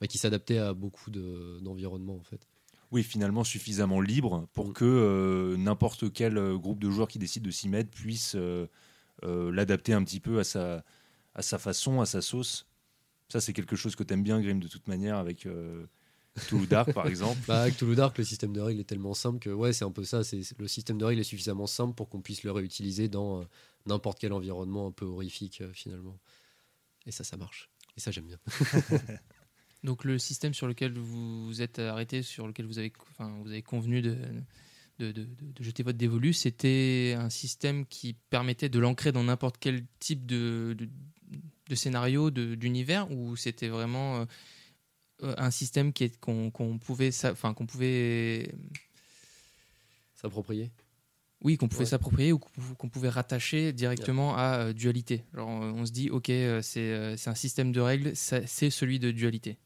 bah, 0.00 0.06
qui 0.06 0.18
s'adaptait 0.18 0.58
à 0.58 0.74
beaucoup 0.74 1.10
de- 1.10 1.58
d'environnements 1.62 2.16
en 2.16 2.22
fait. 2.22 2.46
Oui, 2.92 3.02
finalement 3.02 3.44
suffisamment 3.44 4.00
libre 4.00 4.48
pour 4.52 4.68
Mm. 4.68 4.72
que 4.72 4.84
euh, 4.84 5.56
n'importe 5.56 6.12
quel 6.12 6.36
euh, 6.36 6.56
groupe 6.58 6.80
de 6.80 6.90
joueurs 6.90 7.08
qui 7.08 7.18
décide 7.18 7.44
de 7.44 7.50
s'y 7.50 7.68
mettre 7.68 7.90
puisse 7.90 8.34
euh, 8.36 8.66
l'adapter 9.22 9.92
un 9.94 10.02
petit 10.04 10.20
peu 10.20 10.38
à 10.40 10.44
sa, 10.44 10.84
à 11.34 11.42
sa 11.42 11.58
façon, 11.58 12.00
à 12.00 12.06
sa 12.06 12.20
sauce. 12.22 12.66
Ça, 13.28 13.40
c'est 13.40 13.52
quelque 13.52 13.76
chose 13.76 13.94
que 13.96 14.02
tu 14.02 14.12
aimes 14.14 14.22
bien, 14.24 14.40
Grim, 14.40 14.58
de 14.58 14.66
toute 14.68 14.88
manière, 14.88 15.16
avec 15.16 15.46
euh, 15.46 15.86
Toulouse 16.48 16.68
Dark, 16.68 16.92
par 16.92 17.06
exemple. 17.06 17.38
Bah, 17.46 17.62
avec 17.62 17.76
Toulouse 17.76 17.96
Dark, 17.96 18.18
le 18.18 18.24
système 18.24 18.52
de 18.52 18.60
règles 18.60 18.80
est 18.80 18.84
tellement 18.84 19.14
simple 19.14 19.38
que 19.38 19.50
ouais, 19.50 19.72
c'est 19.72 19.84
un 19.84 19.92
peu 19.92 20.04
ça. 20.04 20.24
C'est 20.24 20.42
le 20.58 20.66
système 20.68 20.98
de 20.98 21.04
règles 21.04 21.20
est 21.20 21.24
suffisamment 21.24 21.66
simple 21.66 21.94
pour 21.94 22.08
qu'on 22.08 22.20
puisse 22.20 22.42
le 22.42 22.50
réutiliser 22.52 23.08
dans 23.08 23.40
euh, 23.40 23.44
n'importe 23.86 24.18
quel 24.18 24.32
environnement 24.32 24.86
un 24.88 24.92
peu 24.92 25.04
horrifique 25.04 25.60
euh, 25.60 25.72
finalement. 25.72 26.18
Et 27.06 27.12
ça, 27.12 27.22
ça 27.24 27.36
marche. 27.36 27.70
Et 27.96 28.00
ça, 28.00 28.10
j'aime 28.10 28.26
bien. 28.26 28.38
Donc 29.84 30.04
le 30.04 30.18
système 30.18 30.52
sur 30.52 30.66
lequel 30.66 30.92
vous 30.98 31.46
vous 31.46 31.62
êtes 31.62 31.78
arrêté, 31.78 32.22
sur 32.22 32.46
lequel 32.46 32.66
vous 32.66 32.78
avez, 32.78 32.92
enfin, 33.12 33.34
vous 33.42 33.48
avez 33.48 33.62
convenu 33.62 34.02
de, 34.02 34.16
de, 34.98 35.10
de- 35.12 35.24
de- 35.24 35.52
de 35.54 35.62
jeter 35.64 35.82
votre 35.82 35.96
dévolu, 35.96 36.34
c'était 36.34 37.16
un 37.18 37.30
système 37.30 37.86
qui 37.86 38.12
permettait 38.28 38.68
de 38.68 38.78
l'ancrer 38.78 39.10
dans 39.10 39.24
n'importe 39.24 39.56
quel 39.58 39.86
type 39.98 40.26
de, 40.26 40.76
de, 41.70 41.74
scénario, 41.76 42.30
de- 42.30 42.54
d'univers, 42.56 43.10
ou 43.10 43.36
c'était 43.36 43.68
vraiment 43.68 44.20
euh, 44.20 44.24
euh, 45.22 45.34
un 45.38 45.50
système 45.50 45.92
qui 45.92 46.04
est 46.04 46.18
qu'on 46.20 46.50
qu'on 46.50 46.78
pouvait, 46.78 47.10
sa- 47.12 47.32
enfin 47.32 47.54
qu'on 47.54 47.66
pouvait, 47.66 48.52
S'approprier? 50.14 50.70
oui, 51.42 51.56
qu'on 51.56 51.68
pouvait 51.68 51.84
Ouais. 51.84 51.90
s'approprier 51.90 52.32
ou 52.32 52.38
qu'on 52.38 52.50
pou- 52.50 52.74
qu'on 52.76 52.88
pouvait 52.90 53.08
rattacher 53.08 53.72
directement 53.72 54.36
à 54.36 54.58
euh, 54.66 54.72
dualité. 54.74 55.24
Genre, 55.34 55.62
euh, 55.62 55.72
on 55.72 55.86
se 55.86 55.92
dit, 55.92 56.10
ok, 56.10 56.28
euh, 56.28 56.60
c'est 56.60 56.80
euh, 56.92 57.16
c'est 57.16 57.30
un 57.30 57.34
système 57.34 57.72
de 57.72 57.80
règles, 57.80 58.14
c'est 58.14 58.70
celui 58.70 58.98
de 58.98 59.10
dualité. 59.10 59.56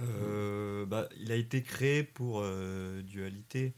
Euh, 0.00 0.86
bah, 0.86 1.08
il 1.20 1.32
a 1.32 1.36
été 1.36 1.62
créé 1.62 2.02
pour 2.04 2.40
euh, 2.42 3.02
dualité. 3.02 3.74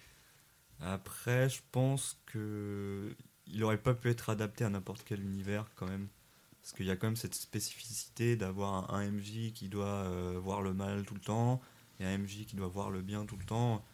Après, 0.81 1.49
je 1.49 1.61
pense 1.73 2.19
que 2.27 3.15
il 3.47 3.63
aurait 3.65 3.79
pas 3.81 3.95
pu 3.95 4.11
être 4.11 4.29
adapté 4.29 4.65
à 4.65 4.69
n'importe 4.69 5.03
quel 5.07 5.21
univers 5.23 5.67
quand 5.77 5.87
même, 5.87 6.09
parce 6.67 6.75
qu'il 6.75 6.87
y 6.87 6.91
a 6.91 6.97
quand 6.97 7.07
même 7.07 7.15
cette 7.15 7.37
spécificité 7.37 8.35
d'avoir 8.35 8.93
un, 8.93 9.09
MJ 9.09 9.53
qui 9.53 9.69
doit 9.69 9.87
euh, 9.87 10.37
voir 10.43 10.63
le 10.63 10.75
mal 10.75 11.05
tout 11.07 11.15
le 11.15 11.21
temps 11.21 11.61
et 12.01 12.05
un 12.05 12.19
MJ 12.19 12.45
qui 12.45 12.57
doit 12.57 12.67
voir 12.67 12.91
le 12.91 13.03
bien 13.03 13.25
tout 13.25 13.37
le 13.37 13.45
temps. 13.45 13.85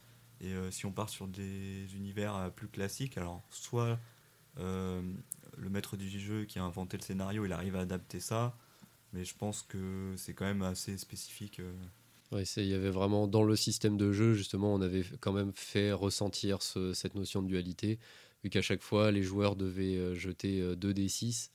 Et 0.40 0.54
euh, 0.54 0.70
si 0.70 0.86
on 0.86 0.90
part 0.90 1.10
sur 1.10 1.28
des 1.28 1.94
univers 1.94 2.34
euh, 2.34 2.48
plus 2.48 2.68
classiques, 2.68 3.18
alors 3.18 3.42
soit 3.50 3.98
le 4.56 5.68
maître 5.68 5.98
du 5.98 6.08
jeu 6.18 6.46
qui 6.46 6.58
a 6.58 6.64
inventé 6.64 6.96
le 6.96 7.02
scénario, 7.02 7.44
il 7.44 7.52
arrive 7.52 7.76
à 7.76 7.80
adapter 7.80 8.20
ça, 8.20 8.56
mais 9.12 9.26
je 9.26 9.34
pense 9.34 9.62
que 9.62 10.14
c'est 10.16 10.32
quand 10.32 10.46
même 10.46 10.62
assez 10.62 10.96
spécifique. 10.96 11.60
Ouais, 12.30 12.44
il 12.56 12.66
y 12.66 12.74
avait 12.74 12.90
vraiment 12.90 13.26
dans 13.26 13.42
le 13.42 13.54
système 13.54 13.98
de 13.98 14.12
jeu, 14.12 14.32
justement, 14.32 14.72
on 14.72 14.80
avait 14.80 15.04
quand 15.20 15.32
même 15.32 15.52
fait 15.54 15.92
ressentir 15.92 16.62
ce- 16.62 16.94
cette 16.94 17.16
notion 17.16 17.42
de 17.42 17.48
dualité, 17.48 17.98
vu 18.42 18.48
qu'à 18.48 18.62
chaque 18.62 18.82
fois, 18.82 19.10
les 19.10 19.22
joueurs 19.22 19.56
devaient 19.56 20.14
jeter 20.14 20.60
euh, 20.60 20.74
2 20.74 20.94
d6. 20.94 21.50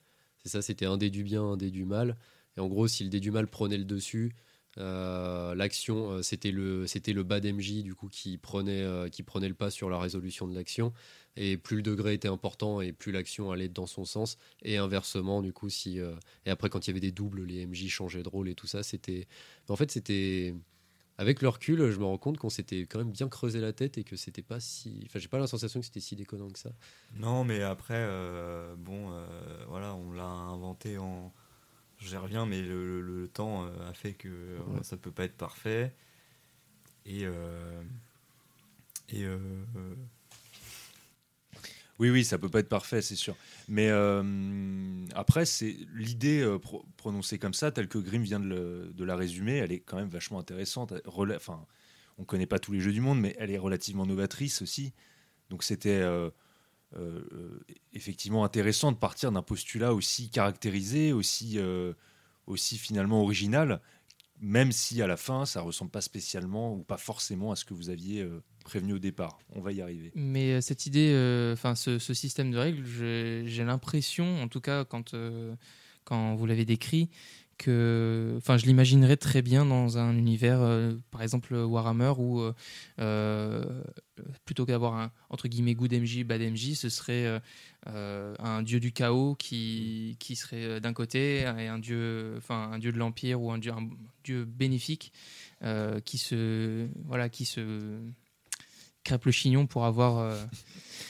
Ça, 0.48 0.62
c'était 0.62 0.86
un 0.86 0.98
dé 0.98 1.10
du 1.10 1.24
bien, 1.24 1.44
un 1.44 1.58
dé 1.58 1.72
du 1.72 1.86
mal. 1.86 2.18
Et 2.58 2.60
en 2.60 2.68
gros, 2.68 2.88
si 2.88 3.04
le 3.04 3.10
dé 3.10 3.20
du 3.20 3.32
mal 3.32 3.48
prenait 3.48 3.78
le 3.78 3.86
dessus, 3.86 4.34
euh, 4.78 5.56
l'action, 5.56 6.12
euh, 6.12 6.22
c'était 6.22 6.52
le, 6.52 6.86
c'était 6.88 7.14
le 7.14 7.24
bas 7.24 7.40
d'MJ, 7.40 7.84
du 7.84 7.96
coup, 7.96 8.10
qui 8.10 8.38
prenait, 8.38 8.84
euh, 8.84 9.10
qui 9.10 9.24
prenait 9.24 9.48
le 9.48 9.56
pas 9.56 9.72
sur 9.72 9.90
la 9.90 10.00
résolution 10.00 10.48
de 10.48 10.54
l'action. 10.56 10.94
Et 11.36 11.58
plus 11.58 11.78
le 11.78 11.84
degré 11.84 12.14
était 12.14 12.28
important, 12.28 12.82
et 12.82 12.92
plus 12.92 13.12
l'action 13.12 13.52
allait 13.52 13.70
dans 13.70 13.88
son 13.88 14.06
sens. 14.06 14.38
Et 14.64 14.78
inversement, 14.78 15.42
du 15.42 15.54
coup, 15.54 15.70
si. 15.70 16.00
Et 16.46 16.50
après, 16.50 16.70
quand 16.70 16.88
il 16.88 16.90
y 16.90 16.92
avait 16.92 17.00
des 17.00 17.12
doubles, 17.12 17.44
les 17.44 17.66
MJ 17.66 17.88
changeaient 17.90 18.24
de 18.24 18.30
rôle 18.30 18.50
et 18.50 18.56
tout 18.56 18.68
ça, 18.68 18.84
c'était. 18.84 19.28
En 19.70 19.76
fait, 19.76 19.92
c'était. 19.92 20.56
Avec 21.20 21.42
le 21.42 21.50
recul, 21.50 21.90
je 21.92 22.00
me 22.00 22.06
rends 22.06 22.18
compte 22.20 22.38
qu'on 22.38 22.50
s'était 22.50 22.82
quand 22.82 23.00
même 23.00 23.12
bien 23.12 23.28
creusé 23.28 23.60
la 23.60 23.74
tête 23.74 23.98
et 23.98 24.04
que 24.04 24.16
c'était 24.16 24.44
pas 24.44 24.60
si. 24.60 25.02
Enfin, 25.06 25.18
j'ai 25.20 25.28
pas 25.28 25.40
la 25.40 25.48
sensation 25.48 25.80
que 25.80 25.86
c'était 25.86 26.00
si 26.00 26.16
déconnant 26.16 26.50
que 26.50 26.60
ça. 26.60 26.70
Non, 27.16 27.44
mais 27.44 27.64
après, 27.64 27.96
euh, 27.98 28.76
bon, 28.78 29.12
euh, 29.12 29.66
voilà, 29.68 29.96
on 29.96 30.12
l'a 30.12 30.24
inventé 30.26 30.98
en. 30.98 31.34
J'y 32.00 32.16
reviens, 32.18 32.46
mais 32.46 32.62
le, 32.62 33.02
le- 33.02 33.22
le 33.22 33.28
temps 33.28 33.66
euh, 33.66 33.90
a 33.90 33.94
fait 33.94 34.14
que 34.14 34.28
Ouais. 34.30 34.84
ça 34.84 34.98
peut 34.98 35.12
pas 35.12 35.24
être 35.24 35.38
parfait. 35.38 35.96
Et. 37.06 37.26
euh, 37.26 37.82
et. 39.10 39.26
Oui, 42.00 42.12
oui, 42.12 42.24
ça 42.24 42.38
peut 42.38 42.50
pas 42.50 42.60
être 42.60 42.70
parfait, 42.70 43.02
c'est 43.02 43.16
sûr. 43.16 43.36
Mais 43.68 43.90
euh, 43.90 44.24
après, 45.16 45.46
c'est 45.46 45.76
l'idée 45.96 46.42
euh, 46.42 46.60
pro- 46.60 46.86
prononcée 46.96 47.40
comme 47.40 47.56
ça, 47.56 47.72
telle 47.72 47.88
que 47.88 47.98
Grimm 47.98 48.22
vient 48.22 48.40
de, 48.40 49.04
la 49.04 49.16
résumer, 49.16 49.58
elle 49.58 49.72
est 49.72 49.80
quand 49.80 49.98
même 49.98 50.10
vachement 50.10 50.38
intéressante. 50.40 50.94
Enfin, 51.06 51.66
on 52.20 52.24
connaît 52.24 52.46
pas 52.46 52.60
tous 52.60 52.72
les 52.72 52.80
jeux 52.80 52.94
du 52.94 53.02
monde, 53.02 53.20
mais 53.20 53.36
elle 53.40 53.50
est 53.50 53.58
relativement 53.58 54.06
novatrice 54.06 54.62
aussi. 54.62 54.94
Donc 55.50 55.64
c'était 55.64 56.02
euh, 56.02 56.30
effectivement 57.94 58.44
intéressant 58.44 58.92
de 58.92 58.98
partir 58.98 59.32
d'un 59.32 59.42
postulat 59.42 59.94
aussi 59.94 60.30
caractérisé, 60.30 61.14
aussi, 61.14 61.60
aussi 62.46 62.78
finalement 62.78 63.24
original, 63.24 63.82
même 64.40 64.72
si 64.72 65.02
à 65.02 65.08
la 65.08 65.18
fin, 65.18 65.46
ça 65.46 65.62
ressemble 65.62 65.92
pas 65.92 66.02
spécialement 66.02 66.74
ou 66.74 66.84
pas 66.84 66.98
forcément 66.98 67.52
à 67.52 67.56
ce 67.56 67.66
que 67.66 67.74
vous 67.74 67.90
aviez 67.90 68.22
euh, 68.22 68.44
prévenu 68.64 68.94
au 68.94 69.00
départ. 69.00 69.40
On 69.56 69.62
va 69.62 69.72
y 69.72 69.82
arriver. 69.82 70.12
Mais 70.16 70.54
euh, 70.54 70.62
cette 70.62 70.86
idée, 70.86 71.12
euh, 71.14 71.54
enfin 71.54 71.76
ce, 71.76 72.00
ce 72.00 72.14
système 72.14 72.52
de 72.52 72.58
règles, 72.58 72.86
j'ai 72.86 73.64
l'impression, 73.64 74.42
en 74.42 74.48
tout 74.48 74.62
cas 74.62 74.86
quand, 74.86 75.16
quand 76.04 76.36
vous 76.36 76.46
l'avez 76.46 76.66
décrit 76.66 77.10
enfin, 77.64 78.58
je 78.58 78.66
l'imaginerais 78.66 79.18
très 79.18 79.42
bien 79.42 79.66
dans 79.66 79.98
un 79.98 80.16
univers, 80.16 80.62
euh, 80.62 80.94
par 81.12 81.22
exemple 81.22 81.54
Warhammer, 81.56 82.14
où 82.18 82.40
euh, 82.40 82.54
euh, 83.00 83.84
plutôt 84.46 84.66
qu'avoir 84.66 84.96
un 84.96 85.12
entre 85.30 85.48
guillemets 85.48 85.76
good 85.76 85.94
MJ, 85.94 86.24
bad 86.24 86.42
MJ, 86.42 86.74
ce 86.76 86.90
serait 86.90 87.42
un 87.86 88.62
dieu 88.64 88.80
du 88.80 88.92
chaos 88.92 89.36
qui, 89.36 90.18
qui 90.20 90.36
serait 90.36 90.80
d'un 90.80 90.94
côté 90.94 91.42
et 91.42 91.68
un 91.68 91.80
dieu, 91.80 92.36
enfin, 92.38 92.72
un 92.74 92.80
dieu 92.80 92.92
de 92.92 92.98
l'empire 92.98 93.42
ou 93.42 93.52
un 93.52 93.58
dieu, 93.58 93.72
un 93.72 93.90
dieu 94.24 94.46
bénéfique 94.46 95.14
qui 96.06 96.18
se, 96.18 96.88
voilà, 97.06 97.30
qui 97.30 97.46
se 97.46 98.00
crêpe 99.08 99.26
le 99.26 99.32
chignon 99.32 99.68
pour 99.68 99.86
avoir 99.86 100.36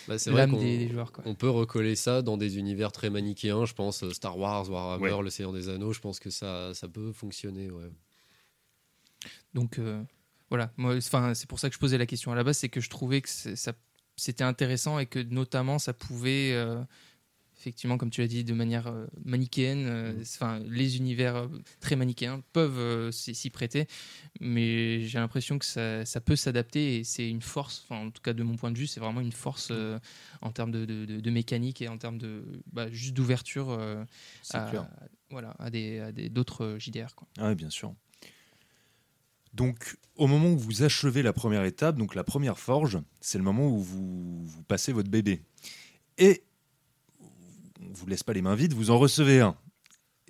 bah, 0.07 0.17
c'est 0.17 0.31
vrai 0.31 0.47
des, 0.47 0.89
joueurs. 0.89 1.11
On 1.25 1.35
peut 1.35 1.49
recoller 1.49 1.95
ça 1.95 2.21
dans 2.21 2.37
des 2.37 2.57
univers 2.57 2.91
très 2.91 3.09
manichéens, 3.09 3.65
je 3.65 3.73
pense 3.73 4.03
euh, 4.03 4.11
Star 4.11 4.37
Wars, 4.37 4.69
Warhammer, 4.69 5.21
Le 5.21 5.29
Seigneur 5.29 5.53
des 5.53 5.69
Anneaux, 5.69 5.93
je 5.93 5.99
pense 5.99 6.19
que 6.19 6.29
ça, 6.29 6.73
ça 6.73 6.87
peut 6.87 7.11
fonctionner. 7.11 7.69
Ouais. 7.69 7.91
Donc 9.53 9.79
euh, 9.79 10.01
voilà, 10.49 10.71
c'est 11.01 11.47
pour 11.47 11.59
ça 11.59 11.69
que 11.69 11.75
je 11.75 11.79
posais 11.79 11.97
la 11.97 12.05
question 12.05 12.31
à 12.31 12.35
la 12.35 12.43
base, 12.43 12.57
c'est 12.57 12.69
que 12.69 12.79
je 12.79 12.89
trouvais 12.89 13.21
que 13.21 13.29
c'était 14.15 14.43
intéressant 14.43 14.97
et 14.97 15.05
que 15.05 15.19
notamment 15.19 15.77
ça 15.77 15.93
pouvait 15.93 16.53
euh, 16.53 16.81
effectivement, 17.59 17.97
comme 17.97 18.09
tu 18.09 18.21
l'as 18.21 18.27
dit, 18.27 18.43
de 18.43 18.53
manière 18.53 18.87
euh, 18.87 19.07
manichéenne. 19.25 19.85
Euh, 19.87 20.13
mm. 20.13 20.21
Enfin, 20.21 20.59
les 20.67 20.97
univers 20.97 21.35
euh, 21.35 21.47
très 21.79 21.95
manichéens 21.95 22.41
peuvent 22.53 23.11
s'y 23.11 23.49
prêter, 23.49 23.87
mais 24.39 25.01
j'ai 25.01 25.19
l'impression 25.19 25.57
que 25.59 25.65
ça, 25.65 26.21
peut 26.21 26.35
s'adapter 26.35 26.97
et 26.97 27.03
c'est 27.03 27.29
une 27.29 27.41
force. 27.41 27.85
En 27.89 28.11
tout 28.11 28.21
cas, 28.21 28.33
de 28.33 28.43
mon 28.43 28.55
point 28.55 28.71
de 28.71 28.77
vue, 28.77 28.87
c'est 28.87 28.99
vraiment 28.99 29.21
une 29.21 29.31
force 29.31 29.71
mm. 29.71 29.99
en 30.41 30.51
termes 30.51 30.71
de, 30.71 31.29
mécanique 31.29 31.81
et 31.81 31.87
en 31.87 31.97
termes 31.97 32.17
de 32.17 32.43
bah, 32.71 32.89
juste 32.91 33.13
d'ouverture 33.13 33.71
à, 34.53 34.73
voilà, 35.29 35.55
à 35.59 35.69
des 35.69 36.29
d'autres 36.29 36.77
JDR. 36.79 37.15
Quoi. 37.15 37.27
Ah, 37.37 37.53
bien 37.53 37.69
sûr. 37.69 37.93
Donc, 39.53 39.97
au 40.15 40.27
moment 40.27 40.49
où 40.49 40.57
vous 40.57 40.83
achevez 40.83 41.23
la 41.23 41.33
première 41.33 41.63
étape, 41.63 41.97
donc 41.97 42.15
la 42.15 42.23
première 42.23 42.59
forge, 42.59 42.99
c'est 43.21 43.37
le 43.37 43.43
moment 43.43 43.67
où 43.67 43.79
vous, 43.79 44.45
vous 44.45 44.63
passez 44.63 44.91
votre 44.91 45.09
bébé. 45.09 45.41
Et 46.17 46.43
on 47.89 47.93
vous 47.93 48.07
laisse 48.07 48.23
pas 48.23 48.33
les 48.33 48.41
mains 48.41 48.55
vides, 48.55 48.73
vous 48.73 48.91
en 48.91 48.97
recevez 48.97 49.41
un. 49.41 49.55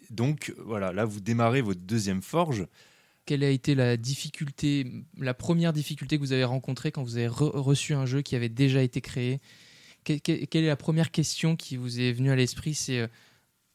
Donc 0.10 0.54
voilà, 0.58 0.94
là 0.94 1.06
vous 1.06 1.20
démarrez 1.20 1.62
votre 1.62 1.82
deuxième 1.82 2.22
forge. 2.22 2.68
Quelle 3.26 3.44
a 3.44 3.50
été 3.50 3.76
la 3.76 3.98
difficulté, 3.98 5.04
la 5.18 5.34
première 5.34 5.74
difficulté 5.74 6.18
que 6.18 6.22
vous 6.22 6.32
avez 6.32 6.46
rencontrée 6.46 6.92
quand 6.92 7.04
vous 7.04 7.18
avez 7.18 7.28
reçu 7.28 7.94
un 7.94 8.06
jeu 8.06 8.22
qui 8.22 8.36
avait 8.36 8.50
déjà 8.50 8.82
été 8.82 9.02
créé? 9.02 9.42
Quelle 10.06 10.48
est 10.64 10.68
la 10.68 10.78
première 10.78 11.12
question 11.12 11.58
qui 11.58 11.76
vous 11.76 12.00
est 12.00 12.14
venue 12.14 12.32
à 12.32 12.38
l'esprit? 12.38 12.74
C'est 12.74 13.00
euh, 13.00 13.08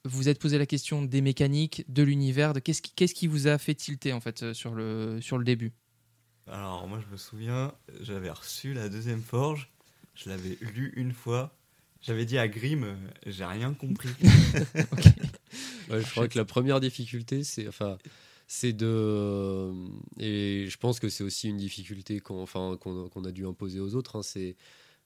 vous 0.07 0.29
êtes 0.31 0.38
posé 0.38 0.57
la 0.57 0.64
question 0.64 1.03
des 1.03 1.21
mécaniques, 1.21 1.85
de 1.88 2.03
l'univers, 2.03 2.55
de 2.55 2.61
qu'est-ce 2.61 2.81
qui, 2.81 2.92
qu'est-ce 2.92 3.14
qui 3.14 3.27
vous 3.27 3.47
a 3.47 3.59
fait 3.59 3.75
tilter 3.75 4.14
en 4.14 4.21
fait 4.21 4.42
euh, 4.42 4.55
sur 4.55 4.75
le, 4.75 5.21
sur 5.21 5.37
le 5.37 5.45
début? 5.45 5.73
Alors 6.47 6.88
moi 6.88 7.01
je 7.07 7.12
me 7.12 7.18
souviens, 7.18 7.75
j'avais 8.01 8.31
reçu 8.31 8.73
la 8.73 8.88
deuxième 8.88 9.21
forge, 9.21 9.71
je 10.14 10.31
l'avais 10.31 10.57
lu 10.75 10.92
une 10.97 11.12
fois, 11.12 11.55
j'avais 12.03 12.25
dit 12.25 12.37
à 12.37 12.49
Grim, 12.49 12.83
euh, 12.83 12.95
j'ai 13.27 13.45
rien 13.45 13.73
compris. 13.75 14.09
je 15.91 16.11
crois 16.11 16.29
que 16.29 16.37
la 16.37 16.45
première 16.45 16.81
difficulté, 16.81 17.45
c'est 17.45 17.69
enfin, 17.69 17.97
c'est 18.49 18.73
de 18.73 19.73
et 20.19 20.67
je 20.69 20.77
pense 20.79 20.99
que 20.99 21.09
c'est 21.09 21.25
aussi 21.25 21.49
une 21.49 21.57
difficulté 21.57 22.21
qu'on 22.21 22.43
enfin 22.43 22.77
qu'on 22.81 23.25
a 23.25 23.31
dû 23.31 23.47
imposer 23.47 23.79
aux 23.79 23.95
autres. 23.95 24.17
Hein, 24.17 24.23
c'est 24.23 24.57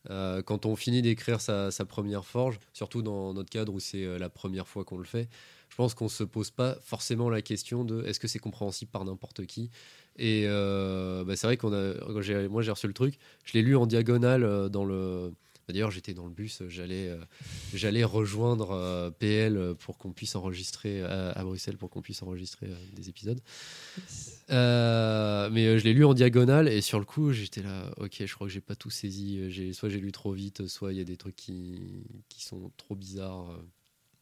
euh, 0.08 0.40
quand 0.40 0.66
on 0.66 0.74
finit 0.76 1.02
d'écrire 1.02 1.40
sa, 1.40 1.70
première 1.86 2.24
forge, 2.24 2.58
surtout 2.72 3.02
dans 3.02 3.34
notre 3.34 3.50
cadre 3.50 3.74
où 3.74 3.80
c'est 3.80 4.04
euh, 4.04 4.18
la 4.18 4.30
première 4.30 4.68
fois 4.68 4.84
qu'on 4.84 4.98
le 4.98 5.04
fait, 5.04 5.28
je 5.68 5.76
pense 5.76 5.94
qu'on 5.94 6.08
se 6.08 6.24
pose 6.24 6.50
pas 6.50 6.76
forcément 6.80 7.28
la 7.28 7.42
question 7.42 7.84
de 7.84 8.04
est-ce 8.04 8.20
que 8.20 8.28
c'est 8.28 8.38
compréhensible 8.38 8.90
par 8.90 9.04
n'importe 9.04 9.44
qui. 9.46 9.70
Et 10.18 10.46
bah, 10.46 11.36
c'est 11.36 11.46
vrai 11.46 11.58
qu'on 11.58 11.74
a, 11.74 12.48
moi 12.48 12.62
j'ai 12.62 12.70
reçu 12.70 12.86
le 12.86 12.94
truc, 12.94 13.18
je 13.44 13.52
l'ai 13.52 13.62
lu 13.62 13.76
en 13.76 13.86
diagonale 13.86 14.70
dans 14.70 14.86
le 14.86 15.34
D'ailleurs, 15.68 15.90
j'étais 15.90 16.14
dans 16.14 16.26
le 16.26 16.32
bus, 16.32 16.62
j'allais, 16.68 17.08
euh, 17.08 17.16
j'allais 17.74 18.04
rejoindre 18.04 18.70
euh, 18.70 19.10
PL 19.10 19.74
pour 19.80 19.98
qu'on 19.98 20.12
puisse 20.12 20.36
enregistrer 20.36 21.02
à, 21.02 21.42
Bruxelles 21.42 21.76
pour 21.76 21.90
qu'on 21.90 22.02
puisse 22.02 22.22
enregistrer 22.22 22.66
euh, 22.66 22.76
des 22.92 23.08
épisodes. 23.08 23.40
mais 24.48 25.78
je 25.78 25.82
l'ai 25.82 25.92
lu 25.92 26.04
en 26.04 26.14
diagonale 26.14 26.68
et 26.68 26.80
sur 26.80 27.00
le 27.00 27.04
coup, 27.04 27.32
j'étais 27.32 27.62
là, 27.62 27.90
ok, 27.96 28.24
je 28.24 28.32
crois 28.32 28.46
que 28.46 28.52
j'ai 28.52 28.60
pas 28.60 28.76
tout 28.76 28.90
saisi. 28.90 29.50
J'ai, 29.50 29.72
soit 29.72 29.88
j'ai 29.88 29.98
lu 29.98 30.12
trop 30.12 30.32
vite, 30.32 30.68
soit 30.68 30.92
il 30.92 30.98
y 30.98 31.00
a 31.00 31.04
des 31.04 31.16
trucs 31.16 31.36
qui, 31.36 31.80
qui 32.28 32.44
sont 32.44 32.70
trop 32.76 32.94
bizarres. 32.94 33.58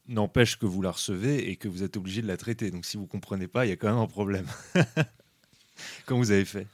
N'empêche 0.07 0.59
que 0.59 0.67
vous 0.67 0.81
la 0.81 0.93
recevez 0.93 1.51
et 1.51 1.57
que 1.57 1.69
vous 1.69 1.83
êtes 1.83 1.99
obligé 1.99 2.23
de 2.23 2.27
la 2.27 2.39
traiter. 2.39 2.71
Donc 2.71 2.87
si 2.87 2.97
vous 2.97 3.07
comprenez 3.07 3.49
pas, 3.49 3.67
il 3.67 3.69
y 3.69 3.73
a 3.73 3.77
quand 3.77 3.89
même 3.89 3.99
un 3.99 4.07
problème. 4.07 4.47
Comment 6.07 6.21
vous 6.21 6.31
avez 6.31 6.45
fait? 6.47 6.67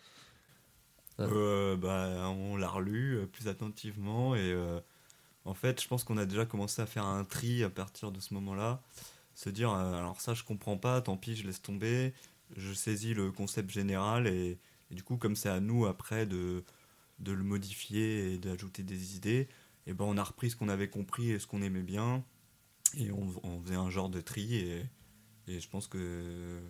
Euh, 1.21 1.77
bah, 1.77 2.29
On 2.31 2.57
l'a 2.57 2.69
relu 2.69 3.19
euh, 3.19 3.27
plus 3.27 3.49
attentivement 3.49 4.35
et 4.35 4.53
euh, 4.53 4.81
en 5.45 5.55
fait, 5.55 5.81
je 5.83 5.89
pense 5.89 6.05
qu'on 6.05 6.17
a 6.17 6.27
déjà 6.27 6.47
commencé 6.47 6.83
à 6.83 6.87
faire 6.87 7.05
un 7.05 7.25
tri 7.25 7.63
à 7.63 7.71
partir 7.71 8.13
de 8.13 8.21
ce 8.21 8.35
moment-là. 8.35 8.83
Se 9.35 9.51
dire, 9.51 9.71
alors 9.71 10.21
ça, 10.21 10.35
je 10.35 10.45
comprends 10.45 10.77
pas, 10.77 11.01
tant 11.01 11.17
pis, 11.17 11.37
je 11.37 11.47
laisse 11.47 11.63
tomber. 11.63 12.13
Je 12.57 12.73
saisis 12.73 13.15
le 13.15 13.31
concept 13.31 13.71
général 13.71 14.27
et, 14.27 14.59
du 14.91 15.03
coup, 15.03 15.17
comme 15.17 15.37
c'est 15.37 15.49
à 15.49 15.61
nous 15.61 15.87
après 15.87 16.27
de, 16.27 16.65
de 17.21 17.33
le 17.33 17.45
modifier 17.45 18.35
et 18.35 18.39
d'ajouter 18.39 18.83
des 18.83 19.17
idées, 19.17 19.49
et 19.87 19.95
ben 19.95 20.05
on 20.05 20.17
a 20.19 20.25
repris 20.25 20.51
ce 20.51 20.57
qu'on 20.57 20.69
avait 20.69 20.89
compris 20.89 21.31
et 21.31 21.39
ce 21.39 21.47
qu'on 21.47 21.63
aimait 21.63 21.83
bien 21.83 22.25
et 22.97 23.11
on, 23.13 23.63
faisait 23.63 23.77
un 23.77 23.89
genre 23.89 24.11
de 24.11 24.21
tri 24.21 24.57
et, 24.57 24.85
et 25.47 25.61
je 25.61 25.69
pense 25.69 25.87
que 25.87 26.61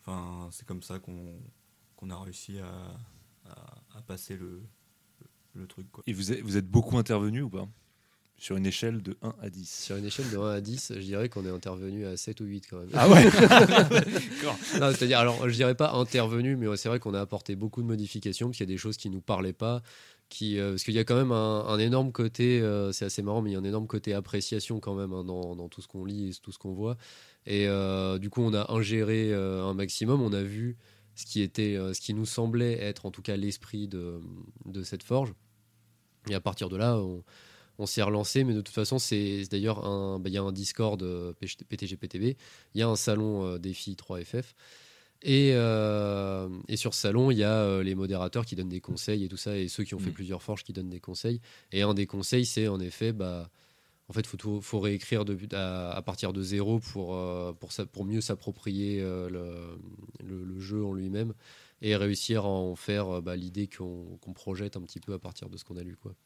enfin, 0.00 0.48
c'est 0.52 0.66
comme 0.66 0.82
ça 0.82 1.00
qu'on 1.00 2.10
a 2.10 2.18
réussi 2.18 2.58
à, 2.60 2.96
à, 3.94 4.02
passer 4.02 4.36
le, 4.36 4.62
le, 5.54 5.66
truc. 5.66 5.90
Quoi. 5.90 6.02
Et 6.06 6.12
vous 6.12 6.32
êtes, 6.32 6.40
vous 6.40 6.56
êtes 6.56 6.66
beaucoup 6.66 6.98
intervenu 6.98 7.42
ou 7.42 7.50
pas? 7.50 7.68
Sur 8.40 8.56
une 8.56 8.64
échelle 8.64 9.02
de 9.02 9.18
1 9.20 9.34
à 9.42 9.50
10 9.50 9.84
Sur 9.84 9.96
une 9.96 10.06
échelle 10.06 10.30
de 10.30 10.38
1 10.38 10.50
à 10.50 10.60
10, 10.62 10.92
je 10.96 11.00
dirais 11.00 11.28
qu'on 11.28 11.44
est 11.44 11.50
intervenu 11.50 12.06
à 12.06 12.16
7 12.16 12.40
ou 12.40 12.44
8 12.44 12.68
quand 12.70 12.78
même. 12.78 12.88
Ah 12.94 13.06
ouais 13.06 13.30
C'est-à-dire, 14.94 15.18
alors 15.18 15.46
je 15.46 15.54
dirais 15.54 15.74
pas 15.74 15.92
intervenu, 15.92 16.56
mais 16.56 16.74
c'est 16.78 16.88
vrai 16.88 16.98
qu'on 17.00 17.12
a 17.12 17.20
apporté 17.20 17.54
beaucoup 17.54 17.82
de 17.82 17.86
modifications, 17.86 18.46
parce 18.46 18.56
qu'il 18.56 18.66
y 18.66 18.70
a 18.70 18.72
des 18.72 18.78
choses 18.78 18.96
qui 18.96 19.10
nous 19.10 19.20
parlaient 19.20 19.52
pas. 19.52 19.82
Qui, 20.30 20.58
euh, 20.58 20.70
parce 20.70 20.84
qu'il 20.84 20.94
y 20.94 20.98
a 20.98 21.04
quand 21.04 21.16
même 21.16 21.32
un, 21.32 21.78
énorme 21.78 22.12
côté, 22.12 22.62
euh, 22.62 22.92
c'est 22.92 23.04
assez 23.04 23.20
marrant, 23.20 23.42
mais 23.42 23.50
il 23.50 23.52
y 23.52 23.56
a 23.56 23.58
un 23.58 23.64
énorme 23.64 23.86
côté 23.86 24.14
appréciation 24.14 24.80
quand 24.80 24.94
même 24.94 25.12
hein, 25.12 25.22
dans, 25.22 25.54
dans, 25.54 25.68
tout 25.68 25.82
ce 25.82 25.88
qu'on 25.88 26.06
lit 26.06 26.30
et 26.30 26.32
tout 26.40 26.50
ce 26.50 26.58
qu'on 26.58 26.72
voit. 26.72 26.96
Et 27.44 27.68
euh, 27.68 28.16
du 28.16 28.30
coup, 28.30 28.40
on 28.40 28.54
a 28.54 28.72
ingéré 28.72 29.34
un 29.34 29.74
maximum, 29.74 30.22
on 30.22 30.32
a 30.32 30.42
vu 30.42 30.78
ce 31.20 31.26
qui, 31.26 31.42
était, 31.42 31.76
euh, 31.76 31.92
ce 31.92 32.00
qui 32.00 32.14
nous 32.14 32.26
semblait 32.26 32.78
être 32.80 33.06
en 33.06 33.10
tout 33.10 33.22
cas 33.22 33.36
l'esprit 33.36 33.88
de, 33.88 34.20
de, 34.64 34.82
cette 34.82 35.02
forge. 35.02 35.34
Et 36.28 36.34
à 36.34 36.40
partir 36.40 36.68
de 36.68 36.76
là, 36.76 36.98
on, 36.98 37.22
on 37.78 37.86
s'est 37.86 38.02
relancé, 38.02 38.44
mais 38.44 38.54
de 38.54 38.60
toute 38.60 38.74
façon, 38.74 38.98
c'est 38.98 39.42
d'ailleurs 39.50 39.86
un, 39.86 40.18
bah, 40.18 40.30
il 40.30 40.34
y 40.34 40.38
a 40.38 40.42
un 40.42 40.52
Discord 40.52 41.02
euh, 41.02 41.32
PTG-PTB, 41.32 42.36
il 42.74 42.80
y 42.80 42.82
a 42.82 42.88
un 42.88 42.96
salon 42.96 43.44
euh, 43.44 43.58
défi 43.58 43.94
3FF. 43.94 44.44
Et, 45.22 45.50
et, 45.50 46.76
sur 46.76 46.94
ce 46.94 47.00
salon, 47.02 47.30
il 47.30 47.36
y 47.36 47.44
a 47.44 47.82
les 47.82 47.94
modérateurs 47.94 48.46
qui 48.46 48.56
donnent 48.56 48.70
des 48.70 48.80
conseils 48.80 49.22
et 49.22 49.28
tout 49.28 49.36
ça, 49.36 49.54
et 49.54 49.68
ceux 49.68 49.84
qui 49.84 49.94
ont 49.94 49.98
fait 49.98 50.08
mmh. 50.08 50.14
plusieurs 50.14 50.42
forges 50.42 50.64
qui 50.64 50.72
donnent 50.72 50.88
des 50.88 50.98
conseils. 50.98 51.42
Et 51.72 51.82
un 51.82 51.92
des 51.92 52.06
conseils, 52.06 52.46
c'est 52.46 52.68
en 52.68 52.80
effet, 52.80 53.12
bah, 53.12 53.50
en 54.10 54.12
fait, 54.12 54.26
faut, 54.26 54.60
faut, 54.60 54.80
réécrire 54.80 55.24
à, 55.52 56.02
partir 56.02 56.32
de 56.32 56.42
zéro 56.42 56.80
pour, 56.80 57.14
euh, 57.14 57.52
pour, 57.52 57.70
pour 57.92 58.04
mieux 58.04 58.20
s'approprier 58.20 59.00
euh, 59.00 59.30
le, 60.20 60.58
jeu 60.58 60.84
en 60.84 60.92
lui-même 60.92 61.32
et 61.80 61.94
réussir 61.94 62.44
à 62.44 62.48
en 62.48 62.74
faire 62.74 63.08
euh, 63.08 63.20
bah, 63.20 63.36
l'idée 63.36 63.68
qu'on 63.68 64.18
projette 64.34 64.76
un 64.76 64.80
petit 64.80 64.98
peu 64.98 65.12
à 65.12 65.20
partir 65.20 65.48
de 65.48 65.56
ce 65.56 65.64
qu'on 65.64 65.76
a 65.76 65.84
lu. 65.84 65.94
Quoi. 65.94 66.16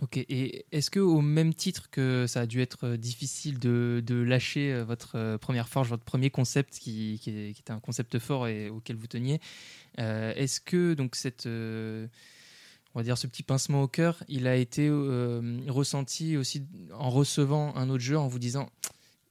Ok, 0.00 0.16
et 0.16 0.64
est-ce 0.70 0.92
que 0.92 1.00
au 1.00 1.20
même 1.22 1.52
titre 1.54 1.90
que 1.90 2.26
ça 2.28 2.42
a 2.42 2.46
dû 2.46 2.60
être 2.60 2.90
difficile 2.94 3.58
de, 3.58 4.00
lâcher 4.08 4.84
votre 4.84 5.36
première 5.38 5.68
forge, 5.68 5.88
votre 5.88 6.04
premier 6.04 6.30
concept 6.30 6.78
qui, 6.78 7.18
qui, 7.20 7.30
était 7.30 7.72
un 7.72 7.80
concept 7.80 8.20
fort 8.20 8.46
et 8.46 8.70
auquel 8.70 8.94
vous 8.94 9.08
teniez, 9.08 9.40
est-ce 9.98 10.60
que 10.60 10.94
donc 10.94 11.16
cette 11.16 11.48
on 12.94 13.00
va 13.00 13.04
dire 13.04 13.18
ce 13.18 13.26
petit 13.26 13.42
pincement 13.42 13.82
au 13.82 13.88
cœur, 13.88 14.22
il 14.28 14.46
a 14.46 14.54
été 14.54 14.88
euh, 14.88 15.60
ressenti 15.66 16.36
aussi 16.36 16.64
en 16.92 17.10
recevant 17.10 17.74
un 17.74 17.90
autre 17.90 18.02
jeu 18.02 18.16
en 18.16 18.28
vous 18.28 18.38
disant 18.38 18.70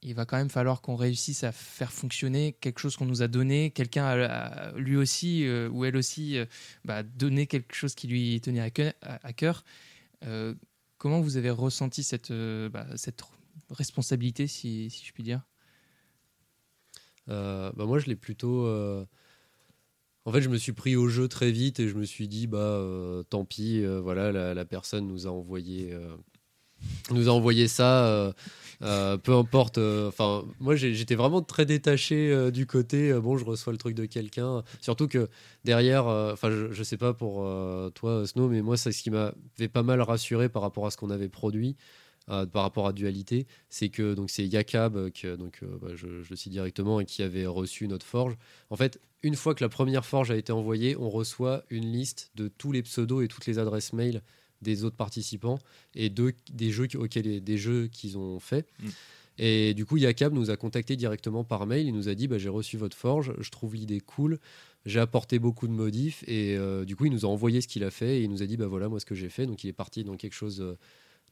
il 0.02 0.14
va 0.14 0.26
quand 0.26 0.36
même 0.36 0.50
falloir 0.50 0.82
qu'on 0.82 0.96
réussisse 0.96 1.44
à 1.44 1.52
faire 1.52 1.90
fonctionner 1.90 2.52
quelque 2.60 2.78
chose 2.78 2.94
qu'on 2.94 3.06
nous 3.06 3.22
a 3.22 3.28
donné, 3.28 3.70
quelqu'un 3.70 4.04
a, 4.04 4.72
lui 4.72 4.96
aussi 4.96 5.46
euh, 5.46 5.70
ou 5.70 5.86
elle 5.86 5.96
aussi 5.96 6.36
euh, 6.36 6.44
bah, 6.84 7.02
donné 7.02 7.46
quelque 7.46 7.74
chose 7.74 7.94
qui 7.94 8.06
lui 8.06 8.38
tenait 8.42 8.60
à 8.60 9.32
cœur. 9.32 9.64
comment 10.98 11.20
vous 11.22 11.38
avez 11.38 11.48
ressenti 11.48 12.02
cette, 12.02 12.32
bah, 12.32 12.86
cette 12.96 13.22
responsabilité, 13.70 14.46
si, 14.46 14.90
si, 14.90 15.06
je 15.06 15.12
puis 15.14 15.22
dire? 15.22 15.40
Bah 17.26 17.72
Moi, 17.76 17.98
je 17.98 18.06
l'ai 18.06 18.16
plutôt 18.16 18.66
en 20.26 20.32
fait, 20.32 20.40
je 20.40 20.48
me 20.48 20.56
suis 20.56 20.72
pris 20.72 20.96
au 20.96 21.08
jeu 21.08 21.28
très 21.28 21.50
vite 21.50 21.80
et 21.80 21.88
je 21.88 21.94
me 21.94 22.04
suis 22.04 22.28
dit, 22.28 22.46
bah, 22.46 22.58
euh, 22.58 23.22
tant 23.24 23.44
pis, 23.44 23.82
euh, 23.84 24.00
voilà, 24.00 24.54
la, 24.54 24.64
personne 24.64 25.06
nous 25.06 25.26
a 25.26 25.30
envoyé, 25.30 25.92
euh, 25.92 26.16
nous 27.10 27.28
a 27.28 27.32
envoyé 27.32 27.68
ça. 27.68 28.32
peu 28.80 29.34
importe. 29.34 29.78
Enfin, 29.78 30.44
moi, 30.60 30.76
j'étais 30.76 31.14
vraiment 31.14 31.42
très 31.42 31.66
détaché 31.66 32.50
du 32.50 32.66
côté. 32.66 33.12
bon, 33.20 33.36
je 33.36 33.44
reçois 33.44 33.72
le 33.72 33.78
truc 33.78 33.94
de 33.94 34.06
quelqu'un. 34.06 34.62
Surtout 34.80 35.08
que 35.08 35.28
derrière, 35.64 36.06
enfin, 36.06 36.50
je, 36.50 36.72
je 36.72 36.82
sais 36.82 36.96
pas 36.96 37.12
pour 37.12 37.46
toi, 37.94 38.26
Snow, 38.26 38.48
mais 38.48 38.62
moi, 38.62 38.78
c'est 38.78 38.92
ce 38.92 39.02
qui 39.02 39.10
m'avait 39.10 39.68
pas 39.70 39.82
mal 39.82 40.00
rassuré 40.00 40.48
par 40.48 40.62
rapport 40.62 40.86
à 40.86 40.90
ce 40.90 40.96
qu'on 40.96 41.10
avait 41.10 41.28
produit. 41.28 41.76
Euh, 42.30 42.46
par 42.46 42.62
rapport 42.62 42.86
à 42.86 42.92
Dualité, 42.92 43.46
c'est 43.68 43.90
que 43.90 44.14
donc 44.14 44.30
c'est 44.30 44.46
Yakab 44.46 44.96
euh, 44.96 45.10
que 45.10 45.36
donc 45.36 45.58
euh, 45.62 45.78
bah, 45.80 45.88
je, 45.94 46.22
je 46.22 46.30
le 46.30 46.36
cite 46.36 46.52
directement 46.52 47.00
et 47.00 47.04
qui 47.04 47.22
avait 47.22 47.46
reçu 47.46 47.86
notre 47.86 48.06
forge. 48.06 48.36
En 48.70 48.76
fait, 48.76 48.98
une 49.22 49.36
fois 49.36 49.54
que 49.54 49.62
la 49.62 49.68
première 49.68 50.06
forge 50.06 50.30
a 50.30 50.36
été 50.36 50.52
envoyée, 50.52 50.96
on 50.96 51.10
reçoit 51.10 51.64
une 51.70 51.92
liste 51.92 52.30
de 52.34 52.48
tous 52.48 52.72
les 52.72 52.82
pseudos 52.82 53.22
et 53.22 53.28
toutes 53.28 53.46
les 53.46 53.58
adresses 53.58 53.92
mail 53.92 54.22
des 54.62 54.84
autres 54.84 54.96
participants 54.96 55.58
et 55.94 56.08
de, 56.08 56.34
des 56.50 56.70
jeux 56.70 56.88
auxquels 56.94 57.42
des 57.42 57.58
jeux 57.58 57.88
qu'ils 57.88 58.16
ont 58.16 58.40
fait. 58.40 58.66
Mm. 58.80 58.88
Et 59.38 59.74
du 59.74 59.84
coup, 59.84 59.96
Yakab 59.96 60.32
nous 60.32 60.50
a 60.50 60.56
contacté 60.56 60.96
directement 60.96 61.44
par 61.44 61.66
mail. 61.66 61.86
Il 61.86 61.94
nous 61.94 62.08
a 62.08 62.14
dit 62.14 62.28
bah, 62.28 62.38
J'ai 62.38 62.48
reçu 62.48 62.76
votre 62.76 62.96
forge, 62.96 63.34
je 63.38 63.50
trouve 63.50 63.74
l'idée 63.74 64.00
cool. 64.00 64.38
J'ai 64.86 65.00
apporté 65.00 65.38
beaucoup 65.38 65.66
de 65.66 65.72
modifs 65.72 66.22
et 66.26 66.56
euh, 66.56 66.84
du 66.84 66.94
coup, 66.94 67.06
il 67.06 67.12
nous 67.12 67.24
a 67.24 67.28
envoyé 67.28 67.60
ce 67.60 67.68
qu'il 67.68 67.84
a 67.84 67.90
fait 67.90 68.20
et 68.20 68.22
il 68.22 68.30
nous 68.30 68.42
a 68.42 68.46
dit 68.46 68.56
bah 68.56 68.66
voilà, 68.66 68.88
moi 68.88 69.00
ce 69.00 69.06
que 69.06 69.14
j'ai 69.14 69.30
fait. 69.30 69.46
Donc, 69.46 69.64
il 69.64 69.68
est 69.68 69.74
parti 69.74 70.04
dans 70.04 70.16
quelque 70.16 70.34
chose 70.34 70.76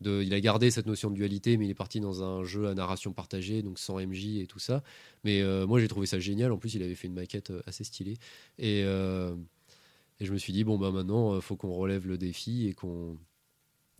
de. 0.02 0.22
Il 0.22 0.34
a 0.34 0.40
gardé 0.40 0.70
cette 0.70 0.86
notion 0.86 1.10
de 1.10 1.14
dualité, 1.14 1.56
mais 1.56 1.66
il 1.66 1.70
est 1.70 1.74
parti 1.74 2.00
dans 2.00 2.22
un 2.22 2.44
jeu 2.44 2.68
à 2.68 2.74
narration 2.74 3.12
partagée, 3.12 3.62
donc 3.62 3.78
sans 3.78 3.98
MJ 3.98 4.38
et 4.38 4.46
tout 4.46 4.58
ça. 4.58 4.82
Mais 5.24 5.40
euh, 5.40 5.66
moi, 5.66 5.80
j'ai 5.80 5.88
trouvé 5.88 6.06
ça 6.06 6.18
génial. 6.18 6.52
En 6.52 6.58
plus, 6.58 6.74
il 6.74 6.82
avait 6.82 6.94
fait 6.94 7.08
une 7.08 7.14
maquette 7.14 7.50
euh, 7.50 7.62
assez 7.66 7.84
stylée. 7.84 8.18
Et, 8.58 8.82
euh, 8.84 9.34
et 10.20 10.26
je 10.26 10.32
me 10.32 10.38
suis 10.38 10.52
dit 10.52 10.64
bon, 10.64 10.78
bah 10.78 10.90
maintenant, 10.90 11.36
il 11.36 11.42
faut 11.42 11.56
qu'on 11.56 11.72
relève 11.72 12.06
le 12.06 12.18
défi 12.18 12.68
et 12.68 12.74
qu'on 12.74 13.16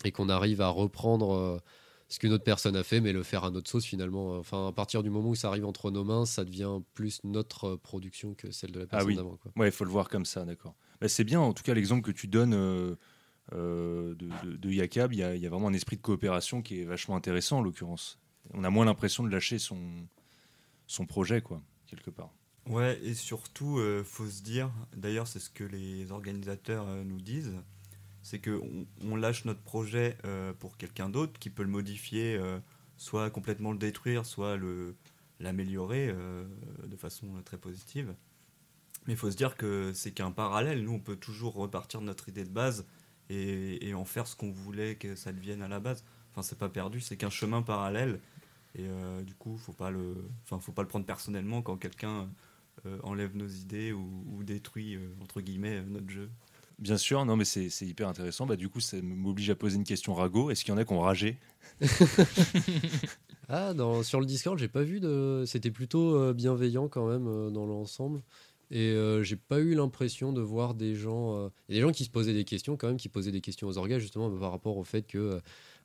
et 0.04 0.10
qu'on 0.10 0.28
arrive 0.28 0.60
à 0.60 0.68
reprendre 0.68 1.62
ce 2.08 2.18
qu'une 2.18 2.32
autre 2.32 2.44
personne 2.44 2.76
a 2.76 2.82
fait, 2.82 3.00
mais 3.00 3.12
le 3.12 3.22
faire 3.22 3.44
à 3.44 3.50
notre 3.50 3.70
sauce 3.70 3.84
finalement. 3.84 4.36
Enfin, 4.36 4.66
à 4.66 4.72
partir 4.72 5.02
du 5.02 5.10
moment 5.10 5.30
où 5.30 5.34
ça 5.34 5.48
arrive 5.48 5.64
entre 5.64 5.90
nos 5.90 6.04
mains, 6.04 6.26
ça 6.26 6.44
devient 6.44 6.80
plus 6.92 7.20
notre 7.22 7.76
production 7.76 8.34
que 8.34 8.50
celle 8.50 8.72
de 8.72 8.80
la 8.80 8.86
personne 8.86 9.08
oui. 9.08 9.16
d'avant. 9.16 9.38
Ouais, 9.56 9.68
il 9.68 9.72
faut 9.72 9.84
le 9.84 9.90
voir 9.90 10.08
comme 10.08 10.26
ça, 10.26 10.44
d'accord. 10.44 10.74
Bah, 11.02 11.08
c'est 11.08 11.24
bien, 11.24 11.40
en 11.40 11.52
tout 11.52 11.64
cas, 11.64 11.74
l'exemple 11.74 12.02
que 12.02 12.16
tu 12.16 12.28
donnes 12.28 12.54
euh, 12.54 12.94
de, 13.52 14.14
de, 14.14 14.56
de 14.56 14.70
Yakab, 14.70 15.12
il 15.12 15.18
y, 15.18 15.22
a, 15.22 15.48
vraiment 15.50 15.68
un 15.68 15.72
esprit 15.72 15.96
de 15.96 16.02
coopération 16.02 16.62
qui 16.62 16.80
est 16.80 16.84
vachement 16.84 17.16
intéressant 17.16 17.58
en 17.58 17.62
l'occurrence. 17.62 18.18
On 18.54 18.64
a 18.64 18.70
moins 18.70 18.84
l'impression 18.84 19.22
de 19.22 19.28
lâcher 19.28 19.58
son, 19.58 20.06
son 20.86 21.06
projet, 21.06 21.40
quoi, 21.40 21.60
quelque 21.86 22.10
part. 22.10 22.30
Ouais, 22.66 22.98
et 23.02 23.14
surtout, 23.14 23.78
euh, 23.78 24.04
faut 24.04 24.26
se 24.26 24.42
dire, 24.42 24.70
d'ailleurs, 24.96 25.26
c'est 25.26 25.40
ce 25.40 25.50
que 25.50 25.64
les 25.64 26.12
organisateurs 26.12 26.86
euh, 26.88 27.02
nous 27.04 27.20
disent, 27.20 27.56
c'est 28.22 28.38
que 28.38 28.60
on, 29.02 29.16
lâche 29.16 29.44
notre 29.44 29.62
projet 29.62 30.16
euh, 30.24 30.52
pour 30.52 30.76
quelqu'un 30.76 31.08
d'autre 31.08 31.38
qui 31.38 31.50
peut 31.50 31.64
le 31.64 31.68
modifier, 31.68 32.36
euh, 32.36 32.58
soit 32.96 33.30
complètement 33.30 33.72
le 33.72 33.78
détruire, 33.78 34.24
soit 34.24 34.56
le 34.56 34.94
l'améliorer 35.42 36.08
euh, 36.08 36.44
de 36.84 36.96
façon 36.96 37.26
euh, 37.36 37.42
très 37.42 37.58
positive. 37.58 38.14
Mais 39.06 39.14
il 39.14 39.16
faut 39.16 39.30
se 39.30 39.36
dire 39.36 39.56
que 39.56 39.92
c'est 39.92 40.12
qu'un 40.12 40.30
parallèle. 40.30 40.84
Nous, 40.84 40.92
on 40.92 41.00
peut 41.00 41.16
toujours 41.16 41.54
repartir 41.54 42.00
de 42.00 42.06
notre 42.06 42.28
idée 42.28 42.44
de 42.44 42.50
base 42.50 42.86
et, 43.30 43.88
et 43.88 43.94
en 43.94 44.04
faire 44.04 44.26
ce 44.26 44.36
qu'on 44.36 44.50
voulait 44.52 44.96
que 44.96 45.14
ça 45.14 45.32
devienne 45.32 45.62
à 45.62 45.68
la 45.68 45.80
base. 45.80 46.04
Enfin, 46.32 46.42
c'est 46.42 46.58
pas 46.58 46.68
perdu, 46.68 47.00
c'est 47.00 47.16
qu'un 47.16 47.30
chemin 47.30 47.62
parallèle. 47.62 48.20
Et 48.74 48.86
euh, 48.88 49.22
du 49.22 49.34
coup, 49.34 49.56
faut 49.58 49.72
pas 49.74 49.90
le, 49.90 50.16
enfin, 50.44 50.58
faut 50.60 50.72
pas 50.72 50.82
le 50.82 50.88
prendre 50.88 51.06
personnellement 51.06 51.62
quand 51.62 51.76
quelqu'un 51.76 52.28
euh, 52.86 52.98
enlève 53.02 53.36
nos 53.36 53.48
idées 53.48 53.92
ou, 53.92 54.24
ou 54.30 54.44
détruit 54.44 54.96
euh, 54.96 55.14
entre 55.22 55.40
guillemets 55.40 55.78
euh, 55.78 55.84
notre 55.86 56.10
jeu. 56.10 56.30
Bien 56.78 56.96
sûr, 56.96 57.24
non, 57.24 57.36
mais 57.36 57.44
c'est 57.44 57.68
hyper 57.82 58.08
intéressant. 58.08 58.46
Bah, 58.46 58.56
du 58.56 58.68
coup, 58.68 58.80
ça 58.80 59.00
m'oblige 59.02 59.50
à 59.50 59.54
poser 59.54 59.76
une 59.76 59.84
question 59.84 60.14
rago. 60.14 60.50
Est-ce 60.50 60.64
qu'il 60.64 60.72
y 60.72 60.74
en 60.74 60.78
a 60.78 60.84
qui 60.84 60.92
ont 60.92 61.00
ragé? 61.00 61.38
Ah, 63.48 63.74
dans, 63.74 64.02
sur 64.02 64.20
le 64.20 64.26
Discord, 64.26 64.58
j'ai 64.58 64.68
pas 64.68 64.82
vu 64.82 65.00
de. 65.00 65.44
C'était 65.46 65.70
plutôt 65.70 66.16
euh, 66.16 66.32
bienveillant 66.32 66.88
quand 66.88 67.06
même 67.08 67.26
euh, 67.26 67.50
dans 67.50 67.66
l'ensemble. 67.66 68.22
Et 68.74 68.90
euh, 68.92 69.22
j'ai 69.22 69.36
pas 69.36 69.60
eu 69.60 69.74
l'impression 69.74 70.32
de 70.32 70.40
voir 70.40 70.74
des 70.74 70.94
gens. 70.94 71.36
euh, 71.36 71.48
Il 71.68 71.74
y 71.74 71.78
a 71.78 71.82
des 71.82 71.86
gens 71.86 71.92
qui 71.92 72.04
se 72.04 72.10
posaient 72.10 72.32
des 72.32 72.44
questions 72.44 72.78
quand 72.78 72.86
même, 72.88 72.96
qui 72.96 73.10
posaient 73.10 73.30
des 73.30 73.42
questions 73.42 73.68
aux 73.68 73.76
orgas 73.76 73.98
justement 73.98 74.30
par 74.38 74.50
rapport 74.50 74.78
au 74.78 74.84
fait 74.84 75.02
que. 75.02 75.18
euh, 75.18 75.40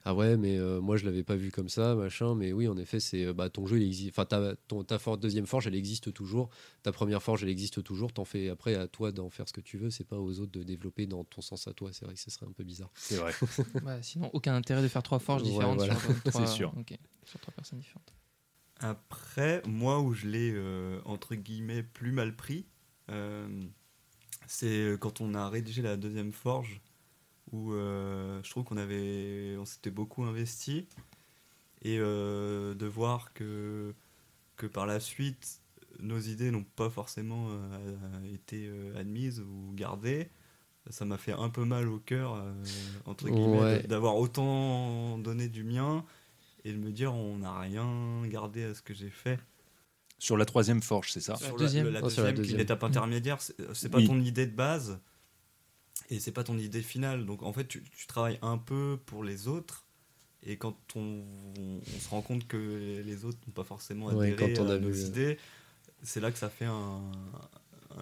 ah 0.06 0.15
ouais, 0.15 0.38
mais 0.38 0.58
euh, 0.58 0.80
moi 0.80 0.95
je 0.95 1.04
l'avais 1.04 1.23
pas 1.23 1.36
vu 1.36 1.52
comme 1.52 1.67
ça, 1.67 1.93
machin. 1.95 2.34
Mais 2.34 2.54
oui, 2.54 2.69
en 2.69 2.78
effet, 2.78 3.02
c'est 3.02 3.34
bah, 3.34 3.50
ton 3.50 3.65
jeu, 3.67 3.78
il 3.82 3.86
existe. 3.88 4.12
Enfin, 4.12 4.23
ta, 4.26 4.56
ton, 4.69 4.86
ta 4.86 5.00
for- 5.00 5.17
deuxième 5.17 5.45
forge, 5.47 5.67
elle 5.67 5.76
existe 5.76 6.13
toujours. 6.13 6.50
Ta 6.84 6.93
première 6.93 7.21
forge, 7.21 7.43
elle 7.43 7.50
existe 7.50 7.84
toujours. 7.84 8.13
T'en 8.13 8.23
fais 8.23 8.47
après 8.47 8.76
à 8.76 8.88
toi 8.88 9.12
d'en 9.12 9.30
faire 9.30 9.50
ce 9.50 9.54
que 9.54 9.60
tu 9.60 9.78
veux. 9.78 9.89
C'est 9.89 10.08
pas 10.08 10.17
aux 10.17 10.39
autres 10.39 10.54
de 10.54 10.63
développer 10.63 11.08
dans 11.08 11.26
ton 11.26 11.41
sens 11.41 11.67
à 11.67 11.73
toi. 11.73 11.89
C'est 11.91 12.06
vrai 12.06 12.13
que 12.13 12.21
ce 12.21 12.32
serait 12.32 12.45
un 12.45 12.54
peu 12.54 12.63
bizarre. 12.63 12.89
C'est 12.95 13.17
vrai. 13.17 13.34
Sinon, 14.02 14.30
aucun 14.32 14.56
intérêt 14.56 14.82
de 14.82 14.88
faire 14.88 15.04
trois 15.04 15.19
forges 15.19 15.41
Ouais, 15.41 15.50
différentes 15.50 15.78
voilà. 15.80 15.95
sur, 16.00 16.23
trois, 16.23 16.47
sûr. 16.47 16.73
sur 17.26 17.39
trois 17.41 17.54
personnes 17.54 17.80
différentes. 17.80 18.13
Après, 18.80 19.62
moi 19.67 20.00
où 20.00 20.13
je 20.13 20.28
l'ai 20.28 20.52
euh, 20.54 21.00
entre 21.06 21.36
guillemets 21.36 21.84
plus 21.84 22.12
mal 22.12 22.36
pris, 22.36 22.65
c'est 24.47 24.95
quand 24.99 25.21
on 25.21 25.33
a 25.33 25.49
rédigé 25.49 25.81
la 25.81 25.97
deuxième 25.97 26.31
forge 26.33 26.81
où 27.51 27.73
euh, 27.73 28.41
je 28.43 28.49
trouve 28.49 28.63
qu'on 28.65 28.77
avait, 28.77 29.55
on 29.57 29.65
s'était 29.65 29.91
beaucoup 29.91 30.23
investi 30.23 30.85
et 31.81 31.97
euh, 31.99 32.73
de 32.73 32.85
voir 32.85 33.33
que 33.33 33.93
que 34.57 34.65
par 34.65 34.85
la 34.85 34.99
suite 34.99 35.61
nos 35.99 36.19
idées 36.19 36.51
n'ont 36.51 36.65
pas 36.75 36.89
forcément 36.89 37.47
euh, 37.49 38.33
été 38.33 38.67
euh, 38.67 38.97
admises 38.99 39.39
ou 39.39 39.71
gardées. 39.73 40.29
Ça 40.89 41.05
m'a 41.05 41.17
fait 41.17 41.33
un 41.33 41.49
peu 41.49 41.65
mal 41.65 41.87
au 41.89 41.99
cœur, 41.99 42.35
euh, 42.35 42.53
entre 43.05 43.29
guillemets, 43.29 43.59
Ouais. 43.59 43.83
d'avoir 43.83 44.15
autant 44.15 45.17
donné 45.17 45.49
du 45.49 45.63
mien 45.63 46.05
et 46.63 46.71
de 46.71 46.77
me 46.77 46.91
dire 46.91 47.13
on 47.13 47.39
n'a 47.39 47.59
rien 47.59 48.25
gardé 48.27 48.63
à 48.63 48.73
ce 48.73 48.81
que 48.81 48.93
j'ai 48.93 49.09
fait. 49.09 49.39
Sur 50.19 50.36
la 50.38 50.45
troisième 50.45 50.82
forge, 50.82 51.12
c'est 51.12 51.19
ça 51.21 51.34
La 51.34 51.39
Sur 51.47 51.58
deuxième. 51.58 51.89
la, 51.89 51.99
Oh, 52.03 52.10
sur 52.10 52.23
la 52.23 52.32
deuxième, 52.32 52.34
qui 52.36 52.39
est 52.39 52.43
deuxième. 52.43 52.58
l'étape 52.60 52.84
intermédiaire, 52.84 53.41
c'est 53.41 53.56
c'est 53.73 53.89
pas 53.89 53.99
Oui. 53.99 54.08
ton 54.08 54.19
idée 54.19 54.47
de 54.47 54.56
base 54.56 54.99
et 56.10 56.19
c'est 56.19 56.32
pas 56.32 56.43
ton 56.43 56.58
idée 56.58 56.82
finale. 56.82 57.25
Donc 57.25 57.43
en 57.43 57.53
fait, 57.53 57.67
tu, 57.67 57.84
tu 57.84 58.08
travailles 58.08 58.39
un 58.41 58.58
peu 58.58 58.99
pour 59.06 59.23
les 59.23 59.47
autres. 59.47 59.86
Et 60.43 60.58
quand 60.58 60.77
on, 60.95 61.23
on 61.60 61.99
se 61.99 62.10
rend 62.10 62.21
compte 62.21 62.47
que 62.47 63.01
les 63.06 63.25
autres 63.25 63.38
n'ont 63.47 63.53
pas 63.53 63.63
forcément 63.63 64.08
Ouais, 64.08 64.32
adhéré 64.32 64.53
quand 64.53 64.63
on 64.63 64.69
à 64.69 64.75
a 64.75 64.80
nos 64.80 64.89
vu, 64.89 65.01
euh, 65.03 65.08
idées, 65.08 65.38
c'est 66.03 66.19
là 66.19 66.32
que 66.32 66.38
ça 66.38 66.49
fait 66.49 66.65
un, 66.65 67.01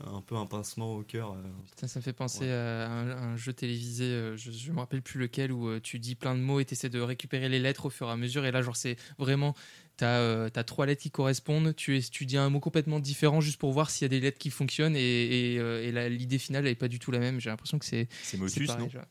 un 0.05 0.21
peu 0.21 0.35
un 0.35 0.45
pincement 0.45 0.95
au 0.95 1.03
cœur. 1.03 1.31
euh. 1.33 1.41
Putain, 1.69 1.87
ça 1.87 1.99
me 1.99 2.03
fait 2.03 2.13
penser 2.13 2.45
Ouais. 2.45 2.51
à 2.51 2.87
un, 2.89 3.09
un 3.33 3.37
jeu 3.37 3.53
télévisé, 3.53 4.03
euh, 4.05 4.35
je, 4.37 4.51
je 4.51 4.71
me 4.71 4.79
rappelle 4.79 5.01
plus 5.01 5.19
lequel, 5.19 5.51
où 5.51 5.67
euh, 5.69 5.79
tu 5.81 5.99
dis 5.99 6.15
plein 6.15 6.35
de 6.35 6.39
mots 6.41 6.59
et 6.59 6.65
tu 6.65 6.73
essaies 6.73 6.89
de 6.89 6.99
récupérer 7.01 7.49
les 7.49 7.59
lettres 7.59 7.85
au 7.85 7.89
fur 7.89 8.07
et 8.07 8.11
à 8.11 8.15
mesure. 8.17 8.45
Et 8.45 8.51
là, 8.51 8.61
genre, 8.61 8.75
c'est 8.75 8.97
vraiment, 9.17 9.55
tu 9.97 10.03
as, 10.05 10.49
trois 10.65 10.85
lettres 10.85 11.01
qui 11.01 11.11
correspondent, 11.11 11.75
tu, 11.75 11.97
es- 11.97 12.01
tu 12.09 12.25
dis 12.25 12.37
un 12.37 12.49
mot 12.49 12.59
complètement 12.59 12.99
différent 12.99 13.41
juste 13.41 13.59
pour 13.59 13.71
voir 13.73 13.89
s'il 13.89 14.03
y 14.03 14.05
a 14.05 14.09
des 14.09 14.19
lettres 14.19 14.37
qui 14.37 14.49
fonctionnent. 14.49 14.95
Et, 14.95 15.53
et, 15.53 15.59
euh, 15.59 16.09
l'idée 16.09 16.37
finale 16.39 16.63
n'est 16.65 16.75
pas 16.75 16.87
du 16.87 16.99
tout 16.99 17.11
la 17.11 17.19
même. 17.19 17.39
J'ai 17.39 17.49
l'impression 17.49 17.79
que 17.79 17.85
c'est 17.85 18.07
C'est 18.23 18.37
Motus, 18.37 18.67
pareil. 18.67 18.83
non 18.85 18.89
genre. 18.89 19.05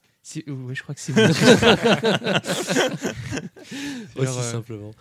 Ouais, 0.46 0.74
je 0.74 0.82
crois 0.82 0.94
que 0.94 1.00
c'est 1.02 1.12
Motus. 1.14 1.36
Aussi 4.16 4.38
euh, 4.38 4.52
simplement. 4.52 4.92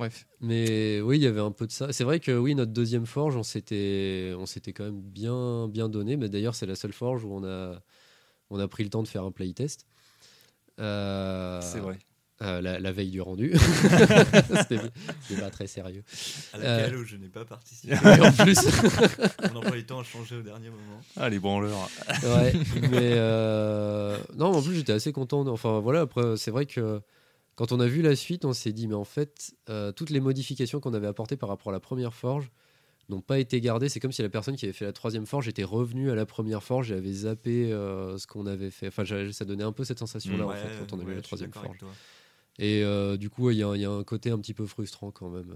Bref. 0.00 0.26
Mais 0.40 1.00
oui, 1.02 1.18
il 1.18 1.22
y 1.22 1.26
avait 1.26 1.40
un 1.40 1.50
peu 1.52 1.66
de 1.66 1.72
ça. 1.72 1.92
C'est 1.92 2.04
vrai 2.04 2.20
que 2.20 2.32
oui, 2.36 2.54
notre 2.54 2.72
deuxième 2.72 3.04
forge, 3.06 3.36
on 3.36 3.42
s'était, 3.42 4.32
on 4.38 4.46
s'était 4.46 4.72
quand 4.72 4.84
même 4.84 5.00
bien, 5.00 5.68
bien 5.68 5.88
donné. 5.90 6.16
Mais 6.16 6.28
d'ailleurs, 6.28 6.54
c'est 6.54 6.66
la 6.66 6.74
seule 6.74 6.92
forge 6.94 7.22
où 7.24 7.32
on 7.32 7.44
a, 7.44 7.80
on 8.48 8.58
a 8.58 8.66
pris 8.66 8.82
le 8.82 8.88
temps 8.90 9.02
de 9.02 9.08
faire 9.08 9.24
un 9.24 9.30
playtest. 9.30 9.86
Euh, 10.78 11.60
C'est 11.60 11.80
vrai. 11.80 11.98
euh, 12.42 12.62
la, 12.62 12.80
la 12.80 12.92
veille 12.92 13.10
du 13.10 13.20
rendu. 13.20 13.52
C'était 14.68 14.80
pas 15.38 15.50
très 15.50 15.66
sérieux. 15.66 16.02
à 16.54 16.58
laquelle 16.58 16.96
où 16.96 17.04
je 17.04 17.16
n'ai 17.16 17.28
pas 17.28 17.44
participé. 17.44 17.92
Et 18.04 18.20
en 18.20 18.32
plus, 18.32 18.58
Mon 19.52 19.58
emploi 19.58 19.72
du 19.76 19.84
temps 19.84 20.00
a 20.00 20.04
changé 20.04 20.36
au 20.36 20.42
dernier 20.42 20.70
moment. 20.70 21.00
Ah, 21.16 21.28
les 21.28 21.38
branleurs. 21.38 21.90
ouais, 22.22 22.52
mais 22.90 23.12
euh, 23.16 24.16
non, 24.36 24.46
en 24.46 24.62
plus 24.62 24.74
j'étais 24.76 24.92
assez 24.94 25.12
content. 25.12 25.46
Enfin 25.48 25.80
voilà, 25.80 26.00
après 26.02 26.38
c'est 26.38 26.50
vrai 26.50 26.64
que 26.64 27.02
quand 27.60 27.72
on 27.72 27.80
a 27.80 27.86
vu 27.86 28.00
la 28.00 28.16
suite, 28.16 28.46
on 28.46 28.54
s'est 28.54 28.72
dit 28.72 28.88
mais 28.88 28.94
en 28.94 29.04
fait 29.04 29.54
euh, 29.68 29.92
toutes 29.92 30.08
les 30.08 30.20
modifications 30.20 30.80
qu'on 30.80 30.94
avait 30.94 31.06
apportées 31.06 31.36
par 31.36 31.50
rapport 31.50 31.68
à 31.68 31.72
la 31.72 31.80
première 31.80 32.14
forge 32.14 32.50
n'ont 33.10 33.20
pas 33.20 33.38
été 33.38 33.60
gardées. 33.60 33.90
C'est 33.90 34.00
comme 34.00 34.12
si 34.12 34.22
la 34.22 34.30
personne 34.30 34.56
qui 34.56 34.64
avait 34.64 34.72
fait 34.72 34.86
la 34.86 34.94
troisième 34.94 35.26
forge 35.26 35.46
était 35.46 35.62
revenue 35.64 36.10
à 36.10 36.14
la 36.14 36.24
première 36.24 36.62
forge 36.62 36.90
et 36.90 36.94
avait 36.94 37.12
zappé 37.12 37.70
euh, 37.70 38.16
ce 38.16 38.26
qu'on 38.26 38.46
avait 38.46 38.70
fait. 38.70 38.86
Enfin, 38.88 39.04
ça 39.32 39.44
donnait 39.44 39.62
un 39.64 39.72
peu 39.72 39.84
cette 39.84 39.98
sensation 39.98 40.38
là 40.38 40.46
en 40.46 40.54
fait 40.54 40.68
quand 40.78 40.92
on 40.94 41.00
a 41.00 41.04
vu 41.04 41.10
la 41.16 41.20
troisième 41.22 41.50
forge. 41.52 41.78
Et 42.58 42.82
euh, 42.82 43.16
du 43.18 43.28
coup, 43.28 43.50
il 43.50 43.58
y, 43.58 43.62
a 43.62 43.68
un- 43.68 43.76
il 43.76 43.82
y 43.82 43.84
a 43.84 43.90
un 43.90 44.04
côté 44.04 44.30
un 44.30 44.38
petit 44.38 44.54
peu 44.54 44.64
frustrant 44.66 45.10
quand 45.10 45.28
même. 45.28 45.54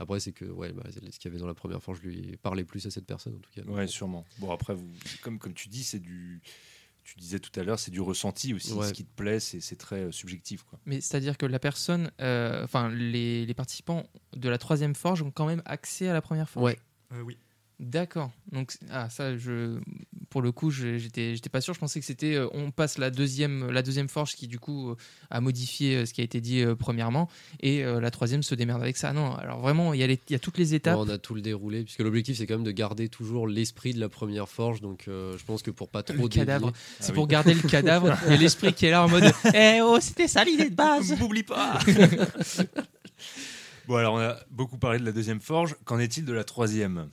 Après, 0.00 0.18
c'est 0.18 0.32
que 0.32 0.44
ouais, 0.46 0.72
bah, 0.72 0.82
ce 0.90 0.98
qu'il 0.98 1.24
y 1.24 1.28
avait 1.28 1.38
dans 1.38 1.46
la 1.46 1.54
première 1.54 1.80
forge 1.82 2.00
lui 2.02 2.36
parlait 2.38 2.64
plus 2.64 2.84
à 2.86 2.90
cette 2.90 3.06
personne 3.06 3.36
en 3.36 3.38
tout 3.38 3.50
cas. 3.54 3.62
Ouais, 3.70 3.86
sûrement. 3.86 4.24
Bon, 4.38 4.50
après, 4.50 4.74
vous, 4.74 4.90
comme, 5.22 5.38
comme 5.38 5.54
tu 5.54 5.68
dis, 5.68 5.84
c'est 5.84 6.00
du. 6.00 6.40
Tu 7.04 7.16
disais 7.18 7.40
tout 7.40 7.58
à 7.58 7.64
l'heure, 7.64 7.78
c'est 7.78 7.90
du 7.90 8.00
ressenti 8.00 8.54
aussi. 8.54 8.72
Ouais. 8.72 8.86
Ce 8.86 8.92
qui 8.92 9.04
te 9.04 9.14
plaît, 9.14 9.40
c'est 9.40 9.76
très 9.76 10.04
euh, 10.04 10.12
subjectif. 10.12 10.62
Quoi. 10.62 10.78
Mais 10.86 11.00
c'est-à-dire 11.00 11.36
que 11.36 11.46
la 11.46 11.58
personne, 11.58 12.10
euh, 12.20 12.62
enfin, 12.64 12.90
les, 12.90 13.44
les 13.44 13.54
participants 13.54 14.04
de 14.36 14.48
la 14.48 14.58
troisième 14.58 14.94
forge 14.94 15.22
ont 15.22 15.30
quand 15.30 15.46
même 15.46 15.62
accès 15.64 16.08
à 16.08 16.12
la 16.12 16.22
première 16.22 16.48
forge? 16.48 16.64
Ouais. 16.64 16.78
Euh, 17.12 17.22
oui. 17.22 17.36
D'accord. 17.80 18.30
Donc, 18.52 18.74
ah, 18.90 19.10
ça, 19.10 19.36
je. 19.36 19.80
pour 20.30 20.40
le 20.40 20.52
coup, 20.52 20.70
je- 20.70 20.98
j'étais 20.98 21.34
j'étais 21.34 21.48
pas 21.50 21.60
sûr. 21.60 21.74
Je 21.74 21.80
pensais 21.80 21.98
que 21.98 22.06
c'était 22.06 22.34
euh, 22.36 22.46
on 22.52 22.70
passe 22.70 22.96
la 22.96 23.10
deuxième, 23.10 23.70
la 23.72 23.82
deuxième 23.82 24.08
forge 24.08 24.32
qui, 24.36 24.46
du 24.46 24.58
coup, 24.60 24.90
euh, 24.90 24.96
a 25.30 25.40
modifié 25.40 25.96
euh, 25.96 26.06
ce 26.06 26.12
qui 26.14 26.20
a 26.20 26.24
été 26.24 26.40
dit 26.40 26.60
euh, 26.60 26.76
premièrement, 26.76 27.28
et 27.60 27.84
euh, 27.84 28.00
la 28.00 28.10
troisième 28.12 28.42
se 28.44 28.54
démerde 28.54 28.80
avec 28.82 28.96
ça. 28.96 29.12
Non, 29.12 29.34
alors 29.34 29.58
vraiment, 29.60 29.94
il 29.94 30.00
y, 30.00 30.04
a 30.04 30.06
les- 30.06 30.20
il 30.28 30.32
y 30.32 30.36
a 30.36 30.38
toutes 30.38 30.58
les 30.58 30.74
étapes. 30.74 30.96
on 30.96 31.08
a 31.08 31.18
tout 31.18 31.34
le 31.34 31.40
déroulé, 31.42 31.82
puisque 31.82 32.00
l'objectif 32.00 32.38
c'est 32.38 32.46
quand 32.46 32.54
même 32.54 32.62
de 32.64 32.70
garder 32.70 33.08
toujours 33.08 33.48
l'esprit 33.48 33.92
de 33.94 34.00
la 34.00 34.08
première 34.08 34.48
forge. 34.48 34.80
Donc 34.80 35.08
euh, 35.08 35.36
je 35.36 35.44
pense 35.44 35.62
que 35.62 35.70
pour 35.72 35.88
pas 35.88 36.02
trop 36.04 36.16
Le 36.22 36.28
cadavre. 36.28 36.68
dévier- 36.70 36.76
C'est 37.00 37.10
Ah 37.10 37.14
pour 37.14 37.26
garder 37.26 37.54
le 37.54 37.68
cadavre 37.68 38.16
et 38.30 38.36
l'esprit 38.36 38.72
qui 38.74 38.86
est 38.86 38.90
là 38.90 39.04
en 39.04 39.08
mode 39.08 39.24
Eh 39.54 39.80
oh, 39.82 39.98
c'était 40.00 40.28
ça 40.28 40.44
l'idée 40.44 40.70
de 40.70 40.74
base 40.76 41.16
M'oublie 41.18 41.42
pas 41.42 41.80
Bon, 43.88 43.96
alors 43.96 44.14
on 44.14 44.18
a 44.18 44.36
beaucoup 44.50 44.78
parlé 44.78 45.00
de 45.00 45.04
la 45.04 45.10
deuxième 45.12 45.40
forge. 45.40 45.74
Qu'en 45.84 45.98
est-il 45.98 46.24
de 46.24 46.32
la 46.32 46.44
troisième? 46.44 47.08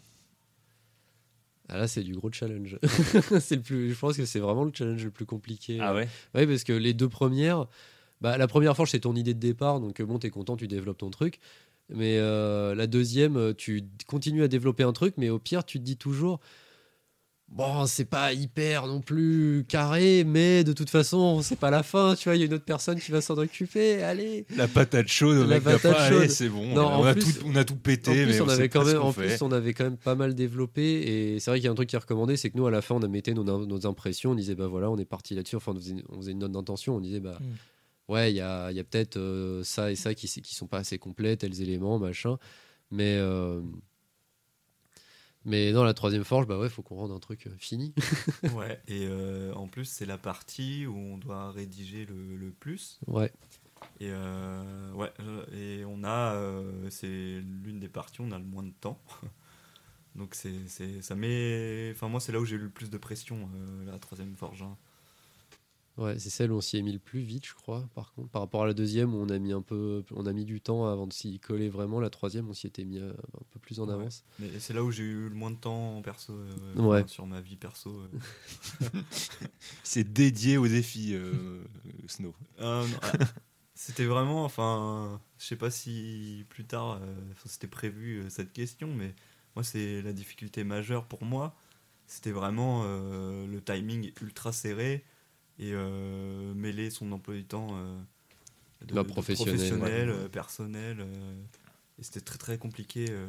Ah 1.70 1.78
là 1.78 1.88
c'est 1.88 2.04
du 2.04 2.14
gros 2.14 2.32
challenge. 2.32 2.78
c'est 3.40 3.56
le 3.56 3.62
plus, 3.62 3.94
je 3.94 4.00
pense 4.00 4.18
que 4.18 4.26
c'est 4.26 4.40
vraiment 4.40 4.64
le 4.64 4.72
challenge 4.74 5.04
le 5.04 5.12
plus 5.12 5.26
compliqué. 5.26 5.78
Ah 5.80 5.94
ouais? 5.94 6.08
Oui, 6.34 6.48
parce 6.48 6.64
que 6.64 6.74
les 6.74 6.94
deux 6.94 7.10
premières, 7.10 7.68
bah, 8.22 8.38
la 8.38 8.48
première 8.48 8.76
forge, 8.76 8.92
c'est 8.92 9.02
ton 9.02 9.16
idée 9.16 9.34
de 9.34 9.40
départ, 9.40 9.80
donc 9.80 10.00
euh, 10.00 10.06
bon, 10.06 10.20
t'es 10.20 10.30
content, 10.30 10.58
tu 10.58 10.68
développes 10.68 10.98
ton 10.98 11.10
truc. 11.10 11.40
Mais 11.90 12.18
euh, 12.18 12.76
la 12.76 12.88
deuxième, 12.88 13.38
euh, 13.38 13.54
tu 13.54 13.84
continues 14.08 14.44
à 14.44 14.48
développer 14.48 14.84
un 14.84 14.94
truc, 14.94 15.16
mais 15.18 15.30
au 15.30 15.40
pire, 15.40 15.64
tu 15.64 15.80
te 15.80 15.84
dis 15.84 15.98
toujours, 15.98 16.40
bon, 17.52 17.86
c'est 17.86 18.06
pas 18.06 18.32
hyper 18.34 18.88
non 18.88 19.02
plus 19.02 19.66
carré, 19.68 20.24
mais 20.24 20.64
de 20.64 20.72
toute 20.74 20.90
façon, 20.90 21.42
c'est 21.42 21.58
pas 21.58 21.70
la 21.72 21.84
fin, 21.84 22.16
tu 22.16 22.30
vois, 22.30 22.36
il 22.36 22.40
y 22.40 22.44
a 22.44 22.46
une 22.46 22.54
autre 22.54 22.66
personne 22.66 23.00
qui 23.00 23.12
va 23.12 23.22
s'en 23.22 23.38
occuper, 23.38 24.02
allez. 24.04 24.46
La 24.56 24.68
patate 24.68 25.08
chaude, 25.08 25.48
La 25.50 25.60
patate 25.60 26.10
chaude. 26.10 26.30
c'est 26.30 26.50
bon. 26.50 26.74
Non, 26.74 26.88
on, 26.88 27.02
en 27.02 27.04
a 27.06 27.14
plus- 27.14 27.24
tout, 27.40 27.46
on 27.46 27.56
a 27.56 27.64
tout 27.66 27.76
pété, 27.76 28.12
En 28.12 28.14
plus, 28.14 28.26
mais 28.28 28.42
on 28.42 28.50
avait 28.50 28.70
quand 28.70 28.80
pas 28.82 28.86
même, 28.86 28.96
ce 28.96 29.02
qu'on 29.02 29.08
en 29.08 29.12
fait. 29.12 29.28
plus, 29.28 29.42
on 29.42 29.52
avait 29.52 29.74
quand 29.74 29.84
même 29.86 29.98
pas 29.98 30.16
mal 30.16 30.36
développé. 30.36 30.82
Et 31.34 31.40
c'est 31.40 31.52
vrai 31.52 31.60
qu'il 31.60 31.66
y 31.66 31.68
a 31.68 31.72
un 31.72 31.76
truc 31.76 31.90
qui 31.90 31.96
est 31.96 32.00
recommandé, 32.00 32.38
c'est 32.38 32.50
que 32.50 32.58
nous, 32.58 32.68
à 32.68 32.72
la 32.72 32.82
fin, 32.82 32.96
on 32.96 33.02
a 33.02 33.08
metté 33.08 33.34
nos, 33.34 33.44
nos 33.44 33.86
impressions. 33.88 34.32
On 34.32 34.36
disait, 34.36 34.56
bah 34.56 34.68
voilà, 34.68 34.90
on 34.90 34.98
est 34.98 35.06
parti 35.06 35.36
là-dessus. 35.36 35.56
Enfin, 35.56 35.74
on 35.74 35.80
faisait, 35.80 35.96
on 36.10 36.18
faisait 36.18 36.32
une 36.32 36.40
note 36.40 36.52
d'intention. 36.52 36.96
On 36.96 37.00
disait, 37.02 37.20
bah 37.20 37.40
Mm. 37.42 38.14
ouais, 38.14 38.32
il 38.32 38.36
y 38.36 38.42
a, 38.42 38.72
il 38.72 38.78
y 38.78 38.80
a 38.80 38.84
peut-être 38.84 39.18
euh, 39.18 39.64
ça 39.64 39.92
et 39.92 39.96
ça 39.96 40.14
qui, 40.14 40.28
qui 40.28 40.56
sont 40.56 40.68
pas 40.68 40.78
assez 40.80 40.98
complets, 40.98 41.36
tels 41.38 41.62
éléments, 41.62 42.00
machin. 42.00 42.38
Mais, 42.92 43.18
euh, 43.18 43.62
mais 45.46 45.72
dans 45.72 45.84
la 45.84 45.94
troisième 45.94 46.24
forge, 46.24 46.48
bah 46.48 46.58
ouais, 46.60 46.70
faut 46.70 46.82
qu'on 46.84 46.96
rende 46.96 47.12
un 47.12 47.20
truc 47.20 47.48
euh, 47.48 47.56
fini. 47.58 47.94
Ouais, 48.54 48.82
et 48.88 49.06
euh, 49.08 49.54
en 49.54 49.68
plus, 49.68 49.86
c'est 49.86 50.06
la 50.06 50.18
partie 50.18 50.86
où 50.86 50.96
on 50.96 51.18
doit 51.18 51.52
rédiger 51.52 52.06
le, 52.06 52.36
le 52.38 52.52
plus. 52.52 53.00
ouais. 53.08 53.32
Et, 54.02 54.10
euh, 54.12 54.92
ouais, 54.94 55.12
et 55.54 55.84
on 55.86 56.04
a, 56.04 56.36
c'est 56.90 57.08
l'une 57.64 57.80
des 57.80 57.88
parties 57.88 58.22
où 58.22 58.26
on 58.26 58.32
a 58.32 58.38
le 58.38 58.44
moins 58.46 58.64
de 58.64 58.74
temps. 58.82 59.00
Donc 60.16 60.36
c'est, 60.36 60.68
c'est, 60.68 61.02
ça 61.02 61.16
met, 61.16 61.92
enfin 61.94 62.10
moi 62.10 62.20
c'est 62.20 62.32
là 62.32 62.40
où 62.40 62.46
j'ai 62.46 62.56
eu 62.56 62.60
le 62.60 62.70
plus 62.70 62.90
de 62.90 62.98
pression, 62.98 63.50
la 63.86 63.98
troisième 64.00 64.36
forge. 64.36 64.64
hein. 64.64 64.76
Ouais, 66.00 66.18
c'est 66.18 66.30
celle 66.30 66.52
où 66.52 66.56
on 66.56 66.62
s'y 66.62 66.78
est 66.78 66.82
mis 66.82 66.94
le 66.94 67.00
plus 67.00 67.20
vite, 67.20 67.46
je 67.46 67.54
crois. 67.54 67.88
Par 67.94 68.14
contre, 68.14 68.30
par 68.30 68.42
rapport 68.42 68.64
à 68.64 68.68
la 68.68 68.74
deuxième, 68.74 69.14
où 69.14 69.18
on 69.18 69.28
a 69.30 69.38
mis 69.38 69.52
un 69.52 69.62
peu, 69.62 70.04
on 70.12 70.26
a 70.26 70.32
mis 70.34 70.46
du 70.46 70.62
temps 70.62 70.88
avant 70.88 71.06
de 71.08 71.14
s'y 71.14 71.40
coller 71.40 71.68
vraiment. 71.70 72.00
La 72.00 72.10
troisième, 72.10 72.48
on 72.50 72.54
s'y 72.54 72.68
était 72.68 72.86
mis 72.86 73.00
euh, 73.00 73.12
un 73.12 73.44
peu 73.52 73.60
plus 73.60 73.80
en 73.82 73.88
Ouais. 73.88 73.94
avance. 73.96 74.24
Mais 74.40 74.48
c'est 74.60 74.74
là 74.74 74.84
où 74.84 74.92
j'ai 74.92 75.04
eu 75.04 75.28
le 75.30 75.36
moins 75.36 75.52
de 75.52 75.58
temps 75.58 75.98
en 75.98 76.02
perso, 76.02 76.34
euh, 76.34 76.76
Ouais. 76.78 77.04
sur 77.08 77.26
ma 77.28 77.42
vie 77.42 77.58
perso. 77.58 77.92
euh. 78.00 78.08
C'est 79.84 80.12
dédié 80.14 80.58
au 80.58 80.68
défi, 80.68 81.14
euh, 81.14 81.64
Snow. 82.08 82.34
Euh, 82.62 82.86
ah, 83.02 83.12
c'était 83.76 84.06
vraiment, 84.06 84.46
enfin, 84.46 85.20
je 85.38 85.46
sais 85.46 85.56
pas 85.56 85.72
si 85.72 86.46
plus 86.50 86.66
tard 86.66 87.00
euh, 87.02 87.16
c'était 87.46 87.68
prévu 87.68 88.20
euh, 88.22 88.30
cette 88.30 88.54
question, 88.54 88.88
mais 88.94 89.14
moi 89.56 89.64
c'est 89.64 90.02
la 90.02 90.14
difficulté 90.14 90.64
majeure 90.64 91.06
pour 91.06 91.24
moi. 91.24 91.56
C'était 92.08 92.32
vraiment 92.32 92.84
euh, 92.86 93.46
le 93.48 93.62
timing 93.62 94.12
ultra 94.22 94.52
serré 94.52 95.04
et 95.60 95.72
euh, 95.74 96.54
mêler 96.54 96.90
son 96.90 97.12
emploi 97.12 97.36
du 97.36 97.46
temps 97.46 97.68
euh, 97.74 98.00
de, 98.82 98.96
de 98.96 99.04
professionnel, 99.04 99.56
professionnel, 99.56 100.10
ouais. 100.10 100.16
euh, 100.16 100.30
personnel. 100.30 100.98
euh, 101.02 101.36
et 102.00 102.04
c'était 102.04 102.22
très 102.22 102.38
très 102.38 102.58
compliqué 102.58 103.08
euh, 103.10 103.28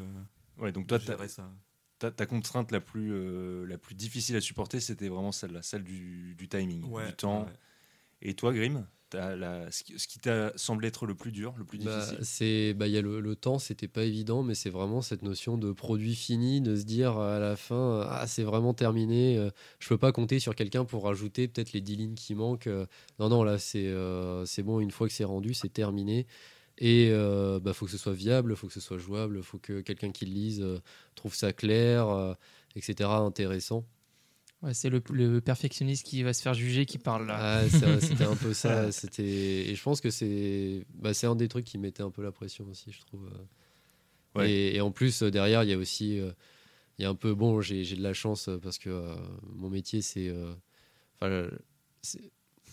Ouais, 0.58 0.72
donc 0.72 0.86
toi, 0.86 0.98
ça. 1.28 1.50
ta- 1.98 2.10
ta 2.10 2.26
contrainte 2.26 2.70
la 2.72 2.80
plus, 2.80 3.12
euh, 3.12 3.66
la 3.66 3.78
plus 3.78 3.94
difficile 3.94 4.36
à 4.36 4.40
supporter, 4.40 4.80
c'était 4.80 5.08
vraiment 5.08 5.32
celle-là, 5.32 5.62
celle 5.62 5.84
du, 5.84 6.34
du 6.36 6.48
timing, 6.48 6.84
Ouais, 6.90 7.06
du 7.08 7.14
temps. 7.14 7.44
ouais. 7.46 7.52
Et 8.22 8.34
toi, 8.34 8.52
Grim, 8.52 8.86
la- 9.14 9.70
ce 9.70 9.82
qui, 9.82 10.18
t'a 10.18 10.52
semblé 10.56 10.88
être 10.88 11.06
le 11.06 11.14
plus 11.14 11.32
dur, 11.32 11.54
le 11.58 11.64
plus 11.64 11.78
Bah, 11.78 11.98
difficile 11.98 12.18
c'est 12.22 12.74
bah 12.74 12.86
il 12.86 12.92
y 12.92 12.98
a 12.98 13.02
le, 13.02 13.20
le 13.20 13.36
temps 13.36 13.58
c'était 13.58 13.88
pas 13.88 14.04
évident 14.04 14.42
mais 14.42 14.54
c'est 14.54 14.70
vraiment 14.70 15.00
cette 15.02 15.22
notion 15.22 15.56
de 15.58 15.72
produit 15.72 16.14
fini 16.14 16.60
de 16.60 16.76
se 16.76 16.84
dire 16.84 17.18
à 17.18 17.38
la 17.38 17.56
fin 17.56 18.06
ah 18.08 18.26
c'est 18.26 18.42
vraiment 18.42 18.74
terminé 18.74 19.36
euh, 19.38 19.50
je 19.78 19.88
peux 19.88 19.98
pas 19.98 20.12
compter 20.12 20.38
sur 20.38 20.54
quelqu'un 20.54 20.84
pour 20.84 21.04
rajouter 21.04 21.48
peut-être 21.48 21.72
les 21.72 21.80
10 21.80 21.96
lignes 21.96 22.14
qui 22.14 22.34
manquent 22.34 22.66
euh. 22.66 22.86
non 23.18 23.28
non 23.28 23.42
là 23.42 23.58
c'est 23.58 23.86
euh, 23.86 24.44
c'est 24.46 24.62
bon 24.62 24.80
une 24.80 24.90
fois 24.90 25.06
que 25.08 25.12
c'est 25.12 25.24
rendu 25.24 25.54
c'est 25.54 25.72
terminé 25.72 26.26
et 26.78 27.08
euh, 27.10 27.60
bah 27.60 27.72
faut 27.72 27.86
que 27.86 27.92
ce 27.92 27.98
soit 27.98 28.12
viable 28.14 28.56
faut 28.56 28.66
que 28.66 28.72
ce 28.72 28.80
soit 28.80 28.98
jouable 28.98 29.42
faut 29.42 29.58
que 29.58 29.80
quelqu'un 29.80 30.10
qui 30.12 30.26
le 30.26 30.32
lise 30.32 30.60
euh, 30.62 30.78
trouve 31.14 31.34
ça 31.34 31.52
clair 31.52 32.36
etc 32.76 33.08
intéressant 33.10 33.84
Ouais, 34.62 34.74
c'est 34.74 34.90
le, 34.90 35.02
le 35.12 35.40
perfectionniste 35.40 36.04
qui 36.06 36.22
va 36.22 36.34
se 36.34 36.42
faire 36.42 36.52
juger 36.54 36.84
qui 36.84 36.98
parle 36.98 37.26
là. 37.26 37.62
Ah, 37.62 37.68
c'est- 37.68 38.00
c'était 38.00 38.24
un 38.24 38.36
peu 38.36 38.52
ça. 38.52 38.92
C'était 38.92 39.22
et 39.70 39.74
je 39.74 39.82
pense 39.82 40.00
que 40.02 40.10
c'est 40.10 40.84
bah, 40.94 41.14
c'est 41.14 41.26
un 41.26 41.34
des 41.36 41.48
trucs 41.48 41.64
qui 41.64 41.78
mettait 41.78 42.02
un 42.02 42.10
peu 42.10 42.22
la 42.22 42.30
pression 42.32 42.66
aussi, 42.68 42.92
je 42.92 43.00
trouve. 43.00 43.26
euh. 43.26 44.38
Ouais. 44.40 44.50
Et, 44.50 44.76
et 44.76 44.80
en 44.80 44.90
plus 44.90 45.22
euh, 45.22 45.30
derrière, 45.30 45.64
il 45.64 45.70
y 45.70 45.72
a 45.72 45.78
aussi 45.78 46.20
euh, 46.20 46.30
il 46.98 47.02
y 47.02 47.04
a 47.06 47.08
un 47.08 47.14
peu 47.14 47.34
bon, 47.34 47.60
j'ai 47.62 47.84
j'ai 47.84 47.96
de 47.96 48.02
la 48.02 48.12
chance 48.12 48.50
parce 48.62 48.78
que 48.78 48.90
euh, 48.90 49.14
mon 49.56 49.70
métier 49.70 50.02
c'est 50.02 50.30
enfin 51.16 51.30
euh, 51.32 51.50
c'est- 52.02 52.30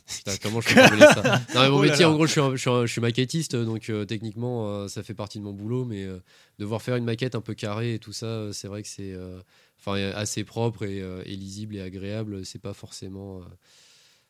Putain, 0.17 0.37
comment 0.41 0.61
je 0.61 0.67
peux 0.73 0.99
ça 0.99 1.41
Non, 1.55 1.61
mais 1.61 1.69
mon 1.69 1.77
Oh 1.77 1.83
là 1.83 1.89
métier, 1.89 2.05
là. 2.05 2.11
en 2.11 2.13
gros, 2.15 2.25
je 2.25 2.31
suis, 2.31 2.41
un- 2.41 2.51
je 2.55 2.61
suis, 2.61 2.69
un- 2.69 2.85
je 2.85 2.91
suis 2.91 3.01
maquettiste, 3.01 3.55
donc 3.55 3.89
euh, 3.89 4.05
techniquement, 4.05 4.67
euh, 4.69 4.87
ça 4.87 5.03
fait 5.03 5.13
partie 5.13 5.37
de 5.39 5.43
mon 5.43 5.53
boulot, 5.53 5.83
mais 5.85 6.03
euh, 6.05 6.19
devoir 6.59 6.81
faire 6.81 6.95
une 6.95 7.03
maquette 7.05 7.35
un 7.35 7.41
peu 7.41 7.53
carrée 7.53 7.95
et 7.95 7.99
tout 7.99 8.13
ça, 8.13 8.51
c'est 8.53 8.67
vrai 8.67 8.81
que 8.83 8.87
c'est 8.87 9.11
euh, 9.13 9.39
enfin 9.79 9.95
assez 10.13 10.43
propre 10.43 10.83
et, 10.83 11.01
euh, 11.01 11.21
et 11.25 11.35
lisible 11.35 11.75
et 11.75 11.81
agréable. 11.81 12.45
C'est 12.45 12.59
pas 12.61 12.73
forcément, 12.73 13.39
euh, 13.39 13.41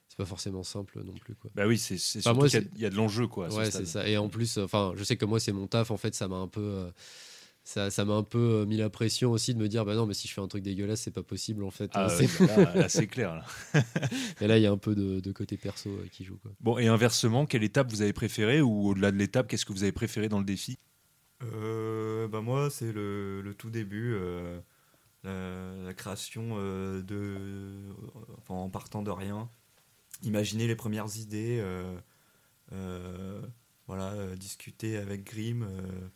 c'est 0.10 0.18
pas 0.18 0.26
forcément 0.26 0.64
simple 0.64 1.02
non 1.06 1.14
plus, 1.14 1.36
quoi. 1.36 1.52
Bah 1.54 1.68
oui, 1.68 1.78
c'est 1.78 1.98
c'est 2.00 2.20
Enfin, 2.20 2.30
surtout 2.32 2.40
moi, 2.40 2.50
qu'il 2.50 2.60
y 2.60 2.62
a- 2.62 2.66
c'est- 2.66 2.72
il 2.76 2.82
y, 2.82 2.86
a 2.86 2.90
de 2.90 2.96
l'enjeu, 2.96 3.28
quoi. 3.28 3.54
Ouais, 3.54 3.70
c'est 3.70 3.86
ça. 3.86 4.08
Et 4.08 4.18
en 4.18 4.30
plus, 4.30 4.58
enfin, 4.58 4.94
je 4.96 5.04
sais 5.04 5.16
que 5.16 5.26
moi, 5.26 5.40
c'est 5.40 5.52
mon 5.52 5.68
taf. 5.68 5.92
En 5.92 5.98
fait, 5.98 6.16
ça 6.16 6.28
m'a 6.28 6.38
un 6.38 6.48
peu, 6.48 6.62
euh, 6.62 6.90
ça, 7.68 7.90
ça 7.90 8.06
m'a 8.06 8.14
un 8.14 8.24
peu 8.24 8.62
euh, 8.62 8.66
mis 8.66 8.78
la 8.78 8.90
pression 8.90 9.32
aussi 9.32 9.54
de 9.54 9.60
me 9.60 9.68
dire, 9.68 9.84
bah 9.84 9.94
non, 9.94 10.06
mais 10.06 10.14
si 10.14 10.26
je 10.30 10.34
fais 10.34 10.40
un 10.40 10.48
truc 10.48 10.64
dégueulasse, 10.64 11.02
c'est 11.02 11.12
pas 11.12 11.22
possible 11.22 11.66
en 11.66 11.70
fait. 11.70 11.92
Ah, 11.94 12.08
ouais, 12.08 12.26
c'est- 12.26 12.48
là, 12.48 12.74
là, 12.74 12.88
c'est 12.88 13.08
clair. 13.08 13.36
là. 13.36 13.46
Et 14.42 14.48
là, 14.48 14.58
il 14.58 14.62
y 14.64 14.66
a 14.66 14.72
un 14.72 14.78
peu 14.78 14.96
de, 14.96 15.20
de 15.20 15.32
côté 15.34 15.58
perso 15.58 15.90
euh, 15.90 16.08
qui 16.10 16.24
joue, 16.24 16.38
quoi. 16.38 16.52
Bon, 16.62 16.78
et 16.78 16.88
inversement, 16.88 17.46
quelle 17.46 17.66
étape 17.66 17.92
vous 17.92 18.02
avez 18.02 18.14
préférée 18.14 18.62
ou 18.62 18.88
au-delà 18.88 19.12
de 19.12 19.18
l'étape, 19.18 19.50
qu'est-ce 19.50 19.66
que 19.66 19.74
vous 19.74 19.84
avez 19.84 19.92
préféré 19.92 20.30
dans 20.30 20.40
le 20.40 20.46
défi? 20.46 20.78
Euh, 21.44 22.30
bah 22.30 22.40
moi, 22.40 22.70
c'est 22.70 22.94
le, 22.94 23.42
le 23.42 23.54
tout 23.54 23.70
début, 23.70 24.14
euh, 24.16 24.62
la, 25.24 25.76
la 25.88 25.94
création 25.94 26.52
euh, 26.54 27.02
de, 27.04 27.94
enfin, 28.38 28.56
en 28.56 28.70
partant 28.70 29.04
de 29.04 29.12
rien, 29.12 29.50
imaginer 30.24 30.68
les 30.68 30.76
premières 30.76 31.18
idées, 31.18 31.60
euh, 31.62 31.98
euh, 32.74 33.42
voilà, 33.88 34.14
euh, 34.14 34.36
discuter 34.36 34.98
avec 34.98 35.26
Grimm, 35.26 35.64
euh, 35.64 36.10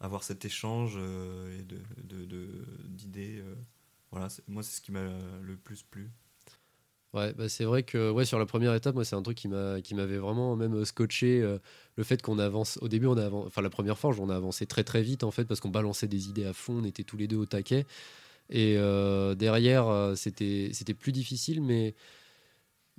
avoir 0.00 0.22
cet 0.24 0.44
échange 0.44 0.94
euh, 0.96 1.58
et 1.58 1.62
de, 1.62 1.78
de- 2.04 2.24
de- 2.26 2.66
d'idées. 2.88 3.38
euh, 3.40 3.54
voilà, 4.10 4.28
moi, 4.48 4.62
c'est 4.62 4.76
ce 4.76 4.80
qui 4.80 4.92
m'a 4.92 5.02
le 5.42 5.56
plus 5.56 5.82
plu. 5.82 6.10
Ouais, 7.14 7.32
bah 7.32 7.48
c'est 7.48 7.64
vrai 7.64 7.84
que 7.84 8.10
ouais, 8.10 8.26
sur 8.26 8.38
la 8.38 8.44
première 8.44 8.74
étape, 8.74 8.94
moi, 8.94 9.02
c'est 9.04 9.16
un 9.16 9.22
truc 9.22 9.36
qui 9.38 9.48
m'a 9.48 9.80
qui 9.80 9.94
m'avait 9.94 10.18
vraiment 10.18 10.56
même 10.56 10.74
euh, 10.74 10.84
scotché 10.84 11.40
le 11.96 12.04
fait 12.04 12.20
qu'on 12.20 12.38
avance. 12.38 12.78
Au 12.82 12.88
début, 12.88 13.06
on 13.06 13.16
a 13.16 13.30
enfin 13.30 13.62
la 13.62 13.70
première 13.70 13.96
fois, 13.98 14.14
on 14.18 14.28
a 14.28 14.36
avancé 14.36 14.66
très 14.66 14.84
très 14.84 15.00
vite 15.02 15.24
en 15.24 15.30
fait 15.30 15.44
parce 15.46 15.58
qu'on 15.60 15.70
balançait 15.70 16.06
des 16.06 16.28
idées 16.28 16.44
à 16.44 16.52
fond, 16.52 16.74
on 16.82 16.84
était 16.84 17.04
tous 17.04 17.16
les 17.16 17.26
deux 17.26 17.36
au 17.36 17.46
taquet. 17.46 17.86
Et 18.50 18.76
euh, 18.78 19.34
derrière, 19.34 20.12
c'était 20.16 20.94
plus 20.98 21.12
difficile, 21.12 21.62
mais 21.62 21.94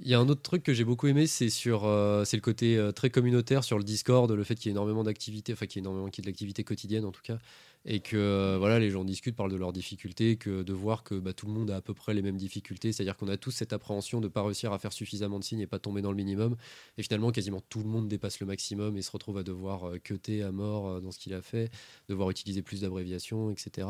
il 0.02 0.08
y 0.10 0.14
a 0.14 0.20
un 0.20 0.30
autre 0.30 0.42
truc 0.42 0.64
que 0.64 0.74
j'ai 0.74 0.84
beaucoup 0.84 1.08
aimé, 1.08 1.28
c'est 1.28 1.50
sur 1.50 1.86
euh, 1.86 2.24
c'est 2.24 2.38
le 2.38 2.42
côté 2.42 2.78
euh, 2.78 2.92
très 2.92 3.10
communautaire 3.10 3.64
sur 3.64 3.78
le 3.78 3.84
Discord, 3.84 4.32
le 4.32 4.44
fait 4.44 4.56
qu'il 4.56 4.68
y 4.68 4.70
ait 4.70 4.72
énormément 4.72 5.04
d'activités, 5.04 5.54
enfin 5.54 5.66
qu'il 5.66 5.80
y 5.80 5.80
ait 5.80 5.86
énormément 5.86 6.10
qu'il 6.10 6.24
y 6.24 6.24
ait 6.24 6.28
de 6.28 6.32
l'activité 6.32 6.64
quotidienne 6.64 7.06
en 7.06 7.12
tout 7.12 7.22
cas, 7.22 7.38
et 7.86 8.00
que 8.00 8.16
euh, 8.16 8.58
voilà 8.60 8.80
les 8.80 8.90
gens 8.92 9.04
discutent, 9.04 9.36
parlent 9.36 9.52
de 9.52 9.58
leurs 9.58 9.74
difficultés, 9.74 10.38
que 10.38 10.64
de 10.64 10.74
voir 10.74 11.04
que 11.04 11.16
bah, 11.16 11.34
tout 11.34 11.48
le 11.48 11.54
monde 11.54 11.72
a 11.72 11.78
à 11.78 11.82
peu 11.82 11.94
près 11.94 12.14
les 12.14 12.22
mêmes 12.22 12.38
difficultés, 12.38 12.94
c'est-à-dire 12.94 13.18
qu'on 13.18 13.28
a 13.28 13.38
tous 13.38 13.52
cette 13.52 13.74
appréhension 13.74 14.22
de 14.22 14.28
ne 14.28 14.32
pas 14.32 14.44
réussir 14.44 14.72
à 14.72 14.80
faire 14.80 14.94
suffisamment 14.94 15.40
de 15.40 15.44
signes 15.44 15.62
et 15.62 15.68
pas 15.68 15.80
tomber 15.80 16.02
dans 16.02 16.12
le 16.12 16.18
minimum, 16.18 16.56
et 16.98 17.04
finalement 17.04 17.32
quasiment 17.32 17.62
tout 17.70 17.80
le 17.80 17.90
monde 17.90 18.08
dépasse 18.08 18.40
le 18.40 18.46
maximum 18.46 18.96
et 18.98 19.02
se 19.02 19.12
retrouve 19.12 19.38
à 19.38 19.44
devoir 19.44 19.94
cutter 20.04 20.44
à 20.44 20.52
mort 20.52 21.02
dans 21.02 21.12
ce 21.12 21.20
qu'il 21.20 21.34
a 21.34 21.42
fait, 21.42 21.72
devoir 22.08 22.30
utiliser 22.30 22.62
plus 22.62 22.82
d'abréviations, 22.82 23.52
etc. 23.52 23.88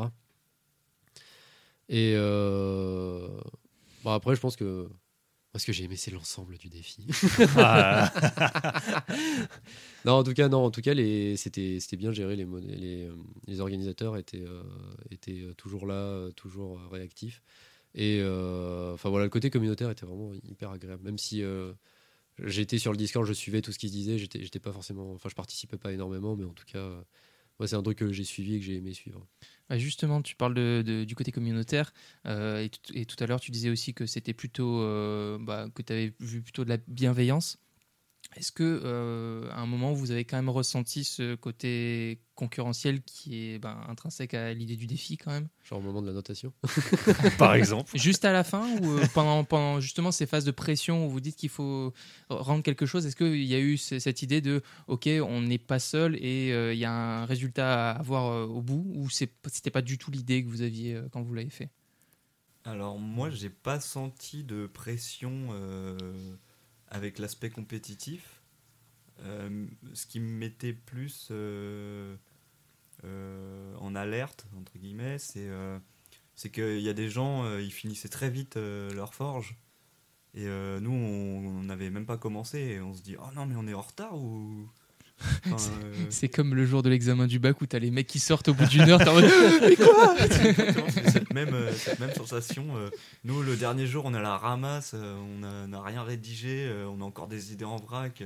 Et 1.88 2.14
bon, 4.04 4.10
après, 4.10 4.34
je 4.34 4.40
pense 4.40 4.56
que 4.56 4.88
moi, 5.52 5.58
ce 5.58 5.66
que 5.66 5.72
j'ai 5.72 5.84
aimé, 5.84 5.96
c'est 5.96 6.12
l'ensemble 6.12 6.56
du 6.58 6.68
défi. 6.68 7.06
Ah, 7.56 8.12
non, 10.04 10.12
en 10.12 10.22
tout 10.24 10.32
cas, 10.32 10.48
non, 10.48 10.64
en 10.64 10.70
tout 10.70 10.80
cas, 10.80 10.94
les, 10.94 11.36
c'était, 11.36 11.78
c'était 11.80 11.96
bien 11.96 12.12
géré. 12.12 12.36
Les, 12.36 12.44
euh, 12.44 13.14
les 13.46 13.60
organisateurs 13.60 14.16
étaient, 14.16 14.44
euh, 14.44 14.62
étaient 15.10 15.40
euh, 15.42 15.54
toujours 15.54 15.86
là, 15.86 16.30
toujours 16.36 16.80
réactifs. 16.92 17.42
Et 17.94 18.20
euh, 18.20 18.94
enfin 18.94 19.08
voilà, 19.10 19.24
le 19.26 19.30
côté 19.30 19.50
communautaire 19.50 19.90
était 19.90 20.06
vraiment 20.06 20.32
hyper 20.48 20.70
agréable. 20.70 21.02
Même 21.02 21.18
si 21.18 21.42
euh, 21.42 21.72
j'étais 22.38 22.78
sur 22.78 22.92
le 22.92 22.98
Discord, 22.98 23.26
je 23.26 23.32
suivais 23.32 23.62
tout 23.62 23.72
ce 23.72 23.78
qui 23.78 23.88
se 23.88 23.92
disait, 23.92 24.18
j'étais 24.18 24.42
j'étais 24.42 24.60
pas 24.60 24.72
forcément, 24.72 25.12
enfin 25.12 25.28
je 25.28 25.34
participais 25.34 25.78
pas 25.78 25.92
énormément, 25.92 26.36
mais 26.36 26.44
en 26.44 26.52
tout 26.54 26.64
cas, 26.66 27.04
c'est 27.66 27.76
un 27.76 27.82
truc 27.82 27.98
que 27.98 28.12
j'ai 28.12 28.24
suivi 28.24 28.56
et 28.56 28.60
que 28.60 28.64
j'ai 28.66 28.76
aimé 28.76 28.92
suivre. 28.92 29.26
Bah, 29.68 29.78
justement, 29.78 30.20
tu 30.22 30.34
parles 30.36 30.82
du 30.82 31.14
côté 31.14 31.32
communautaire 31.32 31.92
euh, 32.26 32.62
et, 32.64 32.68
tout- 32.70 32.92
et 32.94 33.06
tout 33.06 33.16
à 33.22 33.26
l'heure 33.26 33.40
tu 33.40 33.50
disais 33.50 33.70
aussi 33.70 33.94
que 33.94 34.06
c'était 34.06 34.34
plutôt 34.34 34.80
euh, 34.82 35.38
bah, 35.40 35.68
que 35.74 35.82
tu 35.82 35.92
avais 35.92 36.12
vu 36.20 36.42
plutôt 36.42 36.64
de 36.64 36.68
la 36.70 36.78
bienveillance. 36.88 37.58
Est-ce 38.36 38.52
que 38.52 38.62
euh, 38.84 39.50
à 39.50 39.60
un 39.60 39.66
moment 39.66 39.92
vous 39.92 40.12
avez 40.12 40.24
quand 40.24 40.36
même 40.36 40.48
ressenti 40.50 41.02
ce 41.02 41.34
côté 41.34 42.20
concurrentiel 42.36 43.02
qui 43.02 43.36
est 43.50 43.58
ben, 43.58 43.76
intrinsèque 43.88 44.34
à 44.34 44.54
l'idée 44.54 44.76
du 44.76 44.86
défi 44.86 45.16
quand 45.16 45.32
même? 45.32 45.48
Genre 45.64 45.80
au 45.80 45.82
moment 45.82 46.00
de 46.00 46.06
la 46.06 46.12
notation. 46.12 46.52
Par 47.38 47.54
exemple. 47.54 47.90
Juste 47.98 48.24
à 48.24 48.32
la 48.32 48.44
fin 48.44 48.68
ou 48.78 48.98
euh, 48.98 49.04
pendant, 49.14 49.42
pendant 49.42 49.80
justement 49.80 50.12
ces 50.12 50.26
phases 50.26 50.44
de 50.44 50.52
pression 50.52 51.06
où 51.06 51.10
vous 51.10 51.20
dites 51.20 51.34
qu'il 51.34 51.48
faut 51.48 51.92
rendre 52.28 52.62
quelque 52.62 52.86
chose, 52.86 53.04
est-ce 53.04 53.16
qu'il 53.16 53.42
y 53.42 53.54
a 53.56 53.58
eu 53.58 53.76
ce- 53.76 53.98
cette 53.98 54.22
idée 54.22 54.40
de 54.40 54.62
OK, 54.86 55.08
on 55.26 55.40
n'est 55.40 55.58
pas 55.58 55.80
seul 55.80 56.14
et 56.16 56.52
euh, 56.52 56.72
il 56.72 56.78
y 56.78 56.84
a 56.84 56.92
un 56.92 57.24
résultat 57.24 57.90
à 57.90 57.98
avoir 57.98 58.26
euh, 58.30 58.46
au 58.46 58.62
bout 58.62 58.86
ou 58.94 59.10
c'était 59.10 59.70
pas 59.72 59.82
du 59.82 59.98
tout 59.98 60.12
l'idée 60.12 60.44
que 60.44 60.48
vous 60.48 60.62
aviez 60.62 60.94
euh, 60.94 61.08
quand 61.10 61.22
vous 61.22 61.34
l'avez 61.34 61.50
fait? 61.50 61.68
Alors 62.64 62.98
moi, 62.98 63.28
j'ai 63.30 63.50
pas 63.50 63.80
senti 63.80 64.44
de 64.44 64.66
pression 64.66 65.48
euh, 65.50 65.96
avec 66.90 67.18
l'aspect 67.18 67.50
compétitif. 67.50 68.42
Euh, 69.22 69.66
ce 69.92 70.06
qui 70.06 70.20
me 70.20 70.30
mettait 70.30 70.72
plus 70.72 71.28
euh, 71.30 72.16
euh, 73.04 73.76
en 73.76 73.94
alerte, 73.94 74.46
entre 74.58 74.78
guillemets, 74.78 75.18
c'est 75.18 76.50
qu'il 76.50 76.80
y 76.80 76.88
a 76.88 76.94
des 76.94 77.08
gens, 77.08 77.58
ils 77.58 77.72
finissaient 77.72 78.08
très 78.08 78.30
vite 78.30 78.56
leur 78.56 79.14
forge. 79.14 79.56
Et 80.34 80.46
nous, 80.46 80.92
on 80.92 81.62
n'avait 81.64 81.90
même 81.90 82.06
pas 82.06 82.16
commencé. 82.16 82.58
Et 82.58 82.80
on 82.80 82.94
se 82.94 83.02
dit, 83.02 83.16
oh 83.18 83.32
non, 83.34 83.46
mais 83.46 83.56
on 83.56 83.66
est 83.66 83.74
en 83.74 83.82
retard 83.82 84.16
ou... 84.16 84.68
Enfin, 85.52 85.70
euh, 85.84 85.92
C'est 86.10 86.28
comme 86.28 86.54
le 86.54 86.64
jour 86.66 86.82
de 86.82 86.88
l'examen 86.90 87.26
du 87.26 87.38
bac 87.38 87.60
où 87.60 87.66
t'as 87.66 87.78
les 87.78 87.90
mecs 87.90 88.06
qui 88.06 88.18
sortent 88.18 88.48
au 88.48 88.54
bout 88.54 88.66
d'une 88.66 88.88
heure. 88.88 88.98
t'es 88.98 89.08
en 89.08 89.14
mode, 89.14 89.24
Mais 89.60 89.76
quoi 89.76 90.16
cette 91.10 91.32
même, 91.34 91.54
euh, 91.54 91.72
cette 91.72 91.98
même 92.00 92.12
sensation. 92.14 92.66
euh, 92.76 92.88
nous, 93.24 93.42
le 93.42 93.56
dernier 93.56 93.86
jour, 93.86 94.04
on 94.06 94.14
est 94.14 94.18
à 94.18 94.22
la 94.22 94.36
ramasse, 94.36 94.94
on 94.94 95.42
a- 95.42 95.66
n'a 95.66 95.82
rien 95.82 96.02
rédigé, 96.02 96.70
on 96.88 97.00
a 97.00 97.04
encore 97.04 97.28
des 97.28 97.52
idées 97.52 97.64
en 97.64 97.76
vrac, 97.76 98.22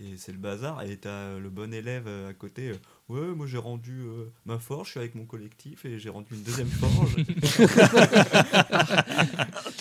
et 0.00 0.16
c'est 0.16 0.32
le 0.32 0.38
bazar. 0.38 0.82
Et 0.82 0.96
t'as 0.96 1.38
le 1.38 1.50
bon 1.50 1.74
élève 1.74 2.08
à 2.28 2.32
côté. 2.32 2.72
ouais, 3.08 3.20
moi 3.34 3.46
j'ai 3.46 3.58
rendu 3.58 4.00
euh, 4.02 4.30
ma 4.46 4.58
forge, 4.58 4.86
je 4.86 4.90
suis 4.92 5.00
avec 5.00 5.14
mon 5.14 5.24
collectif, 5.26 5.84
et 5.84 5.98
j'ai 5.98 6.08
rendu 6.10 6.28
une 6.34 6.42
deuxième 6.42 6.68
forge. 6.70 7.16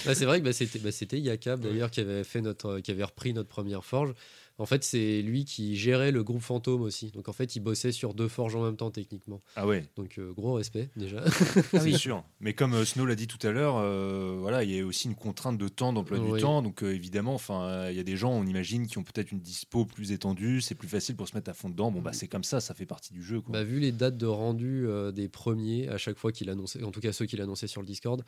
Bah, 0.05 0.15
c'est 0.15 0.25
vrai 0.25 0.39
que 0.39 0.45
bah, 0.45 0.53
c'était 0.53 0.79
bah, 0.79 0.89
Yakab 1.11 1.59
d'ailleurs 1.61 1.91
qui 1.91 1.99
avait 1.99 2.23
fait 2.23 2.41
notre 2.41 2.79
qui 2.79 2.91
avait 2.91 3.03
repris 3.03 3.33
notre 3.33 3.49
première 3.49 3.83
forge. 3.83 4.13
En 4.59 4.65
fait, 4.65 4.83
c'est 4.83 5.21
lui 5.21 5.45
qui 5.45 5.75
gérait 5.77 6.11
le 6.11 6.23
groupe 6.23 6.41
fantôme 6.41 6.81
aussi. 6.81 7.11
Donc 7.11 7.29
en 7.29 7.33
fait, 7.33 7.55
il 7.55 7.61
bossait 7.61 7.91
sur 7.91 8.13
deux 8.13 8.27
forges 8.27 8.55
en 8.55 8.63
même 8.63 8.75
temps 8.75 8.91
techniquement. 8.91 9.41
Ah 9.55 9.65
ouais, 9.65 9.85
Donc 9.95 10.17
euh, 10.19 10.31
gros 10.33 10.53
respect 10.53 10.89
déjà. 10.95 11.23
c'est 11.71 11.93
sûr. 11.97 12.23
Mais 12.41 12.53
comme 12.53 12.73
euh, 12.73 12.85
Snow 12.85 13.05
l'a 13.05 13.15
dit 13.15 13.27
tout 13.27 13.45
à 13.47 13.51
l'heure, 13.51 13.77
euh, 13.77 14.35
voilà, 14.39 14.63
il 14.63 14.71
y 14.71 14.79
a 14.79 14.85
aussi 14.85 15.07
une 15.07 15.15
contrainte 15.15 15.57
de 15.57 15.67
temps, 15.69 15.93
d'emploi 15.93 16.19
Oui. 16.19 16.33
du 16.33 16.41
temps. 16.41 16.61
Donc 16.61 16.83
évidemment, 16.83 17.33
enfin, 17.33 17.89
il 17.89 17.95
y 17.95 17.99
a 17.99 18.03
des 18.03 18.17
gens, 18.17 18.31
on 18.31 18.45
imagine, 18.45 18.85
qui 18.85 18.97
ont 18.97 19.03
peut-être 19.03 19.31
une 19.31 19.39
dispo 19.39 19.85
plus 19.85 20.11
étendue. 20.11 20.61
C'est 20.61 20.75
plus 20.75 20.89
facile 20.89 21.15
pour 21.15 21.27
se 21.27 21.35
mettre 21.35 21.49
à 21.49 21.53
fond 21.53 21.69
dedans. 21.69 21.91
Bon 21.91 22.01
bah 22.01 22.11
c'est 22.13 22.27
comme 22.27 22.43
ça, 22.43 22.59
ça 22.59 22.73
fait 22.73 22.85
partie 22.85 23.13
du 23.13 23.23
jeu. 23.23 23.41
Quoi. 23.41 23.53
Bah, 23.53 23.63
vu 23.63 23.79
les 23.79 23.91
dates 23.93 24.17
de 24.17 24.25
rendu 24.25 24.85
des 25.13 25.29
premiers, 25.29 25.87
à 25.87 25.97
chaque 25.97 26.17
fois 26.17 26.31
qu'il 26.31 26.49
annonçait, 26.49 26.83
en 26.83 26.91
tout 26.91 26.99
cas 26.99 27.13
ceux 27.13 27.25
qu'il 27.25 27.41
annonçait 27.41 27.67
sur 27.67 27.81
le 27.81 27.87
Discord, 27.87 28.23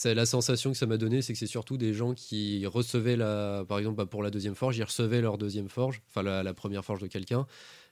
c'est 0.00 0.14
la 0.14 0.24
sensation 0.24 0.72
que 0.72 0.78
ça 0.78 0.86
m'a 0.86 0.96
donné, 0.96 1.20
c'est 1.20 1.34
que 1.34 1.38
c'est 1.38 1.46
surtout 1.46 1.76
des 1.76 1.92
gens 1.92 2.14
qui 2.14 2.64
recevaient 2.64 3.16
la, 3.16 3.66
par 3.68 3.76
exemple, 3.76 3.96
bah, 3.98 4.06
pour 4.06 4.22
la 4.22 4.30
deuxième 4.30 4.54
forge, 4.54 4.78
ils 4.78 4.82
recevaient 4.82 5.20
leur 5.20 5.36
deuxième 5.36 5.68
forge, 5.68 6.00
enfin 6.08 6.22
la, 6.22 6.42
la 6.42 6.54
première 6.54 6.82
forge 6.86 7.02
de 7.02 7.06
quelqu'un, 7.06 7.46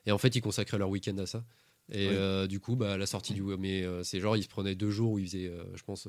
et 0.07 0.11
en 0.11 0.17
fait 0.17 0.35
ils 0.35 0.41
consacraient 0.41 0.79
leur 0.79 0.89
week-end 0.89 1.19
à 1.19 1.27
ça. 1.27 1.45
Et 1.93 2.09
Oui. 2.09 2.15
euh, 2.15 2.47
du 2.47 2.61
coup, 2.61 2.77
bah, 2.77 2.95
à 2.95 2.97
la 2.97 3.05
sortie 3.05 3.35
du, 3.35 3.43
mais 3.43 3.83
euh, 3.83 4.03
c'est 4.05 4.21
genre 4.21 4.39
ils 4.39 4.43
se 4.43 4.49
prenaient 4.49 4.75
deux 4.75 4.91
jours 4.91 5.13
où 5.13 5.19
ils 5.19 5.27
faisaient, 5.27 5.49
euh, 5.49 5.65
je 5.75 5.83
pense. 5.83 6.09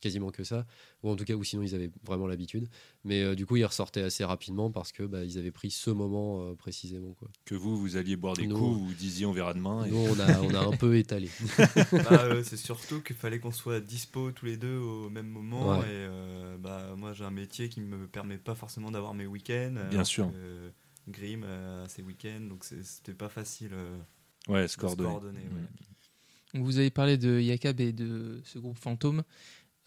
Quasiment 0.00 0.30
que 0.30 0.44
ça 0.44 0.66
ou 1.02 1.10
en 1.10 1.16
tout 1.16 1.24
cas 1.24 1.34
ou 1.34 1.42
sinon 1.42 1.62
ils 1.62 1.74
avaient 1.74 1.90
vraiment 2.04 2.26
l'habitude 2.26 2.68
mais 3.04 3.22
euh, 3.22 3.34
du 3.34 3.46
coup 3.46 3.56
ils 3.56 3.64
ressortaient 3.64 4.02
assez 4.02 4.24
rapidement 4.24 4.70
parce 4.70 4.92
que 4.92 5.02
bah, 5.02 5.24
ils 5.24 5.38
avaient 5.38 5.50
pris 5.50 5.70
ce 5.70 5.90
moment 5.90 6.42
euh, 6.50 6.54
précisément 6.54 7.14
quoi. 7.14 7.28
Que 7.46 7.54
vous, 7.54 7.78
vous 7.78 7.96
alliez 7.96 8.16
boire 8.16 8.34
des 8.34 8.46
Nous- 8.46 8.56
coups, 8.58 8.78
vous 8.80 8.94
disiez 8.94 9.24
on 9.26 9.32
verra 9.32 9.54
demain. 9.54 9.84
et- 9.84 9.90
nous 9.90 9.96
on 9.96 10.18
a, 10.20 10.40
on 10.42 10.54
a 10.54 10.60
un 10.66 10.76
peu 10.76 10.96
étalé 10.96 11.30
Bah, 11.92 12.24
euh, 12.24 12.42
c'est 12.44 12.56
surtout 12.56 13.00
qu'il 13.00 13.16
fallait 13.16 13.40
qu'on 13.40 13.50
soit 13.52 13.80
dispo 13.80 14.30
tous 14.32 14.46
les 14.46 14.56
deux 14.56 14.76
au 14.78 15.08
même 15.10 15.28
moment. 15.28 15.78
Ouais. 15.78 15.84
Et 15.86 15.88
euh, 15.88 16.56
bah, 16.58 16.94
moi, 16.96 17.12
j'ai 17.12 17.24
un 17.24 17.30
métier 17.30 17.68
qui 17.68 17.80
me 17.80 18.06
permet 18.06 18.36
pas 18.38 18.54
forcément 18.54 18.90
d'avoir 18.90 19.14
mes 19.14 19.26
week-ends. 19.26 19.74
Bien 19.90 20.04
sûr. 20.04 20.30
que 20.30 20.70
Grim 21.10 21.44
a 21.44 21.88
ses 21.88 22.02
week-ends, 22.02 22.46
donc 22.48 22.64
c'est- 22.64 22.82
c'était 22.82 23.14
pas 23.14 23.28
facile 23.28 23.70
euh, 23.72 23.96
Ouais, 24.48 24.62
de 24.62 24.66
se 24.66 24.76
coordonner. 24.76 25.08
coordonner. 25.08 25.40
ouais. 25.40 26.60
Vous 26.60 26.78
avez 26.78 26.90
parlé 26.90 27.18
de 27.18 27.38
Yakab 27.40 27.80
et 27.80 27.92
de 27.92 28.40
ce 28.44 28.58
groupe 28.58 28.78
fantôme. 28.78 29.22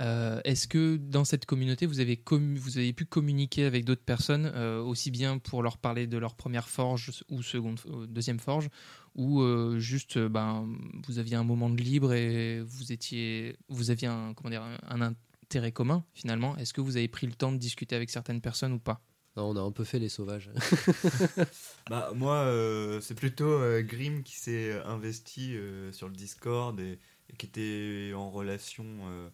Euh, 0.01 0.39
Est-ce 0.45 0.67
que 0.67 0.95
dans 0.97 1.25
cette 1.25 1.45
communauté, 1.45 1.85
vous 1.85 1.99
avez, 1.99 2.15
commu- 2.15 2.57
vous 2.57 2.77
avez 2.77 2.93
pu 2.93 3.05
communiquer 3.05 3.65
avec 3.65 3.83
d'autres 3.83 4.03
personnes, 4.03 4.49
euh, 4.55 4.81
aussi 4.81 5.11
bien 5.11 5.37
pour 5.39 5.61
leur 5.61 5.77
parler 5.77 6.07
de 6.07 6.17
leur 6.17 6.35
première 6.35 6.69
forge 6.69 7.11
ou 7.29 7.43
seconde, 7.43 7.79
euh, 7.87 8.07
deuxième 8.07 8.39
forge, 8.39 8.69
ou 9.15 9.41
euh, 9.41 9.77
juste, 9.79 10.17
ben, 10.17 10.67
vous 11.07 11.19
aviez 11.19 11.35
un 11.35 11.43
moment 11.43 11.69
de 11.69 11.81
libre 11.81 12.13
et 12.13 12.61
vous 12.61 12.91
étiez, 12.93 13.57
vous 13.67 13.91
aviez 13.91 14.07
un, 14.07 14.33
comment 14.33 14.49
dire, 14.49 14.63
un, 14.87 15.01
intérêt 15.01 15.71
commun 15.71 16.05
finalement? 16.13 16.55
Est-ce 16.57 16.73
que 16.73 16.81
vous 16.81 16.95
avez 16.95 17.07
pris 17.07 17.27
le 17.27 17.33
temps 17.33 17.51
de 17.51 17.57
discuter 17.57 17.95
avec 17.95 18.09
certaines 18.09 18.39
personnes 18.39 18.73
ou 18.73 18.79
pas? 18.79 19.01
Non, 19.35 19.49
on 19.49 19.55
a 19.57 19.61
un 19.61 19.71
peu 19.71 19.83
fait 19.83 19.99
les 19.99 20.09
sauvages 20.09 20.49
Bah, 21.89 22.11
moi, 22.15 22.35
euh, 22.35 23.01
c'est 23.01 23.15
plutôt 23.15 23.45
euh, 23.51 23.81
Grim 23.81 24.21
qui 24.23 24.35
s'est 24.37 24.79
investi 24.83 25.55
euh, 25.55 25.91
sur 25.91 26.07
le 26.07 26.13
Discord 26.15 26.79
et, 26.79 26.99
et 27.29 27.35
qui 27.37 27.45
était 27.47 28.11
en 28.15 28.29
relation 28.31 28.85
euh, 29.07 29.29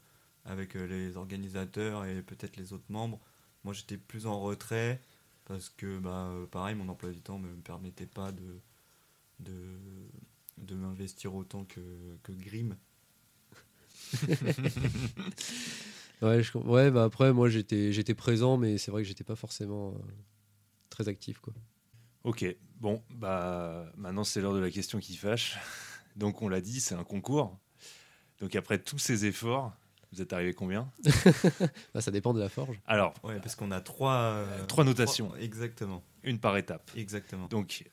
avec 0.46 0.76
euh, 0.76 0.86
les 0.86 1.18
organisateurs 1.18 2.06
et 2.06 2.22
peut-être 2.22 2.58
les 2.58 2.74
autres 2.74 2.90
membres. 2.90 3.20
Moi, 3.64 3.74
j'étais 3.74 3.98
plus 3.98 4.26
en 4.28 4.40
retrait 4.40 5.02
parce 5.46 5.70
que, 5.70 5.98
bah, 6.00 6.28
euh, 6.30 6.46
pareil, 6.48 6.76
mon 6.76 6.88
emploi 6.90 7.12
du 7.12 7.22
temps 7.22 7.40
ne 7.40 7.48
me 7.48 7.62
permettait 7.62 8.06
pas 8.08 8.32
de, 8.32 8.60
de, 9.40 9.54
de 10.58 10.76
m'investir 10.76 11.36
autant 11.36 11.66
que, 11.66 11.82
que 12.24 12.32
Grim. 12.32 12.76
Ouais, 16.22 16.42
je- 16.42 16.58
ouais 16.58 16.92
bah 16.92 17.04
après, 17.04 17.34
moi 17.34 17.50
j'étais 17.50 17.92
j'étais 17.92 18.16
présent, 18.16 18.58
mais 18.58 18.78
c'est 18.78 18.90
vrai 18.90 19.02
que 19.04 19.08
j'étais 19.08 19.24
pas 19.26 19.36
forcément 19.36 19.90
euh, 19.90 20.00
très 20.90 21.10
actif. 21.10 21.40
Quoi. 21.40 21.54
Ok, 22.24 22.46
bon, 22.80 23.04
bah 23.10 23.92
maintenant 23.98 24.24
c'est 24.24 24.40
l'heure 24.42 24.54
de 24.54 24.60
la 24.60 24.72
question 24.72 25.00
qui 25.00 25.16
fâche. 25.18 25.58
Donc 26.16 26.42
on 26.42 26.48
l'a 26.48 26.62
dit, 26.62 26.80
c'est 26.80 26.96
un 26.96 27.04
concours. 27.04 27.60
Donc 28.40 28.56
après 28.56 28.80
tous 28.80 28.98
ces 28.98 29.26
efforts, 29.26 29.74
vous 30.16 30.22
êtes 30.22 30.34
arrivé 30.34 30.54
combien 30.54 30.90
Bah, 31.94 32.02
ça 32.02 32.12
dépend 32.12 32.34
de 32.34 32.40
la 32.40 32.50
forge. 32.50 32.80
Alors, 32.88 33.14
Ouais, 33.24 33.40
parce 33.40 33.56
qu'on 33.56 33.72
a 33.72 33.82
trois, 33.82 34.14
euh, 34.16 34.66
Trois 34.66 34.84
notations. 34.84 35.28
trois- 35.28 35.40
exactement, 35.42 36.04
une 36.24 36.40
par 36.40 36.58
étape. 36.58 36.90
exactement. 36.96 37.48
Donc, 37.48 37.84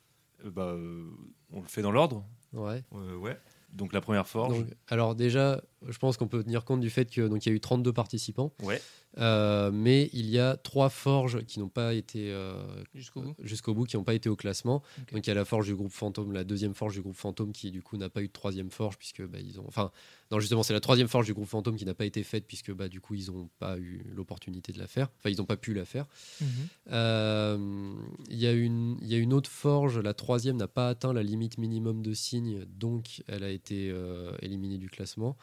euh, 0.44 0.50
bah, 0.50 0.62
euh, 0.62 1.10
on 1.52 1.60
le 1.60 1.66
fait 1.68 1.82
dans 1.82 1.90
l'ordre. 1.92 2.24
Ouais. 2.52 2.82
Euh, 2.94 3.16
ouais. 3.16 3.38
Donc 3.72 3.92
la 3.92 4.00
première 4.00 4.26
forge. 4.28 4.58
Donc, 4.58 4.68
alors 4.88 5.14
déjà, 5.14 5.62
je 5.88 5.98
pense 5.98 6.16
qu'on 6.16 6.28
peut 6.28 6.42
tenir 6.42 6.64
compte 6.64 6.80
du 6.80 6.90
fait 6.90 7.10
qu'il 7.10 7.22
y 7.24 7.48
a 7.48 7.52
eu 7.52 7.60
32 7.60 7.92
participants, 7.92 8.52
Ouais. 8.62 8.80
euh, 9.18 9.70
mais 9.72 10.08
il 10.12 10.26
y 10.30 10.38
a 10.38 10.56
trois 10.56 10.88
forges 10.88 11.44
qui 11.44 11.58
n'ont 11.60 11.68
pas 11.68 11.94
été 11.94 12.30
euh, 12.32 12.54
jusqu'au 12.94 13.20
bout 13.22 13.34
jusqu'au 13.42 13.74
bout, 13.74 13.84
qui 13.84 13.96
n'ont 13.96 14.04
pas 14.04 14.14
été 14.14 14.28
au 14.28 14.36
classement. 14.36 14.82
Donc 15.12 15.26
il 15.26 15.28
y 15.28 15.30
a 15.30 15.34
la 15.34 15.44
forge 15.44 15.66
du 15.66 15.74
groupe 15.74 15.92
fantôme, 15.92 16.32
la 16.32 16.44
deuxième 16.44 16.74
forge 16.74 16.94
du 16.94 17.02
groupe 17.02 17.16
fantôme 17.16 17.52
qui 17.52 17.70
du 17.70 17.82
coup 17.82 17.96
n'a 17.96 18.08
pas 18.08 18.22
eu 18.22 18.28
de 18.28 18.32
troisième 18.32 18.70
forge 18.70 18.96
puisque 18.98 19.22
bah, 19.26 19.38
ils 19.40 19.58
ont, 19.60 19.64
enfin 19.66 19.90
non 20.30 20.40
justement 20.40 20.62
c'est 20.62 20.72
la 20.72 20.80
troisième 20.80 21.08
forge 21.08 21.26
du 21.26 21.34
groupe 21.34 21.48
fantôme 21.48 21.76
qui 21.76 21.84
n'a 21.84 21.94
pas 21.94 22.06
été 22.06 22.22
faite 22.22 22.46
puisque 22.46 22.72
bah 22.72 22.88
du 22.88 23.00
coup 23.00 23.14
ils 23.14 23.26
n'ont 23.30 23.48
pas 23.58 23.76
eu 23.78 24.02
l'opportunité 24.14 24.72
de 24.72 24.78
la 24.78 24.86
faire, 24.86 25.08
enfin 25.18 25.28
ils 25.30 25.36
n'ont 25.38 25.44
pas 25.46 25.56
pu 25.58 25.74
la 25.74 25.84
faire. 25.84 26.06
Mhm. 26.40 26.46
Euh, 26.90 27.92
Il 28.28 28.38
y, 28.38 28.46
a 28.46 28.52
une- 28.52 28.96
il 29.02 29.08
y 29.08 29.14
a 29.14 29.18
une 29.18 29.32
autre 29.32 29.50
forge, 29.50 29.98
la 29.98 30.14
troisième 30.14 30.56
n'a 30.56 30.68
pas 30.68 30.88
atteint 30.88 31.12
la 31.12 31.22
limite 31.22 31.58
minimum 31.58 32.02
de 32.02 32.14
signes, 32.14 32.64
donc 32.78 33.22
elle 33.28 33.44
a 33.44 33.50
été 33.50 33.90
euh, 33.90 34.32
éliminée 34.40 34.78
du 34.78 34.88
classement. 34.88 35.36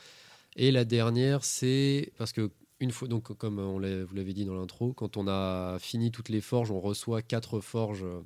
Et 0.61 0.71
la 0.71 0.83
dernière, 0.83 1.45
c'est 1.45 2.11
parce 2.17 2.33
que 2.33 2.51
une 2.81 2.91
fois, 2.91 3.07
donc 3.07 3.33
comme 3.37 3.59
on 3.59 3.79
vous 3.79 4.15
l'avez 4.15 4.33
dit 4.33 4.43
dans 4.43 4.55
l'intro, 4.55 4.91
quand 4.91 5.15
on 5.15 5.25
a 5.25 5.79
fini 5.79 6.11
toutes 6.11 6.27
les 6.27 6.41
forges, 6.41 6.69
on 6.69 6.81
reçoit 6.81 7.21
quatre 7.21 7.61
forges 7.61 8.03
euh, 8.03 8.19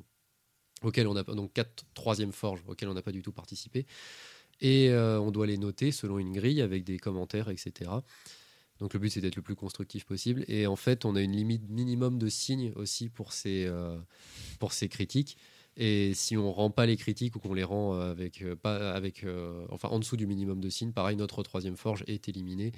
auxquelles 0.82 1.08
on 1.08 1.14
donc 1.14 1.54
quatre 1.54 1.86
troisième 1.94 2.32
forges 2.32 2.64
auxquelles 2.68 2.90
on 2.90 2.96
n'a 2.96 3.04
pas 3.04 3.12
du 3.12 3.22
tout 3.22 3.32
participé, 3.32 3.86
et 4.62 4.90
euh, 4.90 5.20
on 5.20 5.30
doit 5.30 5.46
les 5.46 5.60
noter 5.60 5.92
selon 5.92 6.18
une 6.18 6.34
grille 6.34 6.64
avec 6.64 6.84
des 6.84 6.98
commentaires, 6.98 7.50
etc. 7.50 7.92
Donc 8.80 8.96
le 8.96 9.00
but 9.00 9.12
c'est 9.12 9.22
d'être 9.22 9.36
le 9.36 9.44
plus 9.44 9.56
constructif 9.56 10.04
possible. 10.04 10.44
Et 10.48 10.66
en 10.66 10.76
fait, 10.76 11.06
on 11.06 11.16
a 11.16 11.22
une 11.22 11.34
limite 11.34 11.70
minimum 11.70 12.18
de 12.18 12.30
signes 12.30 12.74
aussi 12.76 13.10
pour 13.10 13.32
ces, 13.32 13.66
euh, 13.68 14.00
pour 14.58 14.74
ces 14.74 14.90
critiques. 14.90 15.38
Et 15.78 16.14
si 16.14 16.38
on 16.38 16.52
rend 16.52 16.70
pas 16.70 16.86
les 16.86 16.98
critiques 16.98 17.36
ou 17.36 17.40
qu'on 17.40 17.54
les 17.54 17.64
rend 17.64 17.96
euh, 17.96 18.12
avec, 18.12 18.42
euh, 18.42 18.56
pas 18.56 18.92
avec, 18.94 19.24
euh, 19.24 19.66
enfin 19.70 19.90
en 19.90 20.00
dessous 20.00 20.18
du 20.18 20.28
minimum 20.28 20.62
de 20.62 20.70
signes, 20.70 20.92
pareil, 20.92 21.16
notre 21.18 21.42
troisième 21.44 21.78
forge 21.78 22.04
est 22.08 22.30
éliminée. 22.30 22.72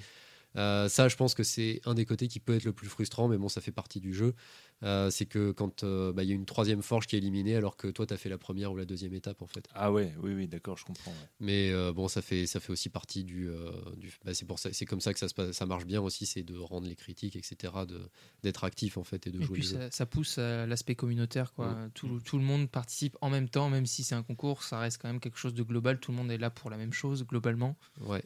Ça, 0.54 1.08
je 1.08 1.16
pense 1.16 1.34
que 1.34 1.42
c'est 1.42 1.82
un 1.84 1.92
des 1.92 2.06
côtés 2.06 2.28
qui 2.28 2.40
peut 2.40 2.54
être 2.54 2.64
le 2.64 2.72
plus 2.72 2.88
frustrant, 2.88 3.28
mais 3.28 3.36
bon, 3.36 3.50
ça 3.50 3.60
fait 3.60 3.72
partie 3.72 4.00
du 4.00 4.14
jeu. 4.14 4.34
Euh, 4.82 5.08
c'est 5.10 5.24
que 5.26 5.52
quand 5.52 5.84
euh, 5.84 6.12
bah, 6.12 6.22
il 6.22 6.28
y 6.28 6.32
a 6.32 6.34
une 6.34 6.44
troisième 6.44 6.82
forge 6.82 7.06
qui 7.06 7.16
est 7.16 7.18
éliminée, 7.18 7.56
alors 7.56 7.76
que 7.76 7.88
toi, 7.88 8.06
tu 8.06 8.12
as 8.12 8.18
fait 8.18 8.28
la 8.28 8.36
première 8.36 8.72
ou 8.72 8.76
la 8.76 8.84
deuxième 8.84 9.14
étape, 9.14 9.40
en 9.40 9.46
fait. 9.46 9.66
Ah 9.74 9.90
ouais, 9.90 10.12
oui, 10.22 10.34
oui, 10.34 10.48
d'accord, 10.48 10.76
je 10.76 10.84
comprends. 10.84 11.10
ouais. 11.12 11.28
Mais 11.40 11.70
euh, 11.70 11.92
bon, 11.94 12.08
ça 12.08 12.20
fait, 12.20 12.46
ça 12.46 12.60
fait 12.60 12.72
aussi 12.72 12.90
partie 12.90 13.24
du. 13.24 13.48
euh, 13.48 13.70
du 13.96 14.12
bah, 14.24 14.34
c'est 14.34 14.44
pour 14.44 14.58
ça, 14.58 14.70
c'est 14.72 14.84
comme 14.84 15.00
ça 15.00 15.14
que 15.14 15.18
ça, 15.18 15.28
se 15.28 15.34
passe, 15.34 15.52
ça 15.52 15.64
marche 15.64 15.86
bien 15.86 16.02
aussi, 16.02 16.26
c'est 16.26 16.42
de 16.42 16.56
rendre 16.58 16.86
les 16.86 16.94
critiques, 16.96 17.36
etc., 17.36 17.72
de, 17.88 18.00
d'être 18.42 18.64
actif 18.64 18.98
en 18.98 19.04
fait 19.04 19.26
et 19.26 19.30
de 19.30 19.40
Et 19.40 19.44
jouer. 19.44 19.58
puis 19.60 19.66
ça, 19.66 19.90
ça 19.90 20.04
pousse 20.04 20.36
à 20.38 20.66
l'aspect 20.66 20.94
communautaire. 20.94 21.54
Quoi. 21.54 21.70
Mm. 21.72 21.90
Tout, 21.94 22.20
tout 22.20 22.36
le 22.36 22.44
monde 22.44 22.68
participe 22.70 23.16
en 23.22 23.30
même 23.30 23.48
temps, 23.48 23.70
même 23.70 23.86
si 23.86 24.04
c'est 24.04 24.14
un 24.14 24.22
concours, 24.22 24.62
ça 24.62 24.78
reste 24.78 25.00
quand 25.00 25.08
même 25.08 25.20
quelque 25.20 25.38
chose 25.38 25.54
de 25.54 25.62
global. 25.62 25.98
Tout 26.00 26.10
le 26.12 26.18
monde 26.18 26.30
est 26.30 26.38
là 26.38 26.50
pour 26.50 26.68
la 26.68 26.76
même 26.76 26.92
chose, 26.92 27.24
globalement. 27.24 27.76
Ouais. 28.02 28.22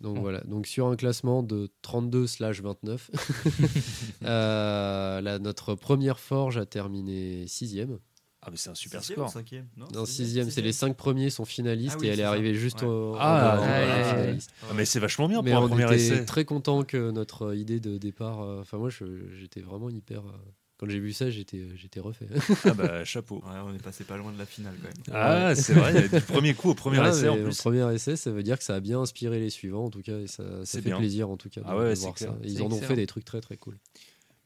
Donc 0.00 0.14
Bon. 0.16 0.20
voilà. 0.22 0.40
Donc 0.42 0.66
sur 0.66 0.86
un 0.86 0.96
classement 0.96 1.42
de 1.42 1.70
32 1.82 2.26
slash 2.26 2.60
29, 2.62 3.10
euh, 4.24 5.20
là, 5.20 5.38
notre 5.38 5.74
première 5.74 6.20
forge 6.20 6.56
a 6.58 6.66
terminé 6.66 7.46
sixième. 7.46 7.98
Ah, 8.40 8.50
mais 8.52 8.56
c'est 8.56 8.70
un 8.70 8.74
super 8.76 9.00
Sixième 9.00 9.18
ou 9.18 9.22
score. 9.22 9.32
cinquième? 9.32 9.66
Non, 9.76 9.86
Non, 9.92 10.06
sixième, 10.06 10.26
sixième, 10.26 10.50
c'est 10.50 10.62
les 10.62 10.72
cinq 10.72 10.96
premiers 10.96 11.28
sont 11.28 11.44
finalistes 11.44 11.96
Ah 11.96 12.00
oui, 12.00 12.06
et 12.06 12.10
elle 12.10 12.20
est 12.20 12.22
ça. 12.22 12.28
arrivée 12.30 12.54
juste 12.54 12.82
Ouais. 12.82 12.88
au. 12.88 13.16
Ah, 13.18 13.58
ouais, 13.60 13.66
ouais. 13.66 14.38
Ah, 14.62 14.74
mais 14.74 14.84
c'est 14.84 15.00
vachement 15.00 15.28
bien 15.28 15.42
Mais 15.42 15.50
pour 15.50 15.60
un 15.62 15.64
on 15.64 15.68
premier 15.68 15.84
était 15.86 15.96
essai. 15.96 16.24
très 16.24 16.44
content 16.44 16.84
que 16.84 17.10
notre 17.10 17.54
idée 17.56 17.80
de 17.80 17.98
départ. 17.98 18.40
euh, 18.42 18.60
Enfin, 18.60 18.78
moi, 18.78 18.90
j'étais 19.32 19.60
vraiment 19.60 19.90
hyper. 19.90 20.20
euh, 20.20 20.30
Quand 20.78 20.88
j'ai 20.88 21.00
vu 21.00 21.12
ça, 21.12 21.28
j'étais, 21.28 21.66
j'étais 21.76 21.98
refait. 22.00 22.28
Ah 22.64 22.72
bah 22.74 23.04
chapeau. 23.04 23.42
Ouais, 23.44 23.58
on 23.64 23.74
est 23.74 23.82
passé 23.82 24.04
pas 24.04 24.16
loin 24.16 24.32
de 24.32 24.38
la 24.38 24.46
finale 24.46 24.74
quand 24.80 24.88
même. 25.12 25.20
Ah, 25.22 25.54
c'est 25.56 25.72
vrai, 25.74 25.92
il 25.92 26.00
y 26.00 26.04
a 26.04 26.08
du 26.20 26.24
premier 26.24 26.54
coup 26.54 26.70
au 26.70 26.74
premier 26.74 26.98
Ah, 27.00 27.08
essai 27.10 27.28
en 27.28 27.34
le 27.36 27.44
plus. 27.44 27.58
premier 27.58 27.92
essai, 27.94 28.14
ça 28.16 28.30
veut 28.30 28.44
dire 28.44 28.56
que 28.58 28.64
ça 28.64 28.76
a 28.76 28.80
bien 28.80 29.00
inspiré 29.00 29.40
les 29.40 29.50
suivants, 29.50 29.86
en 29.86 29.90
tout 29.90 30.02
cas, 30.02 30.18
et 30.20 30.28
ça, 30.28 30.44
ça 30.44 30.64
C'est 30.64 30.80
fait 30.82 30.90
bien. 30.90 30.98
plaisir, 30.98 31.28
en 31.30 31.36
tout 31.36 31.48
cas, 31.50 31.60
de, 31.62 31.66
Ah 31.68 31.76
ouais, 31.76 31.94
voir 31.94 32.14
clair. 32.14 32.30
ça. 32.30 32.38
Et 32.44 32.52
Ils 32.52 32.62
en 32.62 32.66
ont 32.72 32.80
fait 32.80 32.94
des 32.94 33.06
trucs 33.08 33.24
très 33.24 33.40
très 33.40 33.56
cool. 33.56 33.76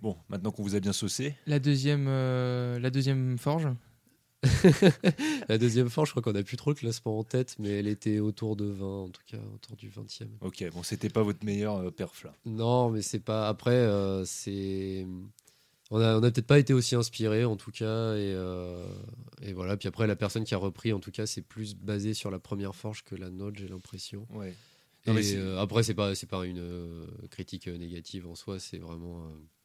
Bon, 0.01 0.17
maintenant 0.31 0.51
qu'on 0.53 0.63
vous 0.63 0.75
a 0.75 0.81
bien 0.81 0.93
saucé, 0.95 1.35
La 1.47 1.59
deuxième, 1.59 2.07
euh, 2.09 2.79
la 2.81 2.89
deuxième 2.91 3.37
forge, 3.39 3.69
La 5.49 5.59
deuxième 5.59 5.89
fois, 5.91 6.05
je 6.05 6.11
crois 6.11 6.23
qu'on 6.23 6.35
a 6.35 6.43
plus 6.43 6.57
trop 6.57 6.71
le 6.71 6.75
classement 6.75 7.19
en 7.19 7.25
tête, 7.25 7.55
mais 7.59 7.71
elle 7.79 7.87
était 7.89 8.19
autour 8.19 8.57
de 8.57 8.65
20, 8.65 8.87
en 9.05 9.09
tout 9.09 9.23
cas, 9.27 9.37
autour 9.55 9.77
du 9.77 9.89
20e. 9.91 10.27
ok, 10.41 10.65
bon, 10.73 10.83
c'était 10.83 11.09
pas 11.11 11.23
votre 11.23 11.45
meilleur 11.45 11.77
euh, 11.77 11.91
perf 11.91 12.25
là. 12.25 12.33
Non, 12.45 12.91
mais 12.91 13.03
c'est 13.03 13.21
pas. 13.21 13.49
Après, 13.49 13.71
euh, 13.75 14.25
c'est. 14.25 15.07
On 15.95 16.01
a, 16.01 16.15
on 16.19 16.23
a 16.23 16.31
peut-être 16.31 16.47
pas 16.47 16.59
été 16.59 16.73
aussi 16.73 16.95
inspiré, 16.95 17.45
en 17.45 17.57
tout 17.57 17.71
cas, 17.71 18.15
et, 18.15 18.33
euh, 18.35 18.87
et 19.43 19.53
voilà. 19.53 19.77
Puis 19.77 19.89
après, 19.89 20.07
la 20.07 20.17
personne 20.17 20.43
qui 20.45 20.55
a 20.55 20.57
repris, 20.59 20.93
en 20.95 21.01
tout 21.01 21.11
cas, 21.11 21.27
c'est 21.27 21.43
plus 21.43 21.75
basé 21.75 22.15
sur 22.15 22.31
la 22.31 22.39
première 22.39 22.75
forge 22.75 23.05
que 23.05 23.15
la 23.15 23.29
nôtre, 23.29 23.59
j'ai 23.59 23.69
l'impression. 23.69 24.27
Ouais. 24.31 24.55
Non, 25.07 25.15
Et 25.17 25.37
euh, 25.37 25.61
après, 25.61 25.83
c'est 25.83 25.93
pas, 25.95 26.15
c'est 26.15 26.29
pas 26.29 26.47
une 26.47 26.61
euh, 26.61 27.05
critique 27.31 27.67
négative 27.67 28.27
en 28.27 28.35
soi, 28.35 28.59
c'est 28.59 28.79
vraiment. 28.79 29.23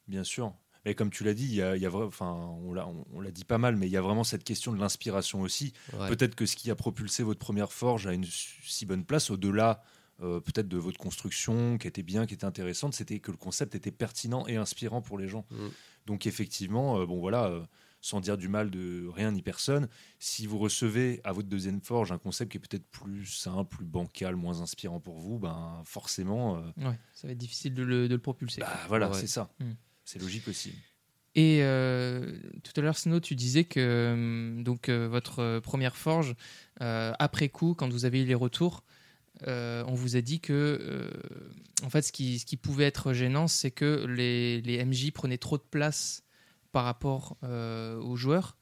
Bien 0.09 0.25
sûr. 0.25 0.53
Mais 0.85 0.95
comme 0.95 1.09
tu 1.11 1.23
l'as 1.23 1.33
dit, 1.33 1.45
il 1.45 1.55
y 1.55 1.61
a, 1.61 1.77
y 1.77 1.85
a 1.85 1.93
enfin, 1.93 2.33
on 2.63 2.73
l'a, 2.73 2.87
on, 2.87 3.05
on 3.13 3.21
l'a 3.21 3.31
dit 3.31 3.45
pas 3.45 3.57
mal, 3.57 3.77
mais 3.77 3.87
il 3.87 3.91
y 3.91 3.97
a 3.97 4.01
vraiment 4.01 4.23
cette 4.25 4.43
question 4.43 4.73
de 4.73 4.79
l'inspiration 4.79 5.41
aussi. 5.41 5.71
ouais. 5.93 6.09
Peut-être 6.09 6.35
que 6.35 6.45
ce 6.45 6.55
qui 6.57 6.69
a 6.71 6.75
propulsé 6.75 7.23
votre 7.23 7.39
première 7.39 7.71
forge 7.71 8.05
à 8.05 8.13
une 8.13 8.25
si 8.25 8.85
bonne 8.85 9.05
place, 9.05 9.29
au-delà 9.29 9.81
euh, 10.21 10.39
peut-être 10.39 10.67
de 10.67 10.77
votre 10.77 10.97
construction 10.97 11.77
qui 11.77 11.87
était 11.87 12.03
bien, 12.03 12.25
qui 12.25 12.33
était 12.33 12.45
intéressante, 12.45 12.93
c'était 12.93 13.19
que 13.19 13.31
le 13.31 13.37
concept 13.37 13.75
était 13.75 13.91
pertinent 13.91 14.45
et 14.47 14.55
inspirant 14.55 15.01
pour 15.01 15.17
les 15.17 15.27
gens. 15.27 15.45
Mm. 15.51 15.67
Donc 16.07 16.25
effectivement, 16.27 16.99
euh, 16.99 17.05
bon 17.05 17.19
voilà, 17.19 17.45
euh, 17.45 17.61
sans 18.01 18.19
dire 18.21 18.37
du 18.37 18.47
mal 18.47 18.69
de 18.69 19.07
rien 19.07 19.31
ni 19.31 19.41
personne, 19.41 19.87
si 20.19 20.47
vous 20.47 20.57
recevez 20.59 21.19
à 21.23 21.33
votre 21.33 21.47
deuxième 21.49 21.81
forge 21.81 22.11
un 22.11 22.17
concept 22.17 22.51
qui 22.51 22.57
est 22.57 22.61
peut-être 22.61 22.87
plus 22.89 23.25
simple, 23.25 23.75
plus 23.77 23.85
bancal, 23.85 24.35
moins 24.35 24.61
inspirant 24.61 24.99
pour 24.99 25.17
vous, 25.19 25.37
ben 25.39 25.81
forcément, 25.85 26.57
euh, 26.57 26.89
ouais, 26.89 26.99
ça 27.13 27.27
va 27.27 27.33
être 27.33 27.37
difficile 27.39 27.73
de 27.73 27.83
le, 27.83 28.07
de 28.07 28.13
le 28.15 28.21
propulser. 28.21 28.61
bah, 28.61 28.73
voilà, 28.87 29.09
Ouais. 29.09 29.19
c'est 29.19 29.27
ça. 29.27 29.49
Mm. 29.59 29.71
C'est 30.05 30.19
logique 30.21 30.47
aussi. 30.47 30.73
Et 31.35 31.59
euh, 31.61 32.39
tout 32.63 32.71
à 32.77 32.81
l'heure, 32.81 32.97
Snow, 32.97 33.19
tu 33.19 33.35
disais 33.35 33.63
que 33.65 34.55
donc 34.63 34.89
euh, 34.89 35.07
votre 35.07 35.59
première 35.59 35.95
forge, 35.95 36.33
euh, 36.81 37.13
après 37.19 37.49
coup, 37.49 37.75
quand 37.75 37.89
vous 37.89 38.05
avez 38.05 38.21
eu 38.21 38.25
les 38.25 38.33
retours, 38.33 38.83
euh, 39.45 39.83
on 39.87 39.93
vous 39.93 40.15
a 40.15 40.21
dit 40.21 40.39
que, 40.39 40.53
euh, 40.81 41.11
en 41.83 41.89
fait, 41.89 42.01
ce 42.01 42.11
qui, 42.11 42.57
pouvait 42.57 42.85
être 42.85 43.13
gênant, 43.13 43.47
c'est 43.47 43.71
que 43.71 44.05
les, 44.07 44.83
MJ 44.83 45.11
prenaient 45.11 45.37
trop 45.37 45.57
de 45.57 45.63
place 45.63 46.23
par 46.71 46.85
rapport 46.85 47.37
euh, 47.43 47.99
aux 47.99 48.15
joueurs. 48.15 48.57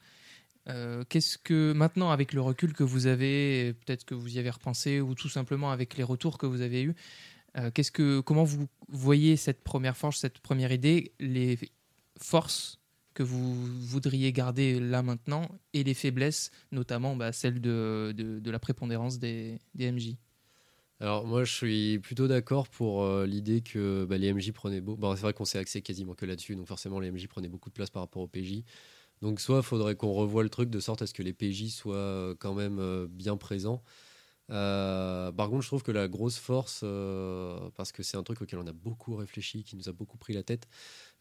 Qu'est-ce 1.10 1.38
que 1.38 1.74
maintenant, 1.74 2.10
avec 2.10 2.34
le 2.34 2.42
recul 2.42 2.74
que 2.74 2.84
vous 2.84 3.06
avez, 3.06 3.74
peut-être 3.86 4.04
que 4.04 4.16
vous 4.16 4.36
y 4.36 4.40
avez 4.40 4.50
repensé, 4.50 5.00
ou 5.00 5.14
tout 5.14 5.30
simplement 5.30 5.72
avec 5.72 5.96
les 5.96 6.04
retours 6.04 6.40
que 6.40 6.48
vous 6.48 6.62
avez 6.62 6.82
eus, 6.82 6.96
qu'est-ce 7.76 7.92
que, 7.92 8.20
comment 8.20 8.44
vous 8.44 8.68
voyez 8.90 9.38
cette 9.38 9.64
première 9.64 9.96
forge, 9.96 10.18
cette 10.18 10.40
première 10.40 10.72
idée, 10.72 11.14
les 11.20 11.60
forces 12.20 12.80
que 13.14 13.22
vous 13.22 13.64
voudriez 13.64 14.34
garder 14.34 14.80
là 14.80 15.04
maintenant 15.04 15.48
et 15.74 15.84
les 15.84 15.94
faiblesses, 15.94 16.50
notamment 16.72 17.16
bah, 17.16 17.32
celle 17.32 17.62
de 17.62 18.42
la 18.44 18.60
prépondérance 18.60 19.20
des, 19.20 19.60
des 19.76 19.92
MJ. 19.92 20.16
Alors 21.02 21.26
moi 21.26 21.44
je 21.44 21.52
suis 21.54 22.00
plutôt 22.00 22.28
d'accord 22.28 22.70
pour 22.70 23.04
euh, 23.04 23.26
l'idée 23.26 23.62
que 23.62 24.06
bah, 24.06 24.18
les 24.18 24.34
MJ 24.34 24.52
prenaient 24.54 24.80
beau. 24.82 24.96
Bon, 24.96 25.14
c'est 25.16 25.22
vrai 25.24 25.34
qu'on 25.34 25.44
s'est 25.46 25.60
axé 25.60 25.82
quasiment 25.82 26.14
que 26.16 26.26
là-dessus, 26.26 26.56
donc 26.56 26.68
forcément 26.68 27.00
les 27.00 27.12
MJ 27.12 27.28
prenaient 27.28 27.50
beaucoup 27.50 27.70
de 27.70 27.74
place 27.74 27.90
par 27.90 28.02
rapport 28.02 28.22
aux 28.22 28.28
PJ. 28.28 28.64
Donc 29.22 29.40
soit 29.42 29.58
il 29.58 29.64
faudrait 29.64 29.96
qu'on 29.96 30.14
revoie 30.14 30.44
le 30.44 30.50
truc 30.50 30.70
de 30.70 30.80
sorte 30.80 31.02
à 31.02 31.08
ce 31.08 31.14
que 31.14 31.24
les 31.24 31.34
PJ 31.34 31.70
soient 31.70 31.96
euh, 31.96 32.36
quand 32.40 32.54
même 32.54 32.80
euh, 32.80 33.08
bien 33.10 33.38
présents. 33.38 33.84
Par 34.48 35.50
contre 35.50 35.62
je 35.64 35.68
trouve 35.68 35.84
que 35.84 35.92
la 35.92 36.08
grosse 36.08 36.38
force, 36.38 36.82
parce 37.76 37.92
que 37.92 38.04
c'est 38.04 38.18
un 38.18 38.24
truc 38.24 38.42
auquel 38.42 38.60
on 38.60 38.68
a 38.68 38.74
beaucoup 38.74 39.16
réfléchi, 39.16 39.64
qui 39.64 39.76
nous 39.76 39.90
a 39.90 39.92
beaucoup 39.92 40.18
pris 40.18 40.34
la 40.34 40.44
tête, 40.44 40.68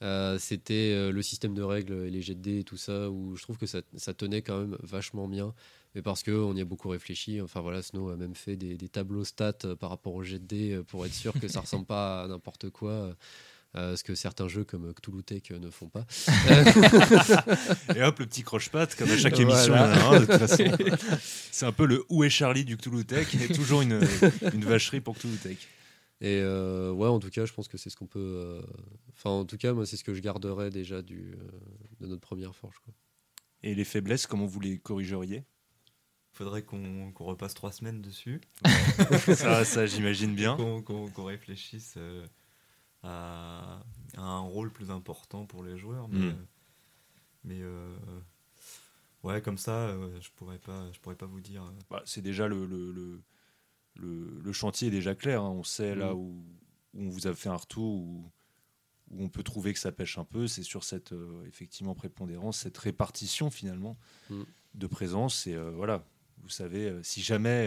euh, 0.02 0.38
c'était 0.38 0.92
euh, 0.92 1.10
le 1.12 1.22
système 1.22 1.54
de 1.54 1.62
règles 1.62 2.06
et 2.06 2.10
les 2.10 2.20
jets 2.22 2.34
de 2.34 2.40
dés 2.40 2.58
et 2.60 2.64
tout 2.64 2.76
ça, 2.76 3.08
où 3.10 3.36
je 3.36 3.42
trouve 3.42 3.56
que 3.58 3.66
ça, 3.66 3.80
ça 3.96 4.12
tenait 4.14 4.42
quand 4.42 4.58
même 4.58 4.76
vachement 4.82 5.28
bien 5.28 5.54
mais 5.96 6.02
parce 6.02 6.24
qu'on 6.24 6.56
y 6.56 6.60
a 6.60 6.64
beaucoup 6.64 6.88
réfléchi. 6.88 7.40
Enfin 7.40 7.60
voilà, 7.60 7.80
Snow 7.80 8.08
a 8.08 8.16
même 8.16 8.34
fait 8.34 8.56
des, 8.56 8.76
des 8.76 8.88
tableaux 8.88 9.22
stats 9.24 9.52
euh, 9.64 9.76
par 9.76 9.90
rapport 9.90 10.12
au 10.14 10.24
jet 10.24 10.40
de 10.40 10.44
dés 10.46 10.80
pour 10.88 11.06
être 11.06 11.14
sûr 11.14 11.32
que 11.40 11.46
ça 11.46 11.60
ressemble 11.60 11.86
pas 11.86 12.24
à 12.24 12.26
n'importe 12.26 12.68
quoi. 12.70 13.14
euh, 13.76 13.94
ce 13.96 14.02
que 14.02 14.16
certains 14.16 14.48
jeux 14.48 14.64
comme 14.64 14.92
Cthulhu 14.92 15.22
Tech 15.22 15.50
ne 15.52 15.70
font 15.70 15.88
pas. 15.88 16.04
Et 17.96 18.02
hop, 18.02 18.18
le 18.18 18.26
petit 18.26 18.42
croche-patte, 18.42 18.94
comme 18.96 19.10
à 19.10 19.16
chaque 19.16 19.38
émission, 19.38 19.72
Voilà. 19.74 20.18
de 20.20 20.24
toute 20.26 20.36
façon. 20.38 20.64
C'est 21.52 21.66
un 21.66 21.72
peu 21.72 21.86
le 21.86 22.04
Où 22.08 22.24
est 22.24 22.30
Charlie? 22.30 22.64
du 22.64 22.76
Cthulhu 22.76 23.04
Tech, 23.04 23.28
et 23.34 23.52
toujours 23.52 23.82
une, 23.82 24.00
une 24.52 24.64
vacherie 24.64 25.00
pour 25.00 25.16
Cthulhu 25.16 25.36
Tech. 25.36 25.56
Et 26.24 26.40
euh, 26.40 26.90
ouais, 26.90 27.06
en 27.08 27.18
tout 27.20 27.28
cas, 27.28 27.44
je 27.44 27.52
pense 27.52 27.68
que 27.68 27.76
c'est 27.76 27.90
ce 27.90 27.96
qu'on 27.96 28.06
peut. 28.06 28.18
euh, 28.18 28.62
Enfin, 29.12 29.28
en 29.30 29.44
tout 29.44 29.58
cas, 29.58 29.74
moi, 29.74 29.84
c'est 29.84 29.96
ce 29.98 30.04
que 30.04 30.14
je 30.14 30.20
garderais 30.20 30.70
déjà 30.70 31.02
du, 31.02 31.34
euh, 31.38 31.48
de 32.00 32.06
notre 32.06 32.22
première 32.22 32.56
forge. 32.56 32.78
Quoi. 32.84 32.94
Et 33.62 33.74
les 33.74 33.84
faiblesses, 33.84 34.26
comment 34.26 34.46
vous 34.46 34.58
les 34.60 34.78
corrigeriez? 34.78 35.44
Faudrait 36.32 36.62
qu'on 36.62 37.12
repasse 37.18 37.52
trois 37.54 37.72
semaines 37.72 38.00
dessus, 38.00 38.40
Ça, 39.36 39.64
ça 39.64 39.86
j'imagine 39.86 40.34
bien. 40.34 40.56
qu'on 40.56 41.24
réfléchisse 41.24 41.94
euh, 41.98 42.26
à, 43.02 43.80
à 44.16 44.20
un 44.22 44.40
rôle 44.40 44.72
plus 44.72 44.90
important 44.90 45.44
pour 45.46 45.62
les 45.62 45.76
joueurs. 45.78 46.08
Mais, 46.08 46.18
Mm. 46.20 46.28
euh, 46.30 46.34
mais 47.44 47.60
euh, 47.60 47.96
ouais, 49.22 49.42
comme 49.42 49.58
ça, 49.58 49.88
euh, 49.88 50.18
je 50.20 50.30
pourrais 50.36 50.58
pas, 50.58 50.90
je 50.92 50.98
pourrais 51.00 51.14
pas 51.16 51.26
vous 51.26 51.40
dire. 51.40 51.70
Bah, 51.90 52.02
c'est 52.06 52.22
déjà 52.22 52.48
le, 52.48 52.64
le, 52.66 52.90
le, 52.92 53.20
le- 53.96 54.40
le 54.42 54.52
chantier 54.52 54.88
est 54.88 54.90
déjà 54.92 55.14
clair. 55.14 55.42
hein. 55.42 55.50
On 55.50 55.62
sait 55.64 55.94
là 55.94 56.12
Mm. 56.12 56.16
où, 56.18 56.44
où 56.94 57.02
on 57.02 57.08
vous 57.10 57.26
a 57.26 57.34
fait 57.34 57.48
un 57.48 57.56
retour, 57.56 57.94
où, 58.02 58.30
où 59.10 59.22
on 59.22 59.28
peut 59.28 59.42
trouver 59.42 59.72
que 59.72 59.78
ça 59.78 59.92
pêche 59.92 60.18
un 60.18 60.24
peu. 60.24 60.46
C'est 60.46 60.62
sur 60.62 60.82
cette 60.84 61.12
euh, 61.12 61.44
effectivement 61.46 61.94
prépondérance, 61.94 62.58
cette 62.58 62.78
répartition 62.78 63.50
finalement 63.50 63.96
Mm. 64.30 64.42
de 64.74 64.86
présence. 64.86 65.46
Et 65.46 65.54
euh, 65.54 65.70
voilà, 65.70 66.04
vous 66.42 66.48
savez, 66.48 66.88
euh, 66.88 67.02
si 67.02 67.22
jamais 67.22 67.66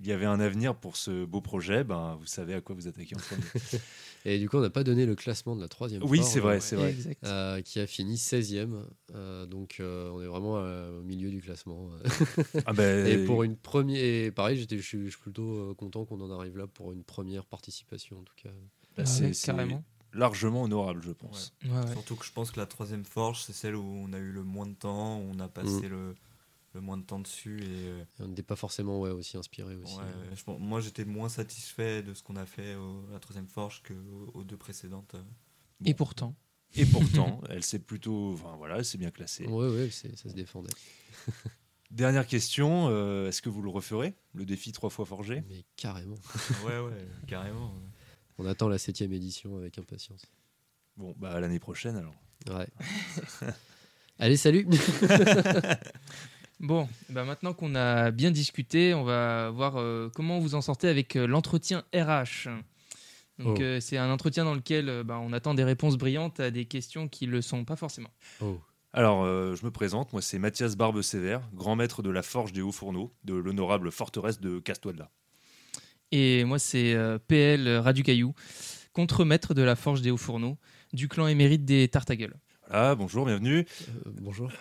il 0.00 0.06
y 0.06 0.12
avait 0.12 0.26
un 0.26 0.38
avenir 0.38 0.74
pour 0.76 0.96
ce 0.96 1.24
beau 1.24 1.40
projet, 1.40 1.82
ben, 1.82 2.16
vous 2.20 2.26
savez 2.26 2.54
à 2.54 2.60
quoi 2.60 2.74
vous 2.74 2.86
attaquer 2.86 3.16
en 3.16 3.18
premier. 3.18 3.42
Et 4.24 4.38
du 4.38 4.48
coup, 4.48 4.58
on 4.58 4.60
n'a 4.60 4.70
pas 4.70 4.84
donné 4.84 5.06
le 5.06 5.14
classement 5.14 5.56
de 5.56 5.60
la 5.60 5.68
troisième 5.68 6.02
oui, 6.04 6.22
c'est 6.22 6.40
vrai, 6.40 6.56
euh, 6.56 6.60
c'est 6.60 6.76
vrai. 6.76 6.90
Exact. 6.90 7.24
euh, 7.24 7.60
qui 7.62 7.80
a 7.80 7.86
fini 7.86 8.16
16e. 8.16 8.84
euh, 9.14 9.46
donc, 9.46 9.76
euh, 9.80 10.10
on 10.10 10.20
est 10.20 10.26
vraiment 10.26 10.54
au 10.54 11.02
milieu 11.02 11.30
du 11.30 11.40
classement. 11.40 11.90
Ah 12.66 12.72
ben, 12.72 13.06
Et 13.06 13.24
pour 13.24 13.42
une 13.42 13.56
première, 13.56 14.32
pareil, 14.32 14.58
j'étais, 14.58 14.76
je 14.78 14.82
suis, 14.82 15.10
plutôt 15.20 15.74
content 15.76 16.04
qu'on 16.04 16.20
en 16.20 16.30
arrive 16.30 16.56
là 16.56 16.66
pour 16.66 16.92
une 16.92 17.04
première 17.04 17.44
participation 17.46 18.18
en 18.18 18.22
tout 18.22 18.34
cas. 18.36 18.50
bah, 18.96 19.04
Ouais, 19.04 19.32
c'est 19.32 19.46
carrément. 19.46 19.82
largement 20.12 20.62
honorable, 20.62 21.00
je 21.04 21.12
pense. 21.12 21.54
Ouais, 21.64 21.70
ouais. 21.70 21.92
Surtout 21.92 22.16
que 22.16 22.24
je 22.24 22.32
pense 22.32 22.50
que 22.50 22.60
la 22.60 22.66
troisième 22.66 23.04
forge, 23.04 23.42
c'est 23.42 23.52
celle 23.52 23.76
où 23.76 23.84
on 23.84 24.12
a 24.12 24.18
eu 24.18 24.30
le 24.32 24.42
moins 24.42 24.66
de 24.66 24.74
temps, 24.74 25.18
où 25.20 25.30
on 25.34 25.40
a 25.40 25.48
passé 25.48 25.88
le, 25.88 26.14
le 26.74 26.80
moins 26.80 26.96
de 26.98 27.02
temps 27.04 27.18
dessus. 27.20 27.60
Et, 27.62 27.66
euh, 27.88 28.02
Et 28.20 28.22
on 28.22 28.28
n'était 28.28 28.42
pas 28.42 28.56
forcément 28.56 29.00
ouais, 29.00 29.10
aussi 29.10 29.36
inspiré 29.36 29.74
aussi. 29.76 29.96
ouais, 29.96 30.02
euh. 30.04 30.34
je 30.34 30.44
pense- 30.44 30.60
moi, 30.60 30.80
j'étais 30.80 31.04
moins 31.04 31.28
satisfait 31.28 32.02
de 32.02 32.14
ce 32.14 32.22
qu'on 32.22 32.36
a 32.36 32.46
fait 32.46 32.74
au- 32.76 33.06
à 33.10 33.12
la 33.14 33.18
troisième 33.20 33.48
forge 33.48 33.82
que 33.82 33.94
aux, 34.34 34.44
deux 34.44 34.56
précédentes. 34.56 35.14
euh. 35.14 35.22
Et 35.84 35.94
pourtant, 35.94 36.34
Et 36.74 36.84
pourtant, 36.84 37.40
elle 37.50 37.62
s'est 37.64 37.78
plutôt, 37.78 38.32
enfin 38.34 38.54
voilà, 38.56 38.76
elle 38.78 38.84
s'est 38.84 38.98
bien 38.98 39.10
classée. 39.10 39.46
Ouais, 39.46 39.68
ouais, 39.68 39.90
c'est- 39.90 40.14
ça 40.16 40.28
se 40.28 40.34
défendait. 40.34 40.72
Dernière 41.90 42.26
question, 42.26 42.88
euh, 42.90 43.28
est-ce 43.28 43.40
que 43.40 43.48
vous 43.48 43.62
le 43.62 43.70
referez, 43.70 44.14
le 44.34 44.44
défi 44.44 44.72
trois 44.72 44.90
fois 44.90 45.06
forgé? 45.06 45.42
Mais 45.48 45.64
carrément. 45.76 46.16
ouais, 46.66 46.78
ouais, 46.80 47.08
carrément. 47.26 47.72
On 48.36 48.44
attend 48.44 48.68
la 48.68 48.76
septième 48.76 49.12
édition 49.14 49.56
avec 49.56 49.78
impatience. 49.78 50.26
Bon, 50.98 51.14
bah 51.16 51.30
à 51.32 51.40
l'année 51.40 51.58
prochaine 51.60 51.96
alors. 51.96 52.14
Ouais. 52.50 52.68
Allez, 54.18 54.36
salut 54.36 54.66
Bon, 56.60 56.88
bah 57.08 57.24
maintenant 57.24 57.52
qu'on 57.52 57.74
a 57.76 58.10
bien 58.10 58.30
discuté, 58.32 58.92
on 58.92 59.04
va 59.04 59.50
voir 59.50 59.76
euh, 59.76 60.10
comment 60.12 60.40
vous 60.40 60.54
en 60.56 60.60
sortez 60.60 60.88
avec 60.88 61.14
euh, 61.14 61.26
l'entretien 61.26 61.84
RH. 61.94 62.48
Donc 63.38 63.58
Oh. 63.58 63.62
euh, 63.62 63.78
c'est 63.80 63.96
un 63.96 64.10
entretien 64.10 64.44
dans 64.44 64.54
lequel 64.54 65.04
bah, 65.04 65.20
on 65.22 65.32
attend 65.32 65.54
des 65.54 65.62
réponses 65.62 65.96
brillantes 65.96 66.40
à 66.40 66.50
des 66.50 66.64
questions 66.64 67.06
qui 67.06 67.26
le 67.26 67.42
sont 67.42 67.64
pas 67.64 67.76
forcément. 67.76 68.10
Oh. 68.40 68.58
Alors, 68.92 69.24
je 69.26 69.64
me 69.64 69.70
présente, 69.70 70.12
moi 70.14 70.22
c'est 70.22 70.38
Mathias 70.38 70.74
Barbe-Sévère, 70.74 71.42
grand 71.52 71.76
maître 71.76 72.02
de 72.02 72.08
la 72.10 72.22
forge 72.22 72.52
des 72.52 72.62
Hauts-Fourneaux, 72.62 73.12
de 73.22 73.34
l'honorable 73.34 73.92
forteresse 73.92 74.40
de 74.40 74.58
Castois-de-la. 74.58 75.10
Et 76.10 76.42
moi 76.44 76.58
c'est 76.58 76.96
PL 77.28 77.68
Raducaillou, 77.76 78.32
contremaître 78.94 79.52
de 79.52 79.60
la 79.62 79.76
Forge 79.76 80.00
des 80.00 80.10
Hauts-Fourneaux, 80.10 80.56
du 80.94 81.06
clan 81.06 81.26
émérite 81.28 81.66
des 81.66 81.86
Tartagueules. 81.88 82.34
Voilà, 82.70 82.94
bonjour, 82.94 83.24
bienvenue. 83.24 83.60
Euh, 83.88 84.10
bonjour. 84.20 84.52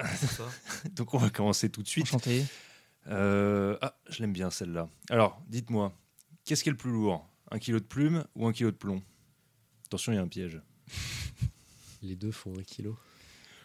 Donc 0.95 1.13
on 1.13 1.17
va 1.17 1.29
commencer 1.29 1.69
tout 1.69 1.83
de 1.83 1.87
suite. 1.89 2.05
Enchanté. 2.05 2.45
Euh, 3.07 3.77
ah, 3.81 3.97
je 4.09 4.21
l'aime 4.21 4.31
bien 4.31 4.49
celle-là. 4.49 4.87
Alors, 5.09 5.41
dites-moi, 5.49 5.93
qu'est-ce 6.45 6.63
qui 6.63 6.69
est 6.69 6.71
le 6.71 6.77
plus 6.77 6.91
lourd? 6.91 7.27
Un 7.51 7.59
kilo 7.59 7.79
de 7.79 7.83
plume 7.85 8.23
ou 8.35 8.47
un 8.47 8.53
kilo 8.53 8.71
de 8.71 8.77
plomb? 8.77 9.01
Attention, 9.87 10.13
il 10.13 10.15
y 10.15 10.19
a 10.19 10.21
un 10.21 10.27
piège. 10.27 10.61
Les 12.01 12.15
deux 12.15 12.31
font 12.31 12.57
un 12.57 12.63
kilo. 12.63 12.97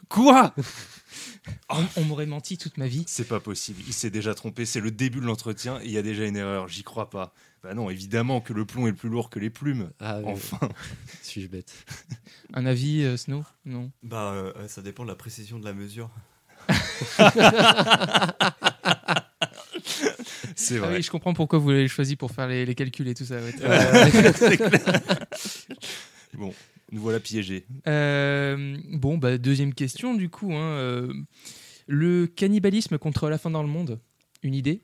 Quoi? 0.09 0.53
On, 1.69 1.87
on 1.97 2.05
m'aurait 2.05 2.27
menti 2.27 2.59
toute 2.59 2.79
ma 2.79 2.87
vie. 2.89 3.05
C'est 3.07 3.27
pas 3.27 3.41
possible, 3.41 3.81
il 3.87 3.93
s'est 3.93 4.11
déjà 4.11 4.35
trompé, 4.35 4.67
c'est 4.67 4.81
le 4.81 4.91
début 4.91 5.21
de 5.21 5.27
l'entretien 5.27 5.81
et 5.81 5.87
il 5.87 5.91
y 5.91 5.99
a 5.99 6.03
déjà 6.03 6.25
une 6.25 6.37
erreur, 6.37 6.69
j'y 6.69 6.83
crois 6.83 7.11
pas. 7.11 7.33
Bah 7.63 7.75
non, 7.75 7.91
évidemment 7.91 8.41
que 8.41 8.53
le 8.53 8.65
plomb 8.65 8.87
est 8.89 8.93
plus 8.93 9.09
lourd 9.09 9.31
que 9.31 9.39
les 9.39 9.51
plumes. 9.51 9.91
Ah, 10.01 10.21
Enfin, 10.25 10.59
suis-je 11.23 11.47
bête? 11.49 11.73
Un 12.55 12.67
avis, 12.67 13.05
euh, 13.05 13.17
Snow? 13.17 13.45
Non. 13.65 13.93
Bah, 14.03 14.33
euh, 14.33 14.67
ça 14.69 14.83
dépend 14.83 15.05
de 15.05 15.09
la 15.09 15.15
précision 15.15 15.59
de 15.61 15.65
la 15.65 15.73
mesure. 15.73 16.11
c'est 20.57 20.77
Ah 20.77 20.81
vrai. 20.81 20.97
oui, 20.97 21.03
je 21.03 21.11
comprends 21.11 21.35
pourquoi 21.35 21.59
vous 21.59 21.71
l'avez 21.71 21.89
choisi 21.89 22.17
pour 22.17 22.31
faire 22.33 22.49
les, 22.49 22.65
les 22.67 22.75
calculs 22.75 23.09
et 23.09 23.15
tout 23.15 23.25
ça. 23.25 23.37
ouais. 23.37 23.53
C'est 24.35 24.57
clair. 24.57 25.21
Bon, 26.35 26.53
nous 26.91 27.01
voilà 27.01 27.21
piégés. 27.21 27.67
Euh, 27.87 28.77
bon, 28.93 29.19
bah, 29.19 29.39
deuxième 29.39 29.75
question 29.75 30.15
du 30.15 30.29
coup. 30.31 30.53
hein, 30.53 30.61
euh, 30.77 31.13
le 31.87 32.27
cannibalisme 32.27 32.99
contre 32.99 33.29
la 33.29 33.39
faim 33.39 33.51
dans 33.51 33.63
le 33.63 33.69
monde, 33.69 34.01
une 34.43 34.55
idée? 34.55 34.83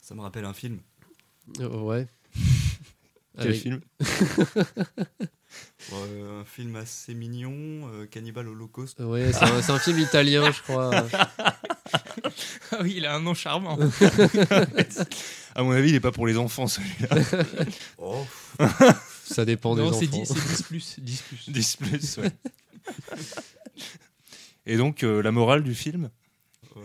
Ça 0.00 0.14
me 0.14 0.20
rappelle 0.20 0.44
un 0.44 0.52
film. 0.54 0.80
Euh, 1.60 1.68
Ouais. 1.80 2.06
Quel 3.38 3.48
Avec- 3.48 3.60
film 3.62 3.80
Euh, 5.92 6.40
un 6.42 6.44
film 6.44 6.76
assez 6.76 7.14
mignon, 7.14 7.88
euh, 7.92 8.06
Cannibal 8.06 8.46
Holocaust. 8.48 9.00
Ouais, 9.00 9.32
c'est 9.32 9.70
un, 9.70 9.78
film 9.78 9.98
italien, 9.98 10.50
je 10.52 10.62
crois. 10.62 11.06
Ah 12.70 12.78
oui, 12.82 12.94
il 12.98 13.06
a 13.06 13.14
un 13.14 13.20
nom 13.20 13.32
charmant. 13.32 13.78
À 15.54 15.62
mon 15.62 15.70
avis, 15.70 15.88
il 15.88 15.94
est 15.94 16.00
pas 16.00 16.12
pour 16.12 16.26
les 16.26 16.36
enfants 16.36 16.66
celui-là. 16.66 17.08
Oh, 17.96 18.26
Ça 19.24 19.46
dépend 19.46 19.74
des 19.74 19.80
non, 19.82 19.88
enfants. 19.88 19.98
c'est 20.00 20.06
10, 20.06 20.26
c'est 20.26 20.34
10 20.34 20.62
plus. 20.64 20.96
10 21.00 21.22
plus. 21.22 21.50
10 21.50 21.76
plus, 21.76 22.18
ouais. 22.18 22.30
Et 24.66 24.76
donc, 24.76 25.02
euh, 25.02 25.22
la 25.22 25.32
morale 25.32 25.62
du 25.62 25.74
film? 25.74 26.10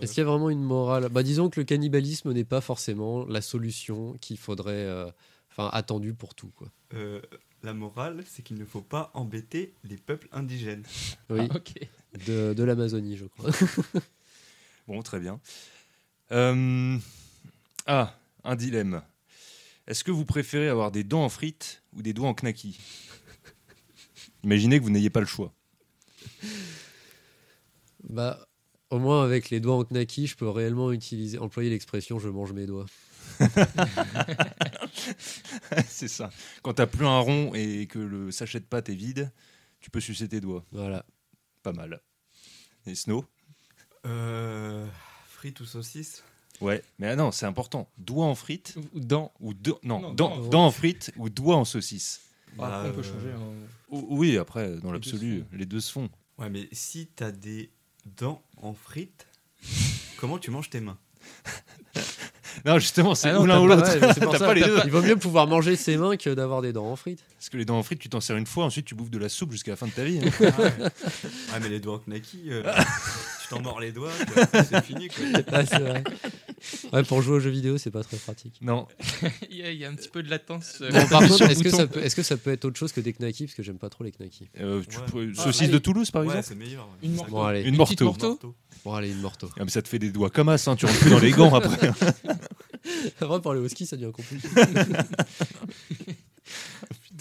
Est-ce 0.02 0.14
qu'il 0.14 0.22
y 0.22 0.26
a 0.26 0.30
vraiment 0.30 0.50
une 0.50 0.64
morale? 0.64 1.10
Bah, 1.10 1.24
Disons 1.24 1.50
que 1.50 1.60
le 1.60 1.66
cannibalisme 1.66 2.32
n'est 2.34 2.44
pas 2.44 2.62
forcément 2.62 3.26
la 3.26 3.42
solution 3.42 4.14
qu'il 4.20 4.38
faudrait. 4.38 4.72
euh, 4.74 5.10
Enfin, 5.52 5.70
attendue 5.72 6.16
pour 6.16 6.34
tout, 6.34 6.50
quoi. 6.56 6.68
euh, 6.96 7.22
la 7.62 7.76
morale, 7.76 8.24
c'est 8.28 8.42
qu'il 8.42 8.58
ne 8.58 8.66
faut 8.66 8.82
pas 8.82 9.12
embêter 9.14 9.76
les 9.84 9.98
peuples 9.98 10.28
indigènes. 10.32 10.82
Oui, 11.30 11.48
Ah, 11.52 11.56
ok. 11.58 11.74
de, 12.26 12.54
de 12.56 12.64
l'Amazonie, 12.64 13.18
je 13.18 13.26
crois. 13.26 13.52
Bon, 14.88 15.02
très 15.04 15.20
bien. 15.20 15.40
Euh, 16.32 16.98
Ah, 17.86 18.18
un 18.44 18.56
dilemme. 18.56 19.04
Est-ce 19.86 20.04
que 20.04 20.10
vous 20.12 20.26
préférez 20.26 20.70
avoir 20.70 20.92
des 20.92 21.04
dents 21.04 21.24
en 21.24 21.30
frites 21.30 21.84
ou 21.96 22.02
des 22.02 22.14
doigts 22.14 22.30
en 22.30 22.34
knacky? 22.34 22.80
Imaginez 24.44 24.80
que 24.80 24.84
vous 24.84 24.90
n'ayez 24.90 25.12
pas 25.12 25.20
le 25.20 25.28
choix. 25.28 25.54
bah, 28.10 28.46
au 28.94 29.00
moins, 29.00 29.24
avec 29.24 29.50
les 29.50 29.60
doigts 29.60 29.76
en 29.78 29.84
knacky, 29.84 30.28
je 30.28 30.36
peux 30.36 30.48
réellement 30.50 30.92
utiliser, 30.92 31.38
employer 31.40 31.70
l'expression 31.70 32.20
je 32.20 32.30
mange 32.30 32.54
mes 32.54 32.66
doigts. 32.66 32.86
C'est 35.88 36.08
ça. 36.08 36.30
Quand 36.62 36.74
t'as 36.74 36.86
plus 36.88 37.06
un 37.06 37.20
rond 37.20 37.52
et 37.54 37.88
que 37.88 38.00
le 38.00 38.32
sachet 38.32 38.60
de 38.60 38.66
pâte 38.66 38.90
est 38.90 38.96
vide, 38.96 39.32
tu 39.80 39.90
peux 39.90 40.00
sucer 40.00 40.28
tes 40.28 40.42
doigts. 40.42 40.64
Voilà. 40.72 41.06
Pas 41.64 41.74
mal. 41.74 42.02
Et 42.86 42.96
Snow? 42.96 43.26
Euh, 44.06 44.86
frites 45.28 45.60
ou 45.62 45.66
saucisses? 45.66 46.24
Ouais, 46.62 46.84
mais 47.00 47.08
ah 47.08 47.16
non, 47.16 47.32
c'est 47.32 47.46
important. 47.46 47.90
Doigts 47.98 48.26
en 48.26 48.36
frites 48.36 48.76
Ou 48.94 49.00
Dans. 49.00 49.34
ou 49.40 49.54
do- 49.54 49.80
non, 49.84 50.00
Non, 50.02 50.14
dents, 50.14 50.38
dents. 50.38 50.48
dents 50.50 50.66
en 50.68 50.72
frites 50.72 51.12
ou 51.18 51.30
doigts 51.30 51.56
en 51.58 51.66
saucisse. 51.66 52.22
Bah, 52.56 52.78
Après, 52.78 52.90
on 52.90 52.94
peut 52.94 53.00
euh, 53.00 53.04
changer. 53.04 53.32
hein. 53.32 53.40
O- 53.90 54.06
Oui, 54.10 54.38
après, 54.38 54.76
dans 54.78 54.92
l'absolu, 54.92 55.46
les 55.52 55.66
deux 55.66 55.80
se 55.80 55.92
font. 55.92 56.10
Ouais, 56.38 56.50
mais 56.50 56.68
si 56.72 57.08
t'as 57.08 57.32
des 57.32 57.72
dents 58.18 58.42
en 58.62 58.74
frites, 58.74 59.28
comment 60.18 60.38
tu 60.38 60.52
manges 60.52 60.70
tes 60.70 60.80
mains 60.80 60.98
Non, 62.66 62.78
justement, 62.78 63.16
c'est 63.16 63.30
Ah 63.30 63.34
non, 63.34 63.42
ou 63.42 63.46
l'un 63.48 63.56
t'as 63.56 63.62
ou 63.62 63.68
pas- 63.68 63.76
l'autre. 63.76 63.92
Ouais, 63.94 64.00
mais 64.08 64.14
c'est 64.14 64.20
pour 64.22 64.32
T'as 64.34 64.40
ça, 64.40 64.46
pas 64.46 64.54
les 64.54 64.62
t'as 64.62 64.68
deux. 64.68 64.82
Il 64.86 64.92
vaut 64.92 65.02
mieux 65.02 65.16
pouvoir 65.18 65.48
manger 65.48 65.76
ses 65.76 65.98
mains 65.98 66.16
que 66.18 66.30
d'avoir 66.30 66.62
des 66.62 66.72
dents 66.72 66.86
en 66.86 66.96
frites. 66.96 67.24
Parce 67.38 67.50
que 67.50 67.58
les 67.58 67.66
dents 67.66 67.78
en 67.80 67.84
frites, 67.84 68.00
tu 68.00 68.10
t'en 68.10 68.22
sers 68.22 68.38
une 68.38 68.46
fois, 68.46 68.66
ensuite 68.66 68.86
tu 68.86 68.94
bouffes 68.96 69.10
de 69.10 69.18
la 69.18 69.28
soupe 69.28 69.52
jusqu'à 69.52 69.72
la 69.72 69.76
fin 69.78 69.88
de 69.88 69.92
ta 69.92 70.04
vie. 70.04 70.20
hein. 70.24 70.30
ah, 70.40 70.62
ouais. 70.62 70.74
Ah, 71.54 71.60
mais 71.62 71.70
les 71.70 71.80
doigts 71.80 71.96
en 71.96 72.00
knacky, 72.12 72.44
euh, 72.50 72.62
tu 73.42 73.48
t'en 73.50 73.62
mords 73.62 73.80
les 73.80 73.92
doigts, 73.92 74.12
c'est 74.70 74.84
fini. 74.86 75.08
Quoi. 75.08 75.26
Ah, 75.52 75.66
c'est 75.66 75.80
vrai. 75.80 76.04
Ouais, 76.94 77.04
pour 77.04 77.22
jouer 77.22 77.36
aux 77.36 77.40
jeux 77.40 77.50
vidéo, 77.50 77.78
c'est 77.78 77.92
pas 77.92 78.04
très 78.04 78.18
pratique. 78.18 78.58
non, 78.62 78.88
il, 79.50 79.58
y 79.58 79.64
a, 79.64 79.72
il 79.72 79.78
y 79.78 79.86
a 79.86 79.90
un 79.90 79.96
petit 79.96 80.10
peu 80.10 80.24
de 80.24 80.30
latence. 80.30 80.78
euh, 80.82 80.90
est-ce 80.92 81.62
que, 81.64 81.70
ça 81.70 81.88
peut, 81.88 82.00
est-ce 82.04 82.16
que 82.16 82.24
ça 82.24 82.38
peut 82.38 82.52
être 82.52 82.66
autre 82.66 82.78
chose 82.78 82.92
que 82.94 83.02
des 83.02 83.14
knackis 83.14 83.46
Parce 83.46 83.56
que 83.56 83.64
j'aime 83.64 83.78
pas 83.78 83.90
trop 83.90 84.04
les 84.04 84.12
knackis. 84.12 84.48
euh, 84.60 84.82
tu 84.90 84.98
Ouais. 84.98 85.04
peux- 85.12 85.32
Ah, 85.38 85.44
saucisse 85.44 85.64
allez. 85.64 85.72
de 85.74 85.78
Toulouse 85.80 86.10
par 86.12 86.22
Ouais, 86.22 86.28
exemple 86.30 86.46
c'est 86.48 86.56
meilleur. 86.56 86.86
ouais. 86.88 87.08
Une 87.10 87.18
Ça- 87.18 87.26
Bon, 87.30 87.44
allez. 87.44 87.62
Une 87.62 87.76
Une 87.76 87.78
petite 87.84 88.02
morteau. 88.02 88.28
morteau 88.30 88.56
Bon, 88.86 88.94
allez, 88.94 89.12
une 89.12 89.22
morteau. 89.22 89.50
Ah, 89.58 89.64
mais 89.64 89.70
ça 89.72 89.82
te 89.82 89.88
fait 89.88 90.00
des 90.00 90.12
doigts 90.12 90.30
comme 90.30 90.50
as, 90.50 90.68
hein, 90.68 90.76
tu 90.76 90.86
rentres 90.86 91.00
plus 91.00 91.10
dans 91.10 91.20
les 91.20 91.32
gants 91.32 91.54
après. 91.54 91.92
Après, 93.22 93.42
parler 93.42 93.60
au 93.62 93.68
ski, 93.70 93.86
ça 93.86 93.96
devient 93.96 94.12
compliqué. 94.12 94.48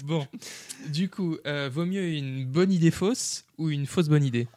Bon, 0.05 0.27
du 0.89 1.09
coup, 1.09 1.37
euh, 1.47 1.69
vaut 1.73 1.85
mieux 1.87 2.09
une 2.15 2.45
bonne 2.45 2.73
idée 2.73 2.91
fausse 2.91 3.45
ou 3.59 3.71
une 3.71 3.87
fausse 3.87 4.09
bonne 4.09 4.25
idée? 4.25 4.49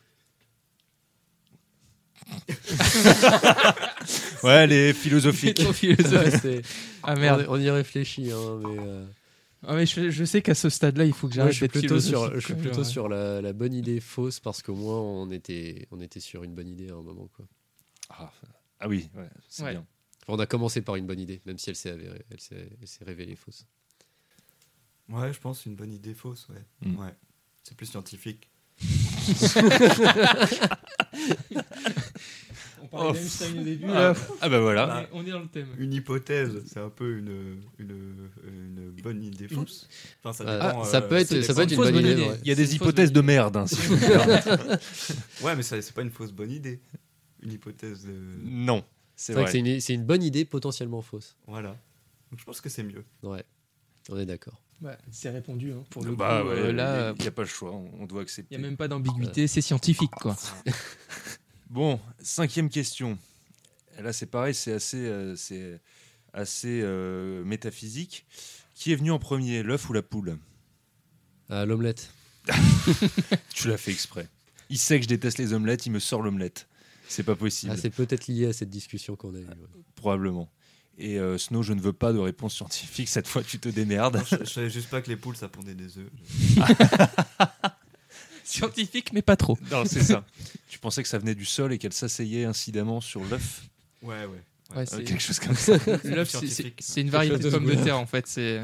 Ouais, 4.46 4.68
les 4.68 4.94
philosophiques. 4.94 5.58
Trop 5.58 5.74
philosophe. 5.74 6.14
Ouais, 6.26 6.32
c'est- 6.40 6.62
Ah 7.04 7.16
merde. 7.16 7.46
on 7.50 7.60
y 7.60 7.70
réfléchit, 7.70 8.32
hein, 8.32 8.60
mais, 8.64 8.78
euh, 8.80 9.06
Ah, 9.68 9.76
mais 9.76 9.86
je, 9.86 10.10
je 10.12 10.26
sais 10.26 10.42
qu'à 10.42 10.54
ce 10.56 10.70
stade-là, 10.70 11.06
il 11.06 11.14
faut 11.14 11.28
que 11.28 11.34
j'arrête 11.34 11.54
je 11.54 11.58
suis 11.58 11.68
plutôt 11.68 12.00
sur, 12.00 12.34
je 12.36 12.40
suis 12.40 12.54
plutôt 12.56 12.84
sur 12.84 13.10
la, 13.10 13.42
la 13.42 13.54
bonne 13.54 13.74
idée 13.74 14.00
fausse 14.00 14.40
parce 14.40 14.62
qu'au 14.62 14.76
moins 14.76 15.00
on 15.00 15.32
était, 15.32 15.88
on 15.92 16.00
était 16.02 16.20
sur 16.20 16.44
une 16.44 16.54
bonne 16.54 16.68
idée 16.68 16.90
à 16.90 16.94
un 16.94 17.02
moment. 17.02 17.28
Quoi. 17.36 17.46
Ah, 18.10 18.32
ah 18.82 18.88
oui, 18.88 19.10
ouais, 19.16 19.28
c'est 19.50 19.64
Ouais. 19.64 19.72
bien. 19.72 19.86
Enfin, 20.28 20.34
on 20.34 20.40
a 20.40 20.46
commencé 20.46 20.82
par 20.82 20.96
une 20.96 21.08
bonne 21.08 21.20
idée, 21.20 21.42
même 21.46 21.58
si 21.58 21.70
elle 21.72 21.76
s'est 21.76 21.90
avérée- 21.92 22.24
elle 22.32 22.40
s'est 22.40 22.70
elle 22.82 22.88
s'est 22.88 23.04
révélée 23.06 23.36
fausse. 23.36 23.66
Ouais, 25.10 25.34
je 25.34 25.40
pense 25.40 25.66
une 25.66 25.76
bonne 25.76 25.94
idée 25.94 26.14
fausse, 26.14 26.48
ouais. 26.50 26.64
Mm. 26.88 27.00
ouais. 27.00 27.14
C'est 27.64 27.76
plus 27.76 27.88
scientifique. 27.88 28.48
Parlait 32.96 33.20
d'Einstein 33.20 33.60
au 33.60 33.64
début. 33.64 33.86
Ah, 33.90 34.14
ah 34.42 34.50
bah 34.50 34.60
voilà. 34.60 34.90
Ah. 35.04 35.10
on 35.14 35.26
est 35.26 35.32
dans 35.32 35.40
le 35.42 35.48
thème. 35.48 35.68
Une 35.78 35.94
hypothèse, 35.94 36.62
c'est 36.66 36.80
un 36.80 36.90
peu 36.90 37.18
une, 37.18 37.62
une, 37.80 38.30
une 38.48 38.92
bonne 39.04 39.24
idée 39.24 39.48
fausse. 39.48 39.88
Enfin, 40.24 40.34
ça, 40.34 40.44
Ah, 40.48 40.68
dépend, 40.72 40.84
ça 40.86 40.98
euh, 40.98 41.02
peut 41.02 41.16
être- 41.16 41.42
ça 41.42 41.54
peut 41.54 41.62
être 41.62 41.72
une 41.72 41.78
bonne 41.78 41.96
idée, 41.98 42.16
ouais. 42.16 42.40
Il 42.44 42.48
y 42.48 42.52
a 42.52 42.56
des 42.56 42.76
hypothèses 42.76 43.12
de 43.12 43.22
bonne 43.22 43.26
idée. 43.30 43.34
merde. 43.36 43.58
hein, 43.58 43.68
si. 43.68 43.76
Ouais, 45.44 45.56
mais 45.56 45.64
c'est 45.64 45.94
pas 45.94 46.02
une 46.02 46.10
fausse 46.12 46.32
bonne 46.32 46.52
idée. 46.52 46.80
Une 47.42 47.52
hypothèse. 47.52 48.06
de- 48.06 48.14
non, 48.44 48.84
c'est 49.16 49.34
vrai 49.34 49.44
vrai. 49.44 49.52
que 49.62 49.80
c'est 49.80 49.94
une, 49.94 50.04
bonne 50.04 50.24
idée 50.24 50.46
potentiellement 50.46 51.02
fausse. 51.02 51.36
Voilà. 51.48 51.78
Donc 52.32 52.40
je 52.40 52.44
pense 52.46 52.60
que 52.62 52.70
c'est 52.70 52.84
mieux. 52.84 53.04
Ouais, 53.24 53.44
on 54.10 54.18
est 54.18 54.26
d'accord. 54.26 54.62
Ouais, 54.82 54.98
c'est 55.10 55.30
répondu 55.30 55.72
hein, 55.72 55.84
pour 55.90 56.04
le 56.04 56.14
Bah 56.16 56.42
coup. 56.42 56.50
ouais, 56.50 56.56
euh, 56.56 56.72
là, 56.74 57.14
il 57.18 57.22
n'y 57.22 57.28
a 57.28 57.32
pas 57.32 57.44
le 57.44 57.48
choix, 57.48 57.72
on, 57.72 57.90
on 58.00 58.06
doit 58.06 58.24
accepter. 58.24 58.54
il 58.54 58.60
n'y 58.60 58.66
a 58.66 58.68
même 58.68 58.76
pas 58.76 58.90
d'ambiguïté, 58.90 59.48
c'est 59.48 59.62
scientifique 59.62 60.12
quoi. 60.12 60.36
Bon, 61.70 62.00
cinquième 62.20 62.70
question. 62.70 63.18
Là, 64.00 64.14
c'est 64.14 64.26
pareil, 64.28 64.54
c'est 64.54 64.74
assez, 64.74 64.98
euh, 64.98 65.36
c'est 65.36 65.80
assez 66.34 66.82
euh, 66.84 67.44
métaphysique. 67.44 68.26
Qui 68.74 68.92
est 68.92 68.96
venu 68.96 69.12
en 69.12 69.20
premier, 69.20 69.64
l'œuf 69.64 69.90
ou 69.90 69.94
la 69.94 70.02
poule? 70.02 70.38
Ah, 71.50 71.66
L'omelette. 71.66 72.12
Tu 73.54 73.68
l'as 73.70 73.78
fait 73.78 73.92
exprès. 73.92 74.28
Il 74.70 74.78
sait 74.78 74.98
que 75.00 75.04
je 75.04 75.08
déteste 75.08 75.38
les 75.38 75.54
omelettes, 75.54 75.86
il 75.86 75.92
me 75.92 76.00
sort 76.00 76.22
l'omelette. 76.22 76.68
C'est 77.08 77.24
pas 77.24 77.36
possible, 77.36 77.72
Ah, 77.74 77.78
c'est 77.80 77.90
peut-être 77.92 78.28
lié 78.28 78.48
à 78.48 78.54
cette 78.54 78.70
discussion 78.70 79.16
qu'on 79.16 79.34
a 79.36 79.40
eue. 79.40 79.46
ouais. 79.46 79.56
probablement. 79.96 80.52
Et 80.98 81.20
euh, 81.20 81.38
Snow, 81.38 81.62
je 81.62 81.74
ne 81.74 81.82
veux 81.82 81.94
pas 81.94 82.14
de 82.14 82.18
réponse 82.20 82.56
scientifique. 82.56 83.10
Cette 83.10 83.28
fois, 83.28 83.44
tu 83.44 83.60
te 83.60 83.70
démerdes. 83.70 84.18
Non, 84.18 84.24
je, 84.30 84.38
je 84.44 84.50
savais 84.50 84.70
juste 84.70 84.90
pas 84.90 85.02
que 85.02 85.10
les 85.10 85.18
poules 85.18 85.36
ça 85.38 85.48
pondait 85.50 85.76
des 85.76 85.98
œufs. 85.98 86.10
Scientifique, 88.50 89.12
mais 89.14 89.22
pas 89.22 89.36
trop. 89.36 89.58
Non, 89.72 89.84
c'est 89.86 90.04
ça. 90.04 90.26
tu 90.70 90.80
pensais 90.80 91.02
que 91.04 91.10
ça 91.10 91.18
venait 91.18 91.36
du 91.36 91.46
sol 91.46 91.74
et 91.74 91.78
qu'elle 91.78 91.94
s'asseyait 91.94 92.46
incidemment 92.46 93.02
sur 93.02 93.24
l'œuf 93.26 93.68
Ouais, 94.02 94.26
ouais. 94.26 94.28
Ouais, 94.76 94.82
Euh, 94.82 94.86
c'est- 94.86 95.04
Quelque 95.04 95.22
chose 95.22 95.40
comme 95.40 95.56
ça. 95.56 95.78
L'œuf, 96.04 96.30
c'est- 96.80 97.02
une 97.02 97.10
variété 97.10 97.38
de 97.40 97.50
pommes 97.50 97.66
de 97.66 97.76
terre 97.76 98.00
en 98.00 98.06
fait. 98.06 98.26
C'est 98.28 98.62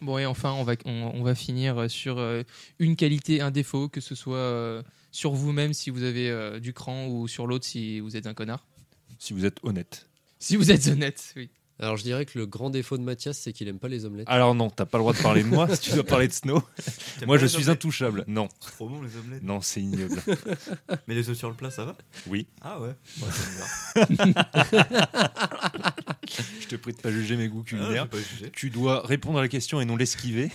bon 0.00 0.18
et 0.18 0.26
enfin 0.26 0.52
on 0.52 0.64
va 0.64 0.74
on, 0.84 1.12
on 1.14 1.22
va 1.22 1.34
finir 1.34 1.88
sur 1.90 2.18
euh, 2.18 2.42
une 2.78 2.96
qualité, 2.96 3.40
un 3.40 3.50
défaut, 3.50 3.88
que 3.88 4.00
ce 4.00 4.14
soit 4.14 4.36
euh, 4.36 4.82
sur 5.12 5.32
vous-même 5.32 5.72
si 5.72 5.90
vous 5.90 6.02
avez 6.02 6.28
euh, 6.28 6.58
du 6.60 6.72
cran 6.72 7.06
ou 7.06 7.28
sur 7.28 7.46
l'autre 7.46 7.64
si 7.66 8.00
vous 8.00 8.16
êtes 8.16 8.26
un 8.26 8.34
connard. 8.34 8.66
Si 9.18 9.32
vous 9.32 9.44
êtes 9.44 9.58
honnête. 9.62 10.08
Si 10.40 10.56
vous 10.56 10.72
êtes 10.72 10.88
honnête, 10.88 11.32
oui. 11.36 11.50
Alors 11.82 11.96
je 11.96 12.04
dirais 12.04 12.24
que 12.26 12.38
le 12.38 12.46
grand 12.46 12.70
défaut 12.70 12.96
de 12.96 13.02
Mathias, 13.02 13.36
c'est 13.36 13.52
qu'il 13.52 13.66
aime 13.66 13.80
pas 13.80 13.88
les 13.88 14.04
omelettes. 14.04 14.28
Alors 14.30 14.54
non, 14.54 14.70
t'as 14.70 14.86
pas 14.86 14.98
le 14.98 15.02
droit 15.02 15.12
de 15.12 15.18
parler 15.20 15.42
de 15.42 15.48
moi. 15.48 15.66
tu 15.76 15.90
dois 15.90 16.04
parler 16.04 16.28
de 16.28 16.32
Snow. 16.32 16.62
Moi, 17.26 17.38
je 17.38 17.46
suis 17.46 17.68
intouchable. 17.68 18.24
Non, 18.28 18.48
C'est 18.60 18.70
trop 18.70 18.88
bon 18.88 19.02
les 19.02 19.16
omelettes. 19.16 19.42
non, 19.42 19.60
c'est 19.60 19.80
ignoble. 19.80 20.14
Mais 21.08 21.14
les 21.16 21.28
œufs 21.28 21.36
sur 21.36 21.48
le 21.48 21.56
plat, 21.56 21.72
ça 21.72 21.84
va? 21.84 21.96
Oui, 22.28 22.46
Ah 22.60 22.78
ouais. 22.80 22.94
Je 26.60 26.66
te 26.68 26.76
prie 26.76 26.92
de 26.92 26.98
pas 27.00 27.10
juger 27.10 27.36
mes 27.36 27.48
goûts 27.48 27.62
Ah, 27.66 27.68
culinaires. 27.68 28.08
Tu 28.52 28.70
dois 28.70 29.00
répondre 29.04 29.38
à 29.38 29.42
la 29.42 29.48
question 29.48 29.80
et 29.80 29.84
non 29.84 29.96
l'esquiver. 29.96 30.50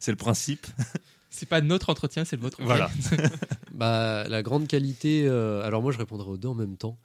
c'est 0.00 0.10
le 0.12 0.16
principe. 0.16 0.66
C'est 1.30 1.48
pas 1.48 1.60
notre 1.60 1.90
entretien, 1.90 2.24
c'est 2.24 2.36
le 2.36 2.42
vôtre. 2.42 2.58
Voilà. 2.60 2.90
Bah, 3.72 4.24
la 4.28 4.42
grande 4.42 4.68
qualité, 4.68 5.24
euh, 5.26 5.62
alors 5.62 5.82
moi 5.82 5.92
je 5.92 5.98
répondrai 5.98 6.30
aux 6.30 6.36
deux 6.38 6.48
en 6.48 6.54
même 6.54 6.76
temps, 6.76 6.98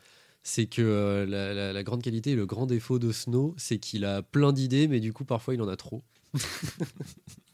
c'est 0.43 0.65
que 0.67 0.81
euh, 0.81 1.25
la, 1.25 1.53
la- 1.53 1.73
la 1.73 1.83
grande 1.83 2.01
qualité 2.03 2.31
et 2.31 2.35
le 2.35 2.45
grand 2.45 2.65
défaut 2.65 2.99
de 2.99 3.11
Snow, 3.11 3.53
c'est 3.57 3.77
qu'il 3.79 4.05
a 4.05 4.21
plein 4.23 4.53
d'idées, 4.53 4.87
mais 4.87 4.99
du 4.99 5.13
coup 5.13 5.25
parfois 5.25 5.53
il 5.53 5.61
en 5.61 5.67
a 5.67 5.77
trop. 5.77 6.03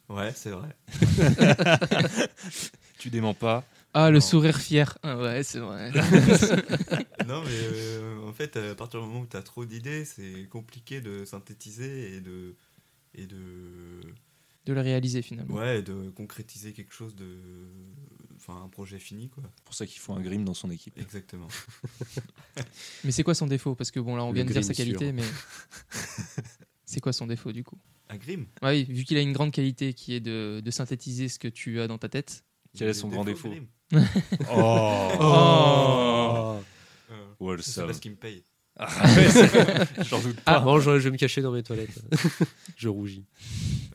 Ouais, 0.09 0.31
c'est 0.33 0.51
vrai. 0.51 0.73
Tu 2.97 3.09
déments 3.09 3.33
pas. 3.33 3.65
Ah 3.93 4.09
le 4.09 4.15
Non. 4.19 4.21
sourire 4.21 4.57
fier. 4.57 4.97
Ah, 5.03 5.17
ouais, 5.17 5.43
c'est 5.43 5.59
vrai. 5.59 5.91
non, 7.27 7.43
mais 7.43 7.49
euh, 7.51 8.21
en 8.27 8.31
fait, 8.33 8.55
à 8.57 8.73
partir 8.75 9.01
du 9.01 9.07
moment 9.07 9.21
où 9.21 9.27
tu 9.27 9.37
as 9.37 9.41
trop 9.41 9.65
d'idées, 9.65 10.05
c'est 10.05 10.47
compliqué 10.49 11.01
de 11.01 11.25
synthétiser 11.25 12.15
et 12.15 12.21
de. 12.21 12.55
Et 13.15 13.25
de. 13.27 13.99
de 14.65 14.73
le 14.73 14.81
réaliser 14.81 15.21
finalement. 15.21 15.55
Ouais, 15.55 15.81
de 15.81 16.09
concrétiser 16.11 16.73
quelque 16.73 16.93
chose 16.93 17.15
de. 17.15 17.35
Enfin, 18.47 18.63
un 18.63 18.69
projet 18.69 18.97
fini, 18.97 19.27
quoi. 19.29 19.43
C'est 19.57 19.63
pour 19.65 19.75
ça 19.75 19.85
qu'il 19.85 19.99
faut 19.99 20.13
un 20.13 20.21
grim 20.21 20.43
dans 20.45 20.53
son 20.53 20.71
équipe. 20.71 20.97
Exactement. 20.97 21.49
Mais 23.03 23.11
c'est 23.11 23.23
quoi 23.23 23.35
son 23.35 23.47
défaut? 23.47 23.75
Parce 23.75 23.91
que 23.91 23.99
bon 23.99 24.15
là 24.15 24.23
on 24.23 24.29
Le 24.29 24.35
vient 24.35 24.45
de 24.45 24.51
dire 24.53 24.63
sa 24.63 24.73
qualité, 24.73 25.07
sûr. 25.07 25.13
mais 25.13 25.23
c'est 26.85 26.99
quoi 27.01 27.11
son 27.13 27.27
défaut 27.27 27.51
du 27.51 27.63
coup? 27.63 27.77
Un 28.09 28.15
grim 28.17 28.45
Ah 28.61 28.69
Oui, 28.69 28.85
vu 28.85 29.03
qu'il 29.03 29.17
a 29.17 29.21
une 29.21 29.33
grande 29.33 29.51
qualité 29.51 29.93
qui 29.93 30.13
est 30.13 30.19
de, 30.21 30.61
de 30.63 30.71
synthétiser 30.71 31.27
ce 31.27 31.39
que 31.39 31.47
tu 31.49 31.81
as 31.81 31.87
dans 31.87 31.97
ta 31.97 32.07
tête. 32.09 32.45
Quel 32.77 32.89
est 32.89 32.93
son 32.93 33.09
grand 33.09 33.25
défaut 33.25 33.53
Oh, 34.51 36.57
Oh. 37.39 37.53
Le 37.53 37.61
C'est 37.61 37.85
parce 37.85 37.99
qu'il 37.99 38.11
me 38.11 38.17
paye. 38.17 38.43
Ah 38.79 38.87
J'en 40.03 40.21
doute 40.21 40.37
Ah 40.45 40.55
pas. 40.55 40.59
bon, 40.61 40.79
je, 40.79 40.99
je 40.99 41.03
vais 41.05 41.11
me 41.11 41.17
cacher 41.17 41.41
dans 41.41 41.51
mes 41.51 41.63
toilettes. 41.63 41.99
je 42.75 42.89
rougis. 42.89 43.25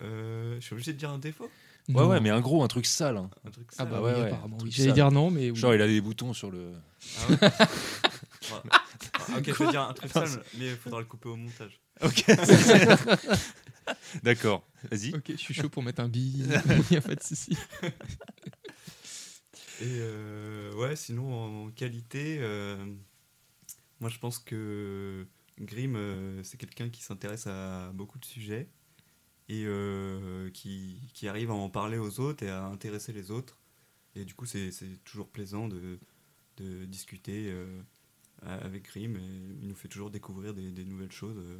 Euh, 0.02 0.56
je 0.60 0.64
suis 0.64 0.72
obligé 0.74 0.92
de 0.92 0.98
dire 0.98 1.10
un 1.10 1.18
défaut? 1.18 1.50
Ouais, 1.88 1.94
Non. 1.94 2.08
ouais, 2.08 2.20
mais 2.20 2.30
un 2.30 2.40
gros, 2.40 2.62
un 2.62 2.68
truc 2.68 2.86
sale. 2.86 3.16
hein. 3.16 3.28
Un 3.44 3.50
truc 3.50 3.66
Ah 3.72 3.76
sale. 3.78 3.88
bah 3.90 4.00
ouais, 4.00 4.12
apparemment. 4.12 4.56
oui. 4.62 4.70
J'allais 4.70 4.92
dire 4.92 5.10
non, 5.10 5.30
mais 5.30 5.50
oui. 5.50 5.56
Genre, 5.56 5.74
il 5.74 5.82
a 5.82 5.86
des 5.86 6.00
boutons 6.00 6.32
sur 6.32 6.50
le. 6.50 6.72
Ah 7.18 7.28
ouais 7.30 7.36
Ouais. 7.40 8.70
Ah, 8.72 9.38
Ok, 9.38 9.44
je 9.46 9.64
vais 9.64 9.70
dire 9.70 9.82
un 9.82 9.92
truc 9.92 10.10
sale, 10.12 10.28
mais 10.58 10.70
il 10.70 10.76
faudra 10.76 11.00
le 11.00 11.06
couper 11.06 11.28
au 11.28 11.36
montage. 11.36 11.80
Ok. 12.02 12.24
D'accord. 14.22 14.64
Vas-y. 14.90 15.14
Ok, 15.14 15.24
je 15.30 15.36
suis 15.36 15.54
chaud 15.54 15.68
pour 15.68 15.82
mettre 15.82 16.00
un 16.02 16.08
bille. 16.08 16.44
Il 16.68 16.84
n'y 16.90 16.96
a 16.96 17.00
pas 17.00 17.14
de 17.14 17.22
souci. 17.22 17.56
Et 19.80 19.84
euh, 20.00 20.72
ouais, 20.74 20.94
sinon 20.96 21.66
en 21.66 21.70
qualité, 21.70 22.38
euh, 22.40 22.76
moi 24.00 24.08
je 24.10 24.18
pense 24.18 24.38
que 24.38 25.26
Grimm, 25.58 25.96
euh, 25.96 26.42
c'est 26.44 26.56
quelqu'un 26.56 26.88
qui 26.88 27.02
s'intéresse 27.02 27.46
à 27.48 27.90
beaucoup 27.94 28.18
de 28.18 28.24
sujets 28.24 28.68
euh, 29.66 30.50
qui, 30.50 31.00
qui 31.14 31.28
arrive 31.28 31.50
à 31.50 31.54
en 31.54 31.68
parler 31.68 31.98
aux 31.98 32.20
autres 32.20 32.44
et 32.44 32.50
à 32.50 32.64
intéresser 32.64 33.12
les 33.12 33.30
autres. 33.30 33.60
Et 34.14 34.24
du 34.24 34.34
coup, 34.34 34.46
c'est 34.46 34.70
toujours 35.04 35.28
plaisant 35.28 35.68
de, 35.68 35.98
de 36.58 36.84
discuter 36.84 37.50
euh, 37.50 37.80
avec 38.42 38.84
Grimm 38.84 39.16
et 39.16 39.58
il 39.62 39.68
nous 39.68 39.74
fait 39.74 39.88
toujours 39.88 40.10
découvrir 40.10 40.54
des, 40.54 40.84
nouvelles 40.84 41.12
choses 41.12 41.38
euh, 41.38 41.58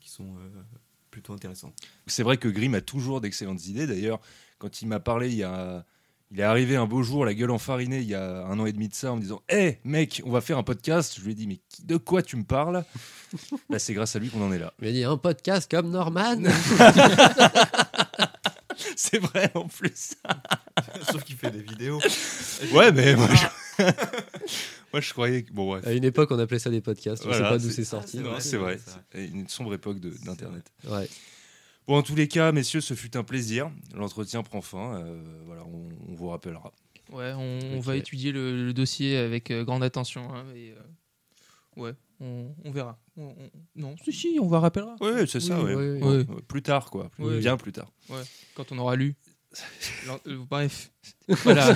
qui 0.00 0.10
sont 0.10 0.36
plutôt 1.10 1.32
intéressantes. 1.32 1.76
C'est 2.06 2.22
vrai 2.22 2.38
que 2.38 2.48
Grimm 2.48 2.74
a 2.74 2.80
toujours 2.80 3.20
d'excellentes 3.20 3.66
idées. 3.66 3.86
D'ailleurs, 3.86 4.20
quand 4.58 4.82
il 4.82 4.88
m'a 4.88 5.00
parlé, 5.00 5.28
il 5.28 5.36
y 5.36 5.44
a. 5.44 5.84
Il 6.30 6.40
est 6.40 6.42
arrivé 6.42 6.76
un 6.76 6.84
beau 6.86 7.02
jour, 7.02 7.24
la 7.24 7.32
gueule 7.32 7.50
enfarinée, 7.50 8.00
il 8.00 8.08
y 8.08 8.14
a 8.14 8.44
un 8.46 8.58
an 8.58 8.66
et 8.66 8.72
demi 8.72 8.88
de 8.88 8.94
ça, 8.94 9.12
en 9.12 9.16
me 9.16 9.22
disant 9.22 9.40
Hé, 9.48 9.78
mec, 9.84 10.20
on 10.26 10.30
va 10.30 10.42
faire 10.42 10.58
un 10.58 10.62
podcast. 10.62 11.14
Je 11.18 11.24
lui 11.24 11.32
ai 11.32 11.34
dit 11.34 11.46
Mais 11.46 11.58
de 11.84 11.96
quoi 11.96 12.22
tu 12.22 12.36
me 12.36 12.44
parles? 12.44 12.84
Là, 13.70 13.78
c'est 13.78 13.94
grâce 13.94 14.14
à 14.14 14.18
lui 14.18 14.28
qu'on 14.28 14.42
en 14.46 14.52
est 14.52 14.58
là. 14.58 14.74
Mais 14.80 14.92
il 14.92 15.02
a 15.04 15.10
un 15.10 15.16
podcast 15.16 15.70
comme 15.70 15.90
Norman. 15.90 16.36
C'est 18.96 19.18
vrai 19.18 19.50
en 19.54 19.66
plus. 19.66 20.14
Sauf 21.10 21.24
qu'il 21.24 21.36
fait 21.36 21.50
des 21.50 21.62
vidéos. 21.62 22.00
Ouais, 22.72 22.92
mais 22.92 23.16
moi 23.16 23.28
je, 23.34 23.82
moi, 24.92 25.00
je 25.00 25.12
croyais 25.12 25.42
que. 25.42 25.52
Bon, 25.52 25.66
bref. 25.66 25.84
à 25.86 25.92
une 25.92 26.04
époque, 26.04 26.30
on 26.30 26.38
appelait 26.38 26.58
ça 26.60 26.70
des 26.70 26.80
podcasts. 26.80 27.24
On 27.24 27.28
Voilà, 27.28 27.44
sait 27.44 27.50
pas 27.54 27.58
d'où 27.58 27.70
c'est- 27.70 27.84
sorti. 27.84 28.20
Ah, 28.24 28.36
c'est 28.40 28.56
vrai. 28.56 28.76
vrai, 28.76 28.82
c'est 29.12 29.18
vrai. 29.18 29.26
Une 29.28 29.48
sombre 29.48 29.74
époque 29.74 29.98
de- 30.00 30.14
d'Internet. 30.24 30.64
Ouais. 30.88 31.08
Bon, 31.88 31.96
en 31.96 32.02
tous 32.02 32.14
les 32.14 32.28
cas, 32.28 32.52
messieurs, 32.52 32.80
ce 32.82 32.92
fut 32.94 33.16
un 33.16 33.24
plaisir. 33.24 33.70
L'entretien 33.94 34.42
prend 34.42 34.60
fin. 34.60 34.96
euh, 35.00 35.22
voilà, 35.46 35.64
on, 35.64 35.88
on 36.08 36.14
vous 36.14 36.28
rappellera. 36.28 36.70
Ouais, 37.10 37.32
on, 37.34 37.80
va 37.80 37.96
étudier 37.96 38.30
le, 38.30 38.66
le 38.66 38.72
dossier 38.74 39.16
avec 39.16 39.50
euh, 39.50 39.64
grande 39.64 39.82
attention. 39.82 40.30
hein, 40.34 40.44
et, 40.54 40.72
euh, 40.72 41.80
ouais, 41.82 41.94
on, 42.20 42.54
on 42.62 42.70
verra. 42.70 42.98
On- 43.16 43.28
on- 43.30 43.50
non, 43.74 43.96
si, 44.04 44.12
si, 44.12 44.38
on 44.38 44.46
va 44.48 44.60
rappellera. 44.60 44.96
Oui, 45.00 45.26
c'est 45.26 45.40
ça, 45.40 45.58
Oui, 45.62 45.72
ouais. 45.74 46.02
Ouais, 46.02 46.24
Plus 46.46 46.60
tard, 46.62 46.90
quoi. 46.90 47.08
Plus-. 47.16 47.38
Bien 47.38 47.56
plus 47.56 47.72
tard. 47.72 47.90
Quand 48.54 48.70
on 48.72 48.78
aura 48.78 48.94
lu. 48.96 49.14
Euh, 50.26 50.36
Bref, 50.50 50.90
voilà. 51.28 51.70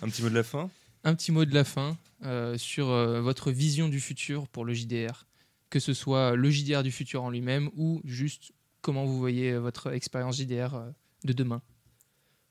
Un 0.00 0.08
petit 0.08 0.22
mot 0.22 0.30
de 0.30 0.34
la 0.34 0.42
fin? 0.42 0.70
Un 1.04 1.14
petit 1.14 1.30
mot 1.30 1.44
de 1.44 1.52
la 1.54 1.64
fin 1.64 1.98
euh, 2.24 2.56
sur 2.56 2.88
euh, 2.88 3.20
votre 3.20 3.50
vision 3.50 3.88
du 3.88 4.00
futur 4.00 4.48
pour 4.48 4.64
le 4.64 4.72
JDR. 4.72 5.26
Que 5.70 5.78
ce 5.78 5.94
soit 5.94 6.36
le 6.36 6.50
JDR 6.50 6.82
du 6.82 6.90
futur 6.90 7.22
en 7.22 7.30
lui-même 7.30 7.70
ou 7.76 8.02
juste 8.04 8.52
comment 8.80 9.04
vous 9.04 9.18
voyez 9.18 9.52
euh, 9.52 9.58
votre 9.58 9.92
expérience 9.92 10.36
JDR 10.36 10.74
euh, 10.74 10.90
de 11.24 11.32
demain. 11.32 11.62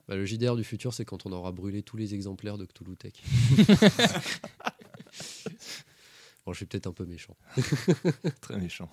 Bah, 0.08 0.16
le 0.16 0.26
JDR 0.26 0.56
du 0.56 0.64
futur, 0.64 0.94
c'est 0.94 1.06
quand 1.06 1.26
on 1.26 1.32
aura 1.32 1.52
brûlé 1.52 1.84
tous 1.84 1.98
les 1.98 2.16
exemplaires 2.16 2.58
de 2.58 2.66
Cthulhu 2.66 2.98
Tech. 2.98 3.14
bon, 6.46 6.54
je 6.54 6.58
suis 6.58 6.66
peut-être 6.66 6.88
un 6.88 6.94
peu 6.94 7.06
méchant. 7.06 7.36
Très 8.42 8.58
méchant. 8.58 8.90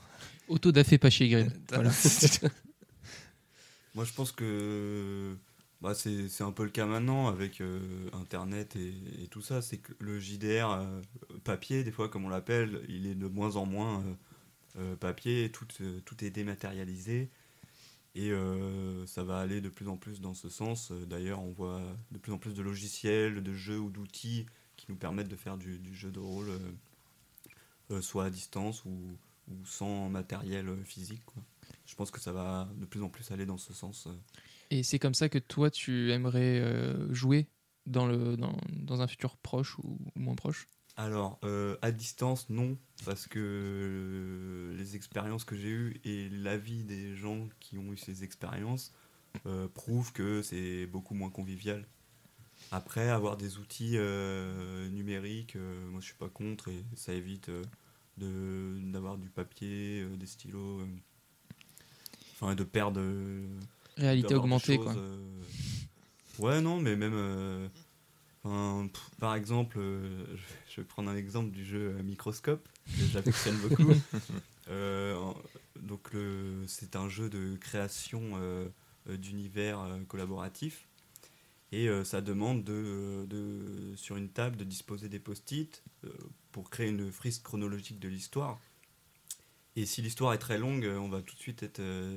Autodafé 0.49 0.99
pas 0.99 1.11
chez 1.11 1.29
Grimm. 1.29 1.51
Voilà. 1.71 1.91
Moi, 3.95 4.05
je 4.05 4.13
pense 4.13 4.33
que 4.33 5.37
bah, 5.83 5.95
c'est 5.95 6.43
un 6.43 6.53
peu 6.53 6.65
le 6.65 6.71
cas 6.71 6.87
maintenant 6.87 7.29
avec 7.29 7.61
euh, 7.61 8.09
Internet 8.15 8.77
et, 8.77 9.29
tout 9.29 9.43
ça. 9.43 9.61
C'est 9.61 9.79
que 9.79 9.93
le 9.99 10.19
JDR 10.19 10.71
euh, 10.71 11.01
papier, 11.45 11.85
des 11.85 11.93
fois, 11.93 12.09
comme 12.09 12.25
on 12.25 12.29
l'appelle, 12.29 12.83
il 12.89 13.07
est 13.07 13.15
de 13.15 13.27
moins 13.27 13.57
en 13.57 13.67
moins 13.67 14.03
euh, 14.79 14.97
papier. 14.97 15.51
Tout, 15.53 15.67
tout 16.05 16.25
est 16.25 16.31
dématérialisé. 16.31 17.31
Et 18.15 18.33
ça 19.05 19.25
va 19.25 19.41
aller 19.41 19.61
de 19.61 19.69
plus 19.69 19.89
en 19.89 19.99
plus 19.99 20.23
dans 20.23 20.33
ce 20.33 20.49
sens. 20.49 20.91
D'ailleurs, 20.91 21.43
on 21.43 21.53
voit 21.53 21.83
de 22.13 22.19
plus 22.19 22.33
en 22.33 22.39
plus 22.39 22.55
de 22.55 22.63
logiciels, 22.63 23.43
de 23.43 23.53
jeux 23.53 23.79
ou 23.79 23.91
d'outils 23.91 24.47
qui 24.77 24.87
nous 24.89 24.97
permettent 24.97 25.29
de 25.29 25.37
faire 25.37 25.59
du, 25.59 25.79
jeu 25.93 26.11
de 26.11 26.19
rôle, 26.19 26.49
soit 28.01 28.25
à 28.25 28.31
distance 28.31 28.87
ou, 28.87 29.19
ou 29.49 29.67
sans 29.67 30.09
matériel 30.09 30.75
physique. 30.87 31.27
quoi. 31.27 31.43
Je 31.85 31.95
pense 31.95 32.11
que 32.11 32.19
ça 32.19 32.33
va 32.33 32.67
de 32.77 32.87
plus 32.87 33.03
en 33.03 33.11
plus 33.11 33.31
aller 33.33 33.45
dans 33.45 33.59
ce 33.59 33.75
sens. 33.75 34.09
Et 34.71 34.83
c'est 34.83 34.99
comme 34.99 35.15
ça 35.15 35.29
que 35.29 35.39
toi, 35.39 35.71
tu 35.71 36.11
aimerais 36.13 36.61
euh, 36.61 37.13
jouer 37.13 37.49
dans, 37.87 38.07
le, 38.07 38.37
dans, 38.37 38.57
dans 38.69 39.01
un 39.01 39.07
futur 39.07 39.37
proche 39.37 39.79
ou 39.79 39.99
moins 40.15 40.35
proche? 40.35 40.69
Alors, 40.97 41.39
euh, 41.45 41.77
à 41.83 41.93
distance, 41.93 42.49
non, 42.49 42.79
parce 43.05 43.27
que 43.27 43.39
euh, 43.39 44.77
les 44.77 44.97
expériences 44.97 45.45
que 45.45 45.55
j'ai 45.55 45.69
eues 45.69 46.01
et 46.05 46.29
l'avis 46.31 46.85
des 46.85 47.15
gens 47.15 47.49
qui 47.61 47.77
ont 47.79 47.93
eu 47.93 47.97
ces 47.97 48.25
expériences 48.25 48.93
prouvent 49.75 50.13
que 50.13 50.41
c'est 50.41 50.87
beaucoup 50.87 51.15
moins 51.15 51.29
convivial. 51.29 51.87
Après, 52.73 53.11
avoir 53.11 53.37
des 53.37 53.59
outils 53.59 53.99
numériques, 54.91 55.57
moi 55.57 56.01
je 56.01 56.07
suis 56.07 56.17
pas 56.17 56.31
contre 56.31 56.69
et 56.69 56.85
ça 56.95 57.13
évite 57.13 57.51
d'avoir 58.17 59.19
du 59.19 59.29
papier, 59.29 60.07
des 60.17 60.27
stylos, 60.27 60.81
enfin 62.33 62.55
de 62.55 62.65
perdre. 62.65 63.03
Réalité 63.97 64.35
augmentée, 64.35 64.77
choses, 64.77 64.85
quoi. 64.85 64.97
euh, 64.97 65.43
Ouais, 66.39 66.61
non, 66.61 66.81
mais 66.81 66.97
même. 66.97 67.15
euh, 67.15 67.69
Enfin, 68.45 68.89
par 69.19 69.35
exemple, 69.35 69.77
euh, 69.81 70.25
je- 70.71 70.81
vais 70.81 70.87
prendre 70.87 71.11
un 71.11 71.17
exemple 71.17 71.51
du 71.51 71.65
jeu 71.65 71.93
Microscope, 72.05 72.69
que 72.97 73.05
j'affectionne 73.13 73.57
beaucoup. 73.63 73.93
Donc, 75.83 76.13
le- 76.13 76.65
c'est 76.69 76.95
un 76.97 77.09
jeu 77.09 77.29
de 77.29 77.57
création 77.57 78.23
d'univers 79.07 79.81
collaboratif. 80.09 80.87
Et 81.73 81.89
euh, 81.89 82.05
ça 82.05 82.21
demande 82.21 82.63
de, 82.63 83.27
de- 83.29 83.95
sur 83.97 84.17
une 84.17 84.29
table 84.29 84.57
de 84.57 84.63
disposer 84.65 85.09
des 85.09 85.19
post-it 85.19 85.83
euh, 86.05 86.09
pour 86.53 86.71
créer 86.71 86.89
une 86.89 87.11
frise 87.11 87.41
chronologique 87.41 87.99
de 87.99 88.09
l'histoire. 88.09 88.61
Et 89.75 89.85
si 89.87 90.01
l'histoire 90.03 90.33
est 90.33 90.39
très 90.39 90.59
longue, 90.59 90.85
on 91.01 91.09
va 91.09 91.21
tout 91.23 91.35
de 91.35 91.41
suite 91.41 91.63
être 91.65 91.81
euh, 91.81 92.17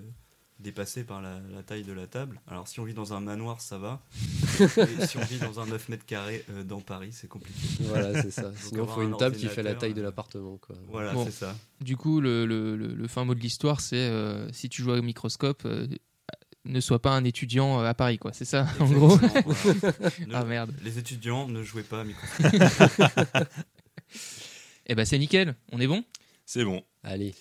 dépassé 0.59 1.03
par 1.03 1.21
la, 1.21 1.39
la 1.55 1.63
taille 1.63 1.83
de 1.83 1.93
la 1.93 2.05
table. 2.07 2.39
Alors 2.47 2.67
si 2.67 2.79
on 2.79 2.83
vit 2.83 2.93
dans 2.93 3.13
un 3.13 3.19
manoir, 3.21 3.61
ça 3.61 3.77
va. 3.77 4.01
Et 4.59 5.05
si 5.07 5.17
on 5.17 5.21
vit 5.23 5.39
dans 5.39 5.59
un 5.59 5.65
9 5.65 5.89
mètres 5.89 6.05
carrés 6.05 6.43
euh, 6.51 6.63
dans 6.63 6.81
Paris, 6.81 7.09
c'est 7.13 7.27
compliqué. 7.29 7.59
Voilà, 7.81 8.21
c'est 8.21 8.31
ça. 8.31 8.51
Sinon, 8.57 8.85
il 8.85 8.93
faut 8.93 9.01
un 9.01 9.05
une 9.05 9.17
table 9.17 9.35
qui 9.37 9.47
fait 9.47 9.63
la 9.63 9.73
taille 9.75 9.93
de 9.93 10.01
euh, 10.01 10.03
l'appartement. 10.03 10.57
quoi. 10.57 10.75
Voilà, 10.87 11.13
Bon. 11.13 11.23
c'est 11.25 11.31
ça. 11.31 11.55
Du 11.81 11.95
coup, 11.97 12.19
le, 12.21 12.45
le- 12.45 12.75
le- 12.75 12.93
le 12.93 13.07
fin 13.07 13.23
mot 13.25 13.35
de 13.35 13.39
l'histoire, 13.39 13.79
c'est 13.81 13.95
euh, 13.97 14.51
si 14.51 14.67
tu 14.69 14.81
joues 14.81 14.91
au 14.91 15.01
microscope, 15.01 15.63
euh, 15.65 15.87
ne 16.65 16.79
sois 16.81 17.01
pas 17.01 17.11
un 17.11 17.23
étudiant 17.23 17.79
à 17.79 17.93
Paris, 17.93 18.17
quoi. 18.17 18.33
C'est 18.33 18.43
ça, 18.45 18.67
en 18.81 18.89
gros 18.91 19.15
Exactement, 19.15 19.53
voilà. 19.53 20.09
Ne- 20.27 20.35
Ah 20.35 20.43
merde. 20.43 20.73
Les 20.83 20.97
étudiants 20.99 21.47
ne 21.47 21.63
jouez 21.63 21.83
pas 21.83 22.01
à 22.01 22.03
Microsoft. 22.03 22.55
Eh 24.87 24.95
ben, 24.95 25.05
c'est 25.05 25.17
nickel. 25.19 25.55
On 25.71 25.79
est 25.79 25.87
bon? 25.87 26.03
C'est 26.45 26.65
bon. 26.65 26.83
Allez. 27.03 27.33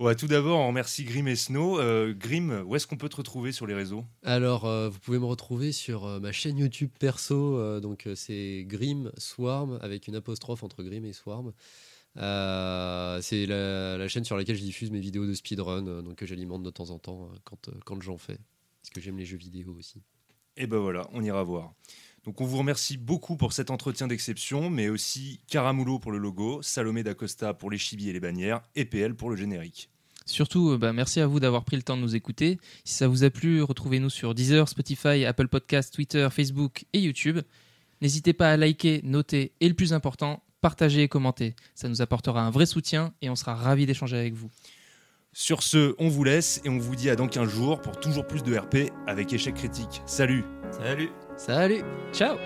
Ouais, 0.00 0.14
tout 0.14 0.28
d'abord, 0.28 0.60
on 0.60 0.68
remercie 0.68 1.02
Grim 1.02 1.26
et 1.26 1.34
Snow. 1.34 1.80
Euh, 1.80 2.14
Grim, 2.16 2.62
où 2.66 2.76
est-ce 2.76 2.86
qu'on 2.86 2.96
peut 2.96 3.08
te 3.08 3.16
retrouver 3.16 3.50
sur 3.50 3.66
les 3.66 3.74
réseaux? 3.74 4.04
Alors, 4.22 4.64
euh, 4.64 4.88
vous 4.88 5.00
pouvez 5.00 5.18
me 5.18 5.24
retrouver 5.24 5.72
sur 5.72 6.06
euh, 6.06 6.20
ma 6.20 6.30
chaîne 6.30 6.56
YouTube 6.56 6.90
perso. 7.00 7.58
euh, 7.58 7.80
donc, 7.80 8.08
c'est 8.14 8.64
Grim 8.68 9.10
Swarm 9.18 9.76
avec 9.82 10.06
une 10.06 10.14
apostrophe 10.14 10.62
entre 10.62 10.84
Grim 10.84 11.04
et 11.04 11.12
Swarm. 11.12 11.52
C'est 12.14 13.46
la, 13.46 13.98
la 13.98 14.08
chaîne 14.08 14.24
sur 14.24 14.36
laquelle 14.36 14.56
je 14.56 14.62
diffuse 14.62 14.92
mes 14.92 15.00
vidéos 15.00 15.26
de 15.26 15.34
speedrun, 15.34 16.02
donc 16.02 16.14
que 16.14 16.26
j'alimente 16.26 16.62
de 16.62 16.70
temps 16.70 16.90
en 16.90 17.00
temps 17.00 17.30
quand, 17.42 17.68
quand 17.84 18.00
j'en 18.00 18.18
fais. 18.18 18.38
Parce 18.80 18.90
que 18.90 19.00
j'aime 19.00 19.18
les 19.18 19.24
jeux 19.24 19.36
vidéo 19.36 19.74
aussi. 19.76 20.02
Et 20.56 20.68
ben 20.68 20.78
voilà, 20.78 21.08
on 21.12 21.22
ira 21.22 21.42
voir. 21.42 21.74
Donc 22.24 22.40
on 22.40 22.44
vous 22.44 22.58
remercie 22.58 22.96
beaucoup 22.96 23.36
pour 23.36 23.52
cet 23.52 23.70
entretien 23.70 24.06
d'exception, 24.06 24.70
mais 24.70 24.88
aussi 24.88 25.40
Caramulo 25.48 25.98
pour 25.98 26.12
le 26.12 26.18
logo, 26.18 26.60
Salomé 26.62 27.02
d'Acosta 27.02 27.54
pour 27.54 27.70
les 27.70 27.78
chibis 27.78 28.10
et 28.10 28.12
les 28.12 28.20
bannières, 28.20 28.60
et 28.74 28.84
PL 28.84 29.14
pour 29.14 29.30
le 29.30 29.36
générique. 29.36 29.88
Surtout, 30.26 30.72
euh, 30.72 30.78
bah, 30.78 30.92
merci 30.92 31.20
à 31.20 31.26
vous 31.26 31.40
d'avoir 31.40 31.64
pris 31.64 31.76
le 31.76 31.82
temps 31.82 31.96
de 31.96 32.02
nous 32.02 32.14
écouter. 32.14 32.58
Si 32.84 32.94
ça 32.94 33.08
vous 33.08 33.24
a 33.24 33.30
plu, 33.30 33.62
retrouvez-nous 33.62 34.10
sur 34.10 34.34
Deezer, 34.34 34.68
Spotify, 34.68 35.24
Apple 35.24 35.48
Podcasts, 35.48 35.94
Twitter, 35.94 36.28
Facebook 36.30 36.84
et 36.92 37.00
YouTube. 37.00 37.40
N'hésitez 38.02 38.34
pas 38.34 38.52
à 38.52 38.56
liker, 38.56 39.00
noter 39.04 39.52
et 39.60 39.68
le 39.68 39.74
plus 39.74 39.94
important, 39.94 40.42
partager 40.60 41.02
et 41.02 41.08
commenter. 41.08 41.56
Ça 41.74 41.88
nous 41.88 42.02
apportera 42.02 42.42
un 42.42 42.50
vrai 42.50 42.66
soutien 42.66 43.14
et 43.22 43.30
on 43.30 43.36
sera 43.36 43.54
ravis 43.54 43.86
d'échanger 43.86 44.18
avec 44.18 44.34
vous. 44.34 44.50
Sur 45.32 45.62
ce, 45.62 45.94
on 45.98 46.08
vous 46.08 46.24
laisse 46.24 46.60
et 46.64 46.68
on 46.68 46.78
vous 46.78 46.96
dit 46.96 47.10
à 47.10 47.16
dans 47.16 47.28
15 47.28 47.48
jours 47.48 47.80
pour 47.80 47.98
toujours 47.98 48.26
plus 48.26 48.42
de 48.42 48.56
RP 48.56 48.90
avec 49.06 49.32
échec 49.32 49.54
critique. 49.54 50.02
Salut 50.06 50.44
Salut 50.72 51.10
Salut. 51.38 51.84
Ciao 52.12 52.36